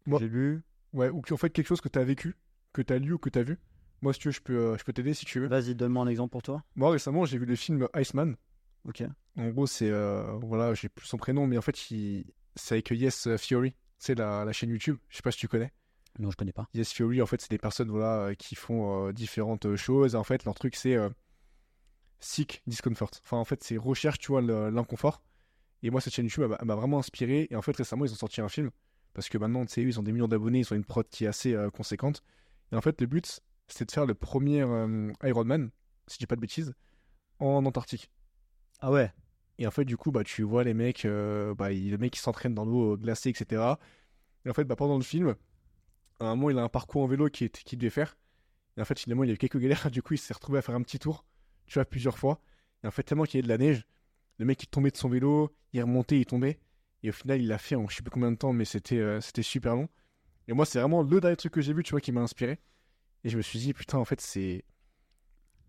j'ai 0.08 0.27
lu. 0.27 0.62
Ouais, 0.93 1.10
ou 1.10 1.21
en 1.32 1.38
fait 1.38 1.49
quelque 1.49 1.67
chose 1.67 1.82
que 1.82 1.89
tu 1.89 1.99
as 1.99 2.03
vécu, 2.03 2.36
que 2.71 2.82
tu 2.82 2.93
as 2.93 2.99
lu 2.99 3.13
ou 3.13 3.17
que 3.17 3.29
tu 3.29 3.39
as 3.39 3.43
vu. 3.43 3.60
Moi, 4.01 4.13
si 4.13 4.19
tu 4.19 4.27
veux, 4.27 4.32
je 4.34 4.41
peux, 4.41 4.58
euh, 4.58 4.77
je 4.77 4.84
peux 4.84 4.93
t'aider 4.93 5.13
si 5.13 5.25
tu 5.25 5.39
veux. 5.39 5.47
Vas-y, 5.47 5.75
donne-moi 5.75 6.03
un 6.03 6.08
exemple 6.08 6.32
pour 6.32 6.41
toi. 6.43 6.63
Moi, 6.75 6.91
récemment, 6.91 7.25
j'ai 7.25 7.38
vu 7.38 7.45
le 7.45 7.56
film 7.56 7.88
Iceman. 7.95 8.36
Ok. 8.86 9.03
En 9.38 9.47
gros, 9.49 9.65
c'est. 9.65 9.89
euh, 9.89 10.38
voilà, 10.41 10.73
j'ai 10.73 10.89
plus 10.89 11.08
son 11.08 11.17
prénom, 11.17 11.47
mais 11.47 11.58
en 11.58 11.62
fait, 11.62 11.89
il... 11.89 12.25
c'est 12.56 12.75
avec 12.75 12.91
Yes 12.91 13.36
Fiori. 13.38 13.73
C'est 13.97 14.15
la, 14.15 14.43
la 14.43 14.51
chaîne 14.51 14.69
YouTube. 14.69 14.97
Je 15.10 15.15
sais 15.15 15.21
pas 15.21 15.32
si 15.32 15.39
tu 15.39 15.47
connais. 15.47 15.71
Non, 16.19 16.29
je 16.29 16.36
connais 16.36 16.51
pas. 16.51 16.67
Yes 16.73 16.91
Fiori, 16.91 17.21
en 17.21 17.25
fait, 17.25 17.41
c'est 17.41 17.49
des 17.49 17.58
personnes 17.58 17.89
voilà, 17.89 18.25
euh, 18.25 18.34
qui 18.36 18.56
font 18.56 19.08
euh, 19.08 19.13
différentes 19.13 19.75
choses. 19.77 20.15
En 20.15 20.23
fait, 20.23 20.43
leur 20.43 20.53
truc, 20.53 20.75
c'est 20.75 20.95
euh, 20.95 21.10
seek 22.19 22.62
discomfort. 22.67 23.12
Enfin, 23.23 23.38
en 23.38 23.45
fait, 23.45 23.63
c'est 23.63 23.77
recherche, 23.77 24.19
tu 24.19 24.27
vois, 24.27 24.41
l'inconfort. 24.41 25.23
Et 25.82 25.89
moi, 25.89 26.01
cette 26.01 26.13
chaîne 26.13 26.25
YouTube, 26.25 26.53
elle 26.60 26.65
m'a 26.65 26.75
vraiment 26.75 26.99
inspiré. 26.99 27.47
Et 27.49 27.56
en 27.56 27.62
fait, 27.62 27.75
récemment, 27.75 28.06
ils 28.06 28.12
ont 28.12 28.15
sorti 28.17 28.41
un 28.41 28.49
film. 28.49 28.69
Parce 29.13 29.30
que 29.30 29.38
maintenant, 29.38 29.65
tu 29.65 29.73
sais, 29.73 29.82
ils 29.84 29.99
ont 29.99 30.04
des 30.04 30.12
millions 30.12 30.28
d'abonnés, 30.28 30.60
ils 30.60 30.73
ont 30.73 30.76
une 30.76 30.86
prod 30.86 31.08
qui 31.10 31.26
est 31.26 31.28
assez 31.28 31.54
euh, 31.54 31.69
conséquente. 31.69 32.23
Et 32.71 32.76
en 32.76 32.82
fait, 32.82 32.99
le 33.02 33.08
but, 33.08 33.41
c'était 33.67 33.86
de 33.86 33.91
faire 33.91 34.06
le 34.06 34.15
premier 34.15 34.62
euh, 34.62 35.12
Iron 35.23 35.45
Man, 35.45 35.69
si 36.08 36.15
je 36.15 36.19
dis 36.19 36.28
pas 36.28 36.36
de 36.36 36.41
bêtises, 36.41 36.73
en 37.39 37.65
Antarctique. 37.65 38.12
Ah 38.82 38.91
ouais. 38.91 39.12
Et 39.60 39.67
en 39.67 39.71
fait, 39.71 39.86
du 39.86 39.97
coup, 39.97 40.12
bah, 40.12 40.23
tu 40.23 40.43
vois 40.43 40.63
les 40.63 40.73
mecs, 40.73 41.06
euh, 41.06 41.54
bah, 41.56 41.71
il- 41.71 41.91
le 41.91 41.97
mec 41.97 42.13
qui 42.13 42.19
s'entraîne 42.19 42.56
dans 42.56 42.65
l'eau 42.65 42.97
glacée, 42.97 43.30
etc. 43.30 43.80
Et 44.45 44.49
en 44.49 44.54
fait, 44.54 44.63
bah, 44.65 44.76
pendant 44.76 44.97
le 44.97 45.04
film, 45.04 45.36
à 46.19 46.26
un 46.26 46.36
moment, 46.36 46.49
il 46.49 46.58
a 46.58 46.63
un 46.63 46.69
parcours 46.69 47.04
en 47.04 47.08
vélo 47.08 47.30
qui 47.30 47.49
qu'il 47.49 47.78
devait 47.80 47.89
faire. 47.89 48.17
Et 48.78 48.82
en 48.82 48.86
fait, 48.86 48.99
finalement, 48.99 49.23
il 49.23 49.28
y 49.30 49.32
a 49.32 49.36
eu 49.36 49.38
quelques 49.38 49.60
galères. 49.60 49.89
Du 49.91 50.02
coup, 50.04 50.13
il 50.15 50.17
s'est 50.19 50.34
retrouvé 50.34 50.60
à 50.60 50.62
faire 50.62 50.76
un 50.76 50.82
petit 50.84 50.99
tour, 50.99 51.26
tu 51.67 51.76
vois, 51.76 51.86
plusieurs 51.86 52.17
fois. 52.17 52.41
Et 52.84 52.88
en 52.88 52.91
fait, 52.91 53.04
tellement 53.04 53.23
qu'il 53.26 53.36
y 53.36 53.39
avait 53.39 53.43
de 53.47 53.49
la 53.49 53.58
neige, 53.58 53.86
le 54.39 54.45
mec, 54.45 54.63
il 54.63 54.67
tombait 54.67 54.91
de 54.91 54.97
son 54.97 55.10
vélo, 55.10 55.56
il 55.73 55.82
remontait, 55.82 56.19
il 56.19 56.26
tombait. 56.26 56.60
Et 57.03 57.09
au 57.09 57.11
final, 57.13 57.41
il 57.41 57.47
l'a 57.47 57.57
fait 57.57 57.75
en 57.75 57.87
je 57.87 57.95
sais 57.97 58.01
plus 58.03 58.11
combien 58.11 58.31
de 58.31 58.37
temps, 58.37 58.53
mais 58.53 58.65
c'était 58.65 58.97
euh, 58.99 59.21
c'était 59.21 59.43
super 59.43 59.75
long. 59.75 59.89
Et 60.47 60.53
moi, 60.53 60.65
c'est 60.65 60.79
vraiment 60.79 61.01
le 61.03 61.19
dernier 61.19 61.35
truc 61.37 61.53
que 61.53 61.61
j'ai 61.61 61.73
vu, 61.73 61.83
tu 61.83 61.91
vois, 61.91 62.01
qui 62.01 62.11
m'a 62.11 62.21
inspiré. 62.21 62.59
Et 63.23 63.29
je 63.29 63.37
me 63.37 63.41
suis 63.41 63.59
dit, 63.59 63.73
putain, 63.73 63.97
en 63.97 64.05
fait, 64.05 64.21
c'est 64.21 64.63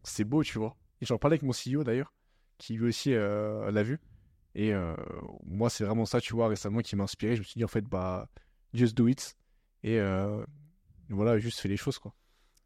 c'est 0.02 0.24
beau, 0.24 0.42
tu 0.42 0.58
vois. 0.58 0.76
Et 1.00 1.06
j'en 1.06 1.18
parlais 1.18 1.34
avec 1.34 1.42
mon 1.42 1.52
CEO 1.52 1.84
d'ailleurs, 1.84 2.12
qui 2.58 2.74
lui 2.74 2.88
aussi 2.88 3.12
euh, 3.14 3.70
l'a 3.70 3.82
vu. 3.82 4.00
Et 4.54 4.72
euh, 4.72 4.94
moi, 5.44 5.70
c'est 5.70 5.84
vraiment 5.84 6.06
ça, 6.06 6.20
tu 6.20 6.34
vois, 6.34 6.48
récemment 6.48 6.80
qui 6.80 6.94
m'a 6.96 7.04
inspiré. 7.04 7.34
Je 7.36 7.40
me 7.40 7.44
suis 7.44 7.58
dit, 7.58 7.64
en 7.64 7.68
fait, 7.68 7.82
bah, 7.84 8.28
just 8.72 8.96
do 8.96 9.08
it. 9.08 9.36
Et 9.82 10.00
voilà, 11.10 11.38
juste 11.38 11.60
fais 11.60 11.68
les 11.68 11.76
choses, 11.76 11.98
quoi. 11.98 12.14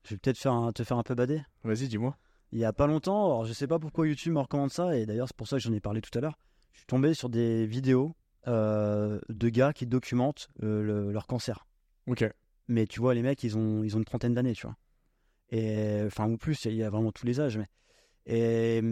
Je 0.04 0.11
vais 0.14 0.18
peut-être 0.18 0.38
faire 0.38 0.52
un- 0.52 0.72
te 0.72 0.85
faire 0.85 0.96
un 0.96 1.02
peu 1.02 1.14
bader. 1.14 1.42
Vas-y, 1.64 1.88
dis-moi. 1.88 2.16
Il 2.52 2.59
y 2.59 2.64
a 2.64 2.72
pas 2.72 2.87
longtemps, 2.87 3.26
alors 3.26 3.44
je 3.44 3.52
sais 3.52 3.66
pas 3.66 3.78
pourquoi 3.78 4.07
YouTube 4.09 4.33
me 4.33 4.40
recommande 4.40 4.70
ça, 4.70 4.96
et 4.96 5.04
d'ailleurs 5.04 5.28
c'est 5.28 5.37
pour 5.37 5.46
ça 5.46 5.57
que 5.57 5.62
j'en 5.62 5.72
ai 5.74 5.81
parlé 5.81 6.00
tout 6.00 6.16
à 6.16 6.22
l'heure. 6.22 6.38
Je 6.72 6.78
suis 6.78 6.87
tombé 6.87 7.12
sur 7.12 7.28
des 7.28 7.66
vidéos 7.66 8.16
de 8.48 9.48
gars 9.48 9.72
qui 9.72 9.87
documentent 9.87 10.48
euh, 10.62 10.82
le- 10.82 11.12
leur 11.12 11.26
cancer. 11.26 11.66
Ok. 12.06 12.24
Mais 12.68 12.87
tu 12.87 13.00
vois, 13.00 13.14
les 13.14 13.22
mecs, 13.22 13.42
ils 13.44 13.56
ont, 13.56 13.82
ils 13.82 13.94
ont 13.96 13.98
une 13.98 14.04
trentaine 14.04 14.34
d'années, 14.34 14.54
tu 14.54 14.66
vois. 14.66 14.76
Et, 15.50 16.02
enfin, 16.06 16.28
ou 16.28 16.37
plus, 16.37 16.64
il 16.66 16.74
y 16.74 16.82
a 16.82 16.90
vraiment 16.90 17.12
tous 17.12 17.26
les 17.26 17.40
âges. 17.40 17.58
Mais... 17.58 17.68
Et 18.26 18.82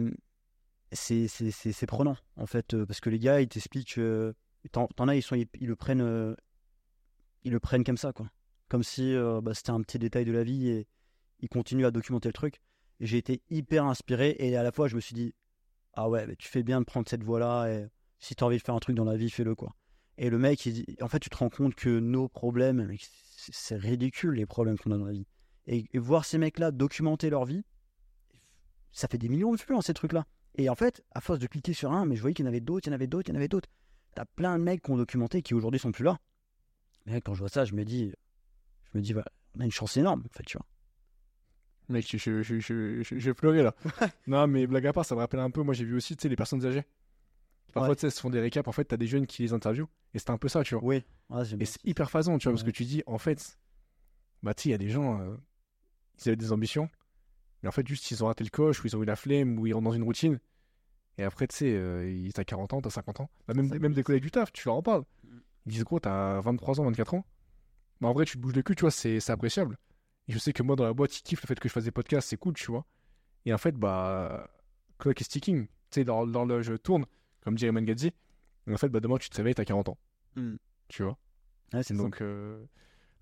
c'est, 0.91 1.27
c'est, 1.27 1.51
c'est, 1.51 1.71
c'est 1.71 1.85
prenant, 1.85 2.17
en 2.37 2.45
fait, 2.45 2.73
euh, 2.73 2.85
parce 2.85 2.99
que 2.99 3.09
les 3.09 3.19
gars, 3.19 3.41
ils 3.41 3.47
t'expliquent. 3.47 3.97
euh, 3.99 4.33
t'en, 4.71 4.87
as, 5.07 5.15
ils, 5.15 5.21
sont, 5.21 5.35
ils, 5.35 5.47
ils 5.59 5.67
le 5.67 5.75
prennent, 5.75 6.01
euh, 6.01 6.35
ils 7.43 7.51
le 7.51 7.59
prennent 7.59 7.83
comme 7.83 7.97
ça, 7.97 8.13
quoi. 8.13 8.29
Comme 8.69 8.83
si 8.83 9.13
euh, 9.13 9.41
bah, 9.41 9.53
c'était 9.53 9.69
un 9.71 9.81
petit 9.81 9.99
détail 9.99 10.25
de 10.25 10.31
la 10.31 10.43
vie 10.43 10.69
et 10.69 10.87
ils 11.39 11.49
continuent 11.49 11.85
à 11.85 11.91
documenter 11.91 12.29
le 12.29 12.33
truc. 12.33 12.61
Et 12.99 13.05
j'ai 13.05 13.17
été 13.17 13.41
hyper 13.49 13.85
inspiré 13.85 14.35
et 14.39 14.57
à 14.57 14.63
la 14.63 14.71
fois, 14.71 14.87
je 14.87 14.95
me 14.95 15.01
suis 15.01 15.13
dit, 15.13 15.35
ah 15.93 16.09
ouais, 16.09 16.35
tu 16.37 16.47
fais 16.47 16.63
bien 16.63 16.79
de 16.79 16.85
prendre 16.85 17.07
cette 17.07 17.23
voie-là 17.23 17.67
et 17.69 17.87
si 18.19 18.35
tu 18.35 18.43
as 18.43 18.47
envie 18.47 18.57
de 18.57 18.61
faire 18.61 18.75
un 18.75 18.79
truc 18.79 18.95
dans 18.95 19.05
la 19.05 19.17
vie, 19.17 19.29
fais-le, 19.29 19.55
quoi. 19.55 19.75
Et 20.17 20.29
le 20.29 20.37
mec, 20.39 20.65
il 20.65 20.73
dit, 20.73 20.85
en 21.01 21.07
fait, 21.07 21.19
tu 21.19 21.29
te 21.29 21.37
rends 21.37 21.49
compte 21.49 21.75
que 21.75 21.99
nos 21.99 22.27
problèmes, 22.27 22.91
c'est 23.51 23.75
ridicule 23.77 24.33
les 24.35 24.45
problèmes 24.45 24.77
qu'on 24.77 24.91
a 24.91 24.97
dans 24.97 25.05
la 25.05 25.11
vie. 25.11 25.27
Et, 25.67 25.85
et 25.93 25.99
voir 25.99 26.25
ces 26.25 26.37
mecs-là 26.37 26.71
documenter 26.71 27.29
leur 27.29 27.45
vie, 27.45 27.63
ça 28.91 29.07
fait 29.07 29.17
des 29.17 29.29
millions 29.29 29.51
de 29.53 29.57
vues, 29.57 29.75
hein, 29.75 29.81
ces 29.81 29.93
trucs-là. 29.93 30.25
Et 30.55 30.69
en 30.69 30.75
fait, 30.75 31.03
à 31.11 31.21
force 31.21 31.39
de 31.39 31.47
cliquer 31.47 31.73
sur 31.73 31.91
un, 31.91 32.05
mais 32.05 32.15
je 32.15 32.21
voyais 32.21 32.33
qu'il 32.33 32.45
y 32.45 32.47
en 32.47 32.49
avait 32.49 32.61
d'autres, 32.61 32.87
il 32.87 32.89
y 32.89 32.93
en 32.93 32.95
avait 32.95 33.07
d'autres, 33.07 33.29
il 33.29 33.33
y 33.33 33.35
en 33.35 33.37
avait 33.37 33.47
d'autres. 33.47 33.69
T'as 34.15 34.25
plein 34.25 34.57
de 34.57 34.63
mecs 34.63 34.81
qui 34.81 34.91
ont 34.91 34.97
documenté 34.97 35.43
qui 35.43 35.53
aujourd'hui 35.53 35.79
sont 35.79 35.91
plus 35.91 36.03
là. 36.03 36.17
Mais 37.05 37.21
quand 37.21 37.35
je 37.35 37.39
vois 37.39 37.49
ça, 37.49 37.63
je 37.65 37.73
me 37.73 37.85
dis, 37.85 38.11
je 38.91 38.97
me 38.97 39.03
dis, 39.03 39.13
voilà, 39.13 39.31
on 39.55 39.59
a 39.59 39.65
une 39.65 39.71
chance 39.71 39.97
énorme, 39.97 40.23
en 40.25 40.35
fait, 40.35 40.43
tu 40.43 40.57
vois. 40.57 40.65
Mec, 41.89 42.05
je- 42.17 42.41
je 42.41 43.15
vais 43.29 43.33
pleurer 43.33 43.63
là. 43.63 43.73
non, 44.27 44.47
mais 44.47 44.67
blague 44.67 44.87
à 44.87 44.93
part, 44.93 45.05
ça 45.05 45.15
me 45.15 45.19
rappelle 45.19 45.39
un 45.39 45.51
peu. 45.51 45.61
Moi, 45.61 45.73
j'ai 45.73 45.85
vu 45.85 45.95
aussi, 45.95 46.17
tu 46.17 46.23
sais, 46.23 46.29
les 46.29 46.35
personnes 46.35 46.65
âgées. 46.65 46.83
Parfois, 47.77 47.89
Ouais. 47.89 47.95
tu 47.95 48.01
sais, 48.01 48.09
se 48.09 48.19
font 48.21 48.29
des 48.29 48.39
récaps. 48.39 48.67
En 48.67 48.71
fait, 48.71 48.85
t'as 48.85 48.97
des 48.97 49.07
jeunes 49.07 49.27
qui 49.27 49.41
les 49.43 49.53
interviewent. 49.53 49.87
Et 50.13 50.19
c'était 50.19 50.31
un 50.31 50.37
peu 50.37 50.47
ça, 50.47 50.63
tu 50.63 50.75
vois. 50.75 50.83
Oui. 50.83 51.03
Ouais, 51.29 51.43
Et 51.59 51.65
c'est 51.65 51.83
hyper 51.85 52.09
phasant, 52.09 52.37
tu 52.37 52.43
vois, 52.45 52.53
parce 52.53 52.63
que 52.63 52.71
tu 52.71 52.85
dis, 52.85 53.03
en 53.07 53.17
fait, 53.17 53.57
bah, 54.43 54.53
tu 54.53 54.69
il 54.69 54.71
y 54.71 54.73
a 54.73 54.77
des 54.77 54.89
gens, 54.89 55.19
euh, 55.21 55.35
ils 56.19 56.29
avaient 56.29 56.35
des 56.37 56.51
ambitions, 56.51 56.89
mais 57.61 57.69
en 57.69 57.71
fait, 57.71 57.87
juste, 57.87 58.09
ils 58.11 58.23
ont 58.23 58.27
raté 58.27 58.43
le 58.43 58.49
coche, 58.49 58.83
ou 58.83 58.87
ils 58.87 58.95
ont 58.95 59.01
eu 59.03 59.05
la 59.05 59.15
flemme, 59.15 59.59
ou 59.59 59.67
ils 59.67 59.73
rentrent 59.73 59.85
dans 59.85 59.93
une 59.93 60.03
routine. 60.03 60.39
Et 61.17 61.23
après, 61.23 61.47
tu 61.47 61.55
sais, 61.57 61.71
euh, 61.73 62.09
ils- 62.09 62.31
t'as 62.33 62.43
40 62.43 62.73
ans, 62.73 62.81
t'as 62.81 62.89
50 62.91 63.19
ans. 63.19 63.29
Bah, 63.47 63.53
même, 63.55 63.93
des 63.93 64.03
collègues 64.03 64.23
du 64.23 64.31
taf, 64.31 64.51
tu 64.53 64.67
leur 64.67 64.75
en 64.75 64.83
parles. 64.83 65.03
Mm. 65.23 65.37
Ils 65.65 65.71
disent, 65.73 65.83
gros, 65.83 65.99
t'as 65.99 66.39
23 66.41 66.79
ans, 66.79 66.83
24 66.85 67.13
ans. 67.15 67.25
Bah, 68.01 68.07
en 68.07 68.13
vrai, 68.13 68.25
tu 68.25 68.37
te 68.37 68.41
bouges 68.41 68.53
le 68.55 68.61
cul, 68.61 68.75
tu 68.75 68.81
vois, 68.81 68.91
c'est 68.91 69.19
c'est 69.19 69.31
appréciable. 69.31 69.77
Et 70.27 70.33
je 70.33 70.39
sais 70.39 70.53
que 70.53 70.61
moi, 70.63 70.75
dans 70.75 70.83
la 70.85 70.93
boîte, 70.93 71.17
ils 71.17 71.23
kiffent 71.23 71.41
le 71.41 71.47
fait 71.47 71.59
que 71.59 71.67
je 71.67 71.73
fasse 71.73 71.83
des 71.85 71.91
podcasts, 71.91 72.29
c'est 72.29 72.37
cool, 72.37 72.53
tu 72.53 72.71
vois. 72.71 72.85
Et 73.45 73.53
en 73.53 73.57
fait, 73.57 73.71
bah, 73.75 74.49
clock 74.99 75.19
is 75.21 75.25
ticking. 75.25 75.65
Tu 75.67 75.71
sais, 75.91 76.03
dans 76.03 76.25
l'horloge 76.25 76.71
tourne, 76.83 77.05
comme 77.47 77.55
dirait 77.55 77.71
Mangadzi. 77.71 78.11
Et 78.67 78.73
en 78.73 78.75
fait, 78.75 78.89
bah, 78.89 78.99
demain, 78.99 79.15
tu 79.17 79.29
te 79.29 79.37
réveilles, 79.37 79.55
t'as 79.55 79.63
40 79.63 79.87
ans. 79.87 79.97
Mm. 80.35 80.55
Tu 80.89 81.03
vois? 81.03 81.17
Ouais, 81.71 81.81
c'est 81.81 81.93
Donc 81.93 82.21
euh, 82.21 82.61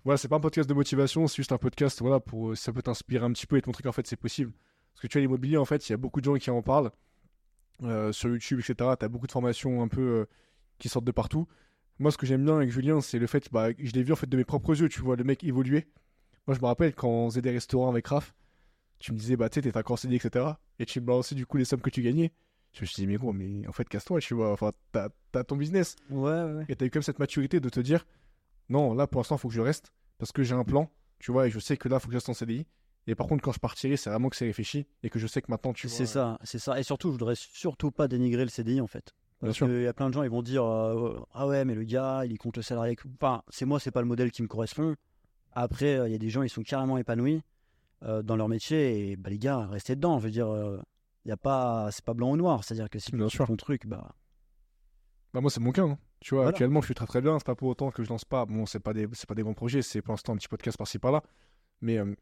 voilà, 0.02 0.18
c'est 0.18 0.26
pas 0.26 0.34
un 0.34 0.40
podcast 0.40 0.68
de 0.68 0.74
motivation, 0.74 1.28
c'est 1.28 1.36
juste 1.36 1.52
un 1.52 1.58
podcast 1.58 2.00
voilà 2.00 2.18
pour 2.18 2.50
euh, 2.50 2.54
ça 2.56 2.72
peut 2.72 2.82
t'inspirer 2.82 3.24
un 3.24 3.32
petit 3.32 3.46
peu 3.46 3.56
et 3.56 3.62
te 3.62 3.68
montrer 3.68 3.84
qu'en 3.84 3.92
fait 3.92 4.06
c'est 4.06 4.16
possible. 4.16 4.52
Parce 4.92 5.02
que 5.02 5.06
tu 5.06 5.18
vois 5.18 5.20
l'immobilier 5.20 5.56
en 5.56 5.64
fait, 5.64 5.88
il 5.88 5.92
y 5.92 5.94
a 5.94 5.96
beaucoup 5.96 6.20
de 6.20 6.24
gens 6.24 6.34
qui 6.34 6.50
en 6.50 6.62
parlent 6.62 6.90
euh, 7.82 8.10
sur 8.12 8.30
YouTube 8.30 8.60
etc. 8.60 8.90
T'as 8.98 9.08
beaucoup 9.08 9.26
de 9.26 9.32
formations 9.32 9.82
un 9.82 9.88
peu 9.88 10.00
euh, 10.00 10.24
qui 10.78 10.88
sortent 10.88 11.04
de 11.04 11.12
partout. 11.12 11.46
Moi 12.00 12.10
ce 12.10 12.18
que 12.18 12.26
j'aime 12.26 12.44
bien 12.44 12.56
avec 12.56 12.70
Julien 12.70 13.00
c'est 13.00 13.18
le 13.20 13.26
fait 13.26 13.48
bah 13.52 13.70
je 13.78 13.92
l'ai 13.92 14.02
vu 14.02 14.12
en 14.12 14.16
fait 14.16 14.28
de 14.28 14.36
mes 14.36 14.44
propres 14.44 14.80
yeux, 14.80 14.88
tu 14.88 15.00
vois 15.00 15.16
le 15.16 15.24
mec 15.24 15.42
évoluer. 15.44 15.86
Moi 16.46 16.54
je 16.56 16.60
me 16.60 16.66
rappelle 16.66 16.94
quand 16.94 17.08
on 17.08 17.28
faisait 17.30 17.42
des 17.42 17.52
restaurants 17.52 17.90
avec 17.90 18.06
Raph, 18.08 18.34
tu 18.98 19.12
me 19.12 19.18
disais 19.18 19.36
bah 19.36 19.48
tu 19.48 19.60
sais 19.60 19.70
t'es 19.70 19.76
encore 19.76 19.98
CD 19.98 20.16
etc. 20.16 20.46
Et 20.78 20.86
tu 20.86 21.00
me 21.00 21.06
balançais 21.06 21.34
du 21.34 21.46
coup 21.46 21.56
les 21.56 21.64
sommes 21.64 21.80
que 21.80 21.90
tu 21.90 22.02
gagnais. 22.02 22.32
Je 22.76 22.82
me 22.82 22.86
suis 22.86 22.96
dit 22.96 23.06
mais 23.06 23.16
gros 23.16 23.32
mais 23.32 23.66
en 23.66 23.72
fait 23.72 23.88
casse-toi 23.88 24.20
tu 24.20 24.34
vois, 24.34 24.52
enfin 24.52 24.72
t'as 24.92 25.44
ton 25.44 25.56
business. 25.56 25.96
Ouais, 26.10 26.42
ouais. 26.42 26.64
Et 26.68 26.76
t'as 26.76 26.86
eu 26.86 26.90
comme 26.90 27.02
cette 27.02 27.18
maturité 27.18 27.58
de 27.58 27.68
te 27.68 27.80
dire 27.80 28.06
non, 28.68 28.94
là 28.94 29.06
pour 29.06 29.20
l'instant, 29.20 29.36
il 29.36 29.38
faut 29.38 29.48
que 29.48 29.54
je 29.54 29.60
reste 29.60 29.92
parce 30.18 30.32
que 30.32 30.42
j'ai 30.42 30.54
un 30.54 30.64
plan, 30.64 30.90
tu 31.18 31.32
vois, 31.32 31.46
et 31.46 31.50
je 31.50 31.58
sais 31.58 31.76
que 31.76 31.88
là, 31.88 31.96
il 31.96 32.00
faut 32.00 32.06
que 32.06 32.12
je 32.12 32.16
reste 32.16 32.28
en 32.28 32.34
CDI. 32.34 32.66
Et 33.06 33.14
par 33.14 33.26
contre, 33.28 33.42
quand 33.42 33.52
je 33.52 33.60
partirai, 33.60 33.96
c'est 33.96 34.10
vraiment 34.10 34.28
que 34.28 34.36
c'est 34.36 34.46
réfléchi 34.46 34.86
et 35.02 35.10
que 35.10 35.18
je 35.18 35.26
sais 35.26 35.40
que 35.40 35.50
maintenant, 35.50 35.72
tu 35.72 35.86
vois. 35.86 35.96
C'est 35.96 36.06
ça, 36.06 36.38
c'est 36.42 36.58
ça. 36.58 36.78
Et 36.80 36.82
surtout, 36.82 37.08
je 37.08 37.12
voudrais 37.12 37.36
surtout 37.36 37.92
pas 37.92 38.08
dénigrer 38.08 38.42
le 38.42 38.50
CDI 38.50 38.80
en 38.80 38.86
fait. 38.86 39.14
Parce 39.38 39.58
qu'il 39.58 39.82
y 39.82 39.86
a 39.86 39.92
plein 39.92 40.08
de 40.08 40.14
gens, 40.14 40.22
ils 40.22 40.30
vont 40.30 40.42
dire 40.42 40.64
euh, 40.64 41.20
Ah 41.32 41.46
ouais, 41.46 41.64
mais 41.64 41.74
le 41.74 41.84
gars, 41.84 42.24
il 42.24 42.38
compte 42.38 42.56
le 42.56 42.62
salarié. 42.62 42.96
Enfin, 43.20 43.42
c'est 43.48 43.66
moi, 43.66 43.78
c'est 43.78 43.90
pas 43.90 44.00
le 44.00 44.06
modèle 44.06 44.30
qui 44.30 44.42
me 44.42 44.48
correspond. 44.48 44.96
Après, 45.52 45.96
euh, 45.96 46.08
il 46.08 46.12
y 46.12 46.14
a 46.14 46.18
des 46.18 46.30
gens, 46.30 46.42
ils 46.42 46.48
sont 46.48 46.62
carrément 46.62 46.98
épanouis 46.98 47.42
euh, 48.02 48.22
dans 48.22 48.34
leur 48.36 48.48
métier. 48.48 49.10
Et 49.10 49.16
bah, 49.16 49.30
les 49.30 49.38
gars, 49.38 49.66
restez 49.66 49.94
dedans. 49.94 50.18
Je 50.18 50.24
veux 50.24 50.30
dire, 50.30 50.48
euh, 50.48 50.80
il 51.26 51.30
y 51.30 51.32
a 51.32 51.36
pas, 51.36 51.90
c'est 51.90 52.04
pas 52.04 52.14
blanc 52.14 52.30
ou 52.30 52.36
noir. 52.36 52.62
C'est-à-dire 52.62 52.88
que 52.88 53.00
si 53.00 53.10
Bien 53.10 53.26
tu 53.26 53.36
fais 53.36 53.44
ton 53.46 53.56
truc, 53.56 53.84
bah. 53.86 54.14
Bah, 55.34 55.40
moi, 55.40 55.50
c'est 55.50 55.58
mon 55.60 55.72
cas. 55.72 55.82
hein. 55.82 55.98
Tu 56.20 56.30
vois, 56.34 56.44
Voilà. 56.44 56.50
actuellement, 56.50 56.80
je 56.80 56.86
suis 56.86 56.94
très 56.94 57.06
très 57.06 57.20
bien. 57.20 57.36
C'est 57.38 57.44
pas 57.46 57.56
pour 57.56 57.68
autant 57.68 57.90
que 57.90 58.02
je 58.04 58.08
lance 58.08 58.24
pas. 58.24 58.46
Bon, 58.46 58.64
c'est 58.64 58.78
pas 58.80 58.94
des, 58.94 59.08
c'est 59.12 59.26
pas 59.28 59.34
des 59.34 59.42
grands 59.42 59.52
projets. 59.54 59.82
C'est 59.82 60.00
pour 60.02 60.12
l'instant 60.12 60.32
un 60.32 60.36
petit 60.36 60.46
podcast 60.48 60.78
par-ci 60.78 60.98
par-là. 61.00 61.22
Mais 61.80 61.98
euh, 61.98 62.14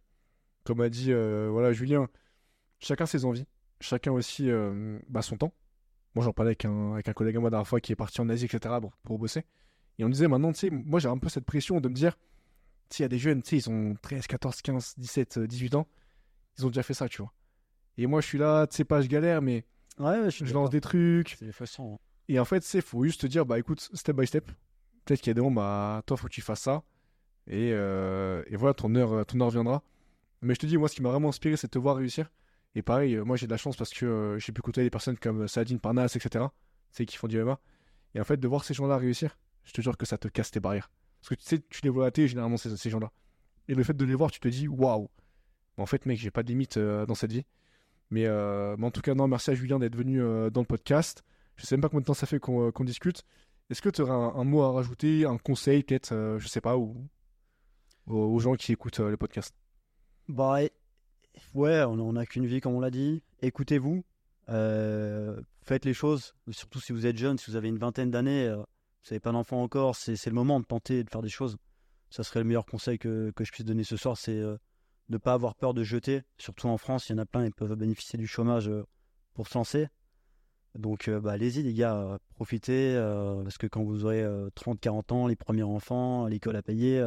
comme 0.64 0.80
a 0.80 0.88
dit, 0.88 1.12
euh, 1.12 1.48
voilà, 1.52 1.72
Julien, 1.72 2.08
chacun 2.80 3.04
ses 3.06 3.24
envies, 3.26 3.44
chacun 3.80 4.10
aussi 4.12 4.50
euh, 4.50 4.98
bah, 5.08 5.20
son 5.22 5.36
temps. 5.36 5.52
Moi, 6.14 6.24
j'en 6.24 6.32
parlais 6.32 6.50
avec 6.50 6.64
un, 6.64 6.94
avec 6.94 7.08
un 7.08 7.12
collègue 7.12 7.36
à 7.36 7.40
moi 7.40 7.48
la 7.48 7.56
dernière 7.56 7.68
fois 7.68 7.80
qui 7.80 7.92
est 7.92 7.96
parti 7.96 8.20
en 8.22 8.28
Asie, 8.30 8.46
etc. 8.46 8.74
Pour, 8.80 8.92
pour 9.04 9.18
bosser. 9.18 9.44
Et 9.98 10.04
on 10.04 10.08
disait 10.08 10.28
maintenant, 10.28 10.52
tu 10.52 10.60
sais, 10.60 10.70
moi, 10.70 10.98
j'ai 10.98 11.08
un 11.08 11.18
peu 11.18 11.28
cette 11.28 11.44
pression 11.44 11.80
de 11.80 11.88
me 11.88 11.94
dire, 11.94 12.16
tu 12.88 12.96
sais, 12.96 13.02
il 13.02 13.02
y 13.02 13.04
a 13.04 13.08
des 13.08 13.18
jeunes, 13.18 13.42
tu 13.42 13.50
sais, 13.60 13.68
ils 13.68 13.70
ont 13.70 13.94
13, 14.00 14.26
14, 14.26 14.62
15, 14.62 14.94
17, 14.96 15.36
euh, 15.38 15.46
18 15.46 15.74
ans. 15.74 15.86
Ils 16.58 16.64
ont 16.66 16.68
déjà 16.68 16.82
fait 16.82 16.94
ça, 16.94 17.08
tu 17.08 17.20
vois. 17.22 17.32
Et 17.96 18.06
moi, 18.06 18.20
je 18.20 18.26
suis 18.26 18.38
là, 18.38 18.66
tu 18.66 18.76
sais 18.76 18.84
pas, 18.84 19.00
je 19.00 19.08
galère, 19.08 19.42
mais 19.42 19.64
Ouais, 19.98 20.28
je 20.30 20.52
lance 20.52 20.70
des 20.70 20.80
trucs. 20.80 21.36
C'est 21.38 21.52
façon. 21.52 22.00
Et 22.28 22.38
en 22.40 22.44
fait, 22.44 22.62
c'est 22.64 22.80
faut 22.80 23.04
juste 23.04 23.20
te 23.20 23.26
dire, 23.26 23.46
bah 23.46 23.58
écoute, 23.58 23.80
step 23.94 24.16
by 24.16 24.26
step. 24.26 24.50
Peut-être 25.04 25.20
qu'il 25.20 25.30
y 25.30 25.32
a 25.32 25.34
des 25.34 25.40
moments, 25.40 25.60
bah 25.62 26.02
toi, 26.06 26.16
faut 26.16 26.26
que 26.26 26.32
tu 26.32 26.40
fasses 26.40 26.62
ça. 26.62 26.82
Et, 27.46 27.70
euh, 27.72 28.42
et 28.48 28.56
voilà, 28.56 28.74
ton 28.74 28.94
heure, 28.94 29.24
ton 29.26 29.40
heure 29.40 29.50
viendra. 29.50 29.82
Mais 30.40 30.54
je 30.54 30.60
te 30.60 30.66
dis, 30.66 30.76
moi, 30.76 30.88
ce 30.88 30.96
qui 30.96 31.02
m'a 31.02 31.10
vraiment 31.10 31.28
inspiré, 31.28 31.56
c'est 31.56 31.66
de 31.68 31.70
te 31.70 31.78
voir 31.78 31.96
réussir. 31.96 32.30
Et 32.74 32.82
pareil, 32.82 33.14
euh, 33.14 33.24
moi, 33.24 33.36
j'ai 33.36 33.46
de 33.46 33.52
la 33.52 33.56
chance 33.56 33.76
parce 33.76 33.92
que 33.92 34.06
euh, 34.06 34.38
j'ai 34.38 34.52
pu 34.52 34.62
côtoyer 34.62 34.86
des 34.86 34.90
personnes 34.90 35.18
comme 35.18 35.46
Saladin 35.46 35.76
Parnas, 35.76 36.12
etc. 36.16 36.46
Sais, 36.90 37.06
qui 37.06 37.16
font 37.16 37.28
du 37.28 37.40
MMA. 37.42 37.60
Et 38.14 38.20
en 38.20 38.24
fait, 38.24 38.38
de 38.38 38.48
voir 38.48 38.64
ces 38.64 38.74
gens-là 38.74 38.96
réussir, 38.96 39.38
je 39.64 39.72
te 39.72 39.80
jure 39.80 39.96
que 39.96 40.06
ça 40.06 40.18
te 40.18 40.28
casse 40.28 40.50
tes 40.50 40.60
barrières. 40.60 40.90
Parce 41.20 41.30
que 41.30 41.34
tu 41.36 41.44
sais, 41.44 41.60
tu 41.60 41.80
les 41.82 41.90
vois 41.90 42.04
à 42.04 42.06
la 42.08 42.10
télé, 42.10 42.28
généralement, 42.28 42.56
ces, 42.56 42.76
ces 42.76 42.90
gens-là. 42.90 43.12
Et 43.68 43.74
le 43.74 43.82
fait 43.84 43.96
de 43.96 44.04
les 44.04 44.14
voir, 44.14 44.30
tu 44.30 44.40
te 44.40 44.48
dis, 44.48 44.66
waouh. 44.66 45.08
En 45.76 45.86
fait, 45.86 46.06
mec, 46.06 46.18
j'ai 46.18 46.30
pas 46.30 46.42
de 46.42 46.48
limite 46.48 46.76
euh, 46.76 47.06
dans 47.06 47.14
cette 47.14 47.32
vie. 47.32 47.44
Mais, 48.14 48.26
euh, 48.26 48.76
mais 48.78 48.86
en 48.86 48.92
tout 48.92 49.00
cas, 49.00 49.12
non, 49.16 49.26
merci 49.26 49.50
à 49.50 49.54
Julien 49.56 49.80
d'être 49.80 49.96
venu 49.96 50.22
euh, 50.22 50.48
dans 50.48 50.60
le 50.60 50.68
podcast. 50.68 51.24
Je 51.56 51.66
sais 51.66 51.74
même 51.74 51.82
pas 51.82 51.88
combien 51.88 52.02
de 52.02 52.06
temps 52.06 52.14
ça 52.14 52.28
fait 52.28 52.38
qu'on 52.38 52.68
euh, 52.68 52.84
discute. 52.84 53.24
Est-ce 53.70 53.82
que 53.82 53.88
tu 53.88 54.02
aurais 54.02 54.12
un, 54.12 54.44
mot 54.44 54.62
à 54.62 54.70
rajouter, 54.70 55.24
un 55.26 55.36
conseil 55.36 55.82
peut-être, 55.82 56.12
euh, 56.12 56.38
je 56.38 56.46
sais 56.46 56.60
pas, 56.60 56.76
ou, 56.76 57.08
aux, 58.06 58.38
gens 58.38 58.54
qui 58.54 58.70
écoutent 58.70 59.00
le 59.00 59.16
podcast? 59.16 59.52
Bah 60.28 60.58
ouais, 61.54 61.82
on 61.82 62.12
n'a 62.12 62.24
qu'une 62.24 62.46
vie 62.46 62.60
comme 62.60 62.74
on 62.76 62.80
l'a 62.80 62.92
dit. 62.92 63.24
Écoutez-vous, 63.42 64.04
faites 64.46 65.84
les 65.84 65.94
choses. 65.94 66.36
Surtout 66.52 66.78
si 66.78 66.92
vous 66.92 67.06
êtes 67.06 67.18
jeune, 67.18 67.36
si 67.36 67.50
vous 67.50 67.56
avez 67.56 67.66
une 67.66 67.78
vingtaine 67.78 68.12
d'années, 68.12 68.48
vous 68.48 69.10
n'avez 69.10 69.18
pas 69.18 69.32
d'enfant 69.32 69.60
encore, 69.60 69.96
c'est 69.96 70.24
le 70.24 70.34
moment 70.34 70.60
de 70.60 70.66
tenter 70.66 71.02
de 71.02 71.10
faire 71.10 71.22
des 71.22 71.28
choses. 71.28 71.56
Ça 72.10 72.22
serait 72.22 72.38
le 72.38 72.46
meilleur 72.46 72.64
conseil 72.64 72.96
que, 72.96 73.32
que 73.34 73.44
je 73.44 73.50
puisse 73.50 73.66
donner 73.66 73.82
ce 73.82 73.96
soir, 73.96 74.16
c'est 74.16 74.40
ne 75.08 75.18
pas 75.18 75.32
avoir 75.34 75.54
peur 75.54 75.74
de 75.74 75.82
jeter. 75.82 76.22
Surtout 76.38 76.68
en 76.68 76.78
France, 76.78 77.08
il 77.08 77.12
y 77.12 77.14
en 77.16 77.18
a 77.18 77.26
plein, 77.26 77.44
ils 77.44 77.52
peuvent 77.52 77.74
bénéficier 77.76 78.18
du 78.18 78.26
chômage 78.26 78.68
euh, 78.68 78.84
pour 79.34 79.48
se 79.48 79.56
lancer. 79.58 79.88
Donc 80.74 81.08
euh, 81.08 81.20
bah, 81.20 81.32
allez-y 81.32 81.62
les 81.62 81.74
gars, 81.74 81.94
euh, 81.96 82.18
profitez, 82.34 82.94
parce 83.44 83.58
que 83.58 83.66
quand 83.66 83.82
vous 83.84 84.04
aurez 84.04 84.24
30-40 84.56 85.12
ans, 85.12 85.26
les 85.26 85.36
premiers 85.36 85.62
enfants, 85.62 86.26
l'école 86.26 86.56
à 86.56 86.62
payer, 86.62 87.00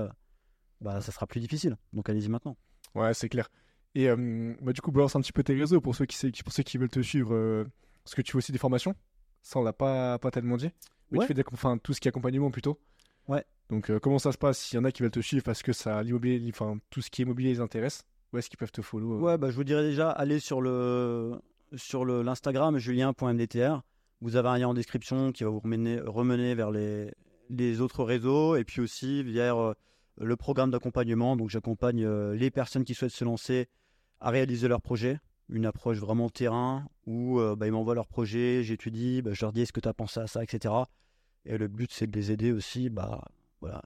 bah, 0.82 1.02
ça 1.02 1.12
sera 1.12 1.28
plus 1.28 1.39
difficile. 1.41 1.76
Donc 1.93 2.10
allez-y 2.10 2.30
maintenant. 2.30 2.56
Ouais, 2.95 3.14
c'est 3.14 3.30
clair. 3.30 3.50
Et 3.95 4.10
euh, 4.10 4.56
bah, 4.62 4.74
du 4.74 4.82
coup, 4.82 4.91
balance 4.91 5.16
un 5.16 5.22
petit 5.22 5.34
peu 5.34 5.43
tes 5.43 5.54
réseaux 5.56 5.82
pour 5.82 5.95
ceux 5.95 6.06
qui, 6.06 6.32
qui- 6.32 6.43
pour 6.43 6.54
ceux 6.54 6.64
qui 6.64 6.78
veulent 6.78 6.89
te 6.89 7.02
suivre. 7.02 7.34
euh, 7.34 7.66
parce 8.04 8.16
que 8.16 8.22
tu 8.22 8.32
fais 8.32 8.38
aussi 8.38 8.52
des 8.54 8.58
formations. 8.58 8.95
Ça, 9.41 9.60
on 9.60 9.64
l'a 9.64 9.74
pas, 9.74 10.18
pas 10.20 10.32
tellement 10.32 10.56
dit. 10.56 10.70
Mais 11.12 11.18
Ouais. 11.20 11.24
tu 11.26 11.28
fais 11.30 11.34
des, 11.34 11.43
enfin, 11.52 11.78
tout 11.78 11.93
ce 11.93 12.00
qui 12.00 12.08
est 12.08 12.10
accompagnement 12.12 12.52
plutôt. 12.52 12.80
Ouais. 13.28 13.44
Donc, 13.70 13.90
euh, 13.90 14.00
comment 14.00 14.20
ça 14.20 14.32
se 14.32 14.38
passe 14.38 14.60
s'il 14.60 14.78
y 14.78 14.80
en 14.80 14.86
a 14.86 14.92
qui 14.92 15.02
veulent 15.02 15.12
te 15.12 15.20
suivre 15.20 15.44
parce 15.44 15.62
que 15.62 15.74
ça, 15.74 16.02
l'immobilier, 16.02 16.50
enfin, 16.54 16.78
tout 16.90 17.02
ce 17.02 17.10
qui 17.10 17.22
est 17.22 17.24
immobilier 17.24 17.50
les 17.50 17.60
intéresse? 17.60 18.04
Où 18.32 18.38
est-ce 18.38 18.50
qu'ils 18.50 18.58
peuvent 18.58 18.72
te 18.72 18.82
follow 18.82 19.14
euh? 19.14 19.20
Ouais, 19.20 19.38
bah, 19.38 19.50
je 19.50 19.56
vous 19.56 19.64
dirais 19.64 19.84
déjà, 19.84 20.10
allez 20.10 20.40
sur 20.40 20.62
le 20.62 21.40
sur 21.76 22.06
le 22.06 22.22
l'Instagram 22.22 22.78
julien.mdtr. 22.78 23.82
Vous 24.22 24.36
avez 24.36 24.50
un 24.50 24.58
lien 24.58 24.68
en 24.70 24.74
description 24.74 25.32
qui 25.32 25.44
va 25.44 25.50
vous 25.50 25.60
remener, 25.60 26.00
remener 26.00 26.56
vers 26.56 26.72
les, 26.72 27.12
les 27.50 27.82
autres 27.82 28.04
réseaux 28.04 28.56
et 28.56 28.64
puis 28.64 28.82
aussi 28.82 29.22
vers 29.24 29.58
euh, 29.58 29.74
le 30.18 30.36
programme 30.36 30.72
d'accompagnement. 30.72 31.36
Donc 31.36 31.50
j'accompagne 31.50 32.04
euh, 32.04 32.36
les 32.36 32.50
personnes 32.50 32.86
qui 32.86 32.94
souhaitent 32.94 33.12
se 33.12 33.26
lancer 33.26 33.68
à 34.20 34.30
réaliser 34.30 34.68
leur 34.68 34.82
projet. 34.82 35.20
Une 35.50 35.66
approche 35.66 35.98
vraiment 35.98 36.30
terrain 36.30 36.88
où 37.06 37.40
bah, 37.56 37.68
ils 37.68 37.72
m'envoient 37.72 37.96
leur 37.96 38.08
projet, 38.08 38.64
j'étudie, 38.64 39.22
bah, 39.22 39.32
je 39.34 39.46
leur 39.46 39.54
dis 39.54 39.62
est-ce 39.62 39.72
que 39.72 39.80
tu 39.80 39.88
as 39.88 39.94
pensé 39.94 40.20
à 40.20 40.28
ça, 40.28 40.44
etc. 40.44 40.74
Et 41.48 41.58
le 41.58 41.68
but 41.68 41.91
c'est 41.91 42.08
de 42.08 42.16
les 42.16 42.32
aider 42.32 42.52
aussi 42.52 42.89
bah, 42.89 43.24
voilà, 43.62 43.82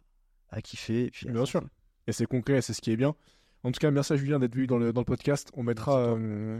à 0.49 0.61
kiffer. 0.61 1.05
et 1.05 1.11
puis 1.11 1.29
à 1.29 1.31
Bien 1.31 1.45
sûr. 1.45 1.63
Et 2.07 2.11
c'est 2.11 2.25
concret, 2.25 2.61
c'est 2.61 2.73
ce 2.73 2.81
qui 2.81 2.91
est 2.91 2.97
bien. 2.97 3.15
En 3.63 3.71
tout 3.71 3.79
cas, 3.79 3.91
merci 3.91 4.13
à 4.13 4.15
Julien 4.15 4.39
d'être 4.39 4.55
venu 4.55 4.67
dans 4.67 4.77
le, 4.77 4.91
dans 4.91 5.01
le 5.01 5.05
podcast. 5.05 5.51
On 5.55 5.63
mettra, 5.63 5.99
euh, 5.99 6.59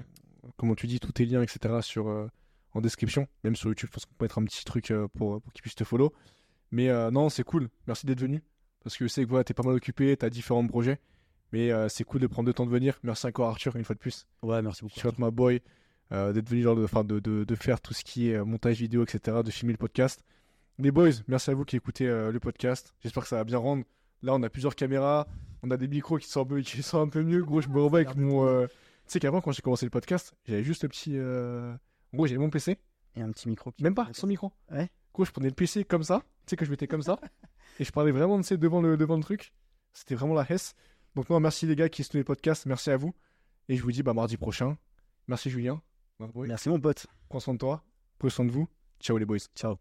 comment 0.58 0.76
tu 0.76 0.86
dis, 0.86 1.00
tous 1.00 1.12
tes 1.12 1.26
liens, 1.26 1.42
etc. 1.42 1.80
Sur, 1.82 2.10
euh, 2.10 2.28
en 2.74 2.82
description. 2.82 3.28
Même 3.44 3.56
sur 3.56 3.70
YouTube, 3.70 3.90
je 3.90 3.94
pense 3.94 4.06
qu'on 4.06 4.14
peut 4.14 4.26
mettre 4.26 4.38
un 4.38 4.46
petit 4.46 4.64
truc 4.64 4.92
euh, 4.92 5.08
pour, 5.08 5.42
pour 5.42 5.52
qu'ils 5.52 5.64
puissent 5.64 5.76
te 5.76 5.84
follow. 5.84 6.14
Mais 6.72 6.88
non, 7.12 7.28
c'est 7.28 7.44
cool. 7.44 7.68
Merci 7.86 8.06
d'être 8.06 8.22
venu. 8.22 8.42
Parce 8.84 8.96
que 8.96 9.06
je 9.06 9.10
sais 9.12 9.24
que 9.26 9.30
voilà, 9.30 9.44
t'es 9.44 9.54
pas 9.54 9.64
mal 9.64 9.76
occupé, 9.76 10.16
t'as 10.16 10.30
différents 10.30 10.66
projets. 10.66 11.00
Mais 11.52 11.70
c'est 11.90 12.06
cool 12.06 12.22
de 12.22 12.28
prendre 12.28 12.48
le 12.48 12.54
temps 12.54 12.66
de 12.66 12.72
venir. 12.72 12.98
Merci 13.04 13.28
encore 13.28 13.50
Arthur, 13.50 13.76
une 13.76 13.84
fois 13.84 13.94
de 13.94 14.00
plus. 14.00 14.26
Ouais, 14.42 14.62
merci 14.62 14.84
beaucoup. 14.84 14.98
Shout 14.98 15.10
out 15.10 15.20
my 15.20 15.32
boy. 15.32 15.62
d'être 16.12 16.48
venu 16.50 16.64
de, 16.64 17.20
de, 17.20 17.44
de 17.44 17.56
faire 17.56 17.82
tout 17.82 17.94
ce 17.94 18.06
qui 18.06 18.30
est 18.30 18.42
montage 18.42 18.78
vidéo, 18.78 19.04
etc. 19.04 19.40
De 19.44 19.52
filmer 19.52 19.74
le 19.74 19.78
podcast. 19.78 20.24
Les 20.82 20.92
boys, 20.92 21.12
merci 21.28 21.52
à 21.52 21.54
vous 21.54 21.64
qui 21.66 21.76
écoutez 21.76 22.08
euh, 22.08 22.32
le 22.32 22.40
podcast. 22.40 22.94
J'espère 23.02 23.24
que 23.24 23.30
ça 23.30 23.36
va 23.38 23.44
bien 23.44 23.58
rendre. 23.60 23.84
Là, 24.24 24.34
on 24.34 24.42
a 24.42 24.50
plusieurs 24.50 24.76
caméras. 24.76 25.28
On 25.64 25.70
a 25.70 25.78
des 25.78 25.88
micros 25.88 26.18
qui 26.18 26.28
sont 26.28 26.42
un 26.42 26.46
peu, 26.46 26.62
qui 26.62 26.82
sont 26.82 27.00
un 27.02 27.08
peu 27.08 27.22
mieux. 27.24 27.44
Gros, 27.44 27.62
je 27.62 27.70
me 27.70 27.80
revois 27.80 28.00
avec 28.00 28.16
mon. 28.16 28.48
euh, 28.48 28.66
Tu 28.68 28.74
sais 29.14 29.20
qu'avant, 29.20 29.42
quand 29.42 29.52
j'ai 29.52 29.62
commencé 29.62 29.86
le 29.86 29.92
podcast, 29.92 30.34
j'avais 30.48 30.64
juste 30.64 30.84
le 30.84 30.90
petit. 30.90 31.14
euh, 31.18 31.74
En 32.14 32.18
gros, 32.18 32.26
j'avais 32.26 32.40
mon 32.40 32.50
PC. 32.50 32.80
Et 33.16 33.22
un 33.22 33.30
petit 33.32 33.48
micro. 33.48 33.72
qui- 33.72 33.84
Même 33.84 33.94
pas, 33.94 34.10
sans 34.14 34.26
micro. 34.28 34.52
Ouais. 34.72 34.90
Gros, 35.14 35.26
je 35.26 35.32
prenais 35.32 35.50
le 35.50 35.54
PC 35.56 35.84
comme 35.84 36.04
ça. 36.04 36.24
Tu 36.46 36.52
sais 36.52 36.56
que 36.56 36.66
je 36.66 36.72
mettais 36.72 36.88
comme 36.88 37.02
ça. 37.04 37.20
et 37.80 37.84
je 37.84 37.92
parlais 37.92 38.12
vraiment, 38.12 38.42
sais, 38.42 38.58
devant 38.58 38.82
le, 38.82 38.98
devant 38.98 39.18
le 39.18 39.24
truc. 39.24 39.54
C'était 39.94 40.16
vraiment 40.16 40.34
la 40.34 40.50
hesse. 40.50 40.74
Donc, 41.16 41.30
non, 41.30 41.40
merci 41.40 41.68
les 41.68 41.76
gars 41.76 41.90
qui 41.90 42.04
soutenaient 42.04 42.22
le 42.22 42.26
podcast. 42.26 42.66
Merci 42.66 42.90
à 42.90 42.98
vous. 42.98 43.14
Et 43.70 43.76
je 43.76 43.84
vous 43.84 43.92
dis, 43.92 44.02
bah, 44.02 44.14
mardi 44.14 44.38
prochain. 44.38 44.78
Merci 45.28 45.50
Julien. 45.52 45.82
Merci 46.48 46.70
mon 46.70 46.80
pote. 46.80 47.06
Prends 47.30 47.40
soin 47.40 47.54
de 47.54 47.60
toi. 47.60 47.84
Prenez 48.18 48.32
soin 48.32 48.46
de 48.46 48.52
vous. 48.52 48.68
Ciao 49.00 49.18
les 49.18 49.26
boys. 49.26 49.38
Ciao. 49.56 49.78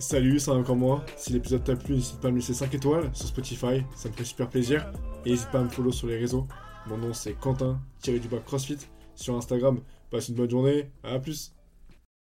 Salut, 0.00 0.40
c'est 0.40 0.50
encore 0.50 0.76
moi. 0.76 1.04
Si 1.18 1.30
l'épisode 1.30 1.62
t'a 1.62 1.76
plu, 1.76 1.96
n'hésite 1.96 2.18
pas 2.20 2.28
à 2.28 2.30
me 2.30 2.36
laisser 2.36 2.54
5 2.54 2.72
étoiles 2.72 3.10
sur 3.12 3.28
Spotify, 3.28 3.84
ça 3.94 4.08
me 4.08 4.14
fait 4.14 4.24
super 4.24 4.48
plaisir. 4.48 4.90
Et 5.26 5.30
n'hésite 5.30 5.50
pas 5.50 5.60
à 5.60 5.62
me 5.62 5.68
follow 5.68 5.92
sur 5.92 6.06
les 6.06 6.16
réseaux. 6.16 6.48
Mon 6.86 6.96
nom 6.96 7.12
c'est 7.12 7.34
Quentin, 7.34 7.78
tiré 8.00 8.18
du 8.18 8.26
CrossFit. 8.26 8.78
Sur 9.14 9.36
Instagram, 9.36 9.78
passe 10.10 10.30
une 10.30 10.36
bonne 10.36 10.48
journée, 10.48 10.90
à 11.04 11.18
plus 11.18 11.52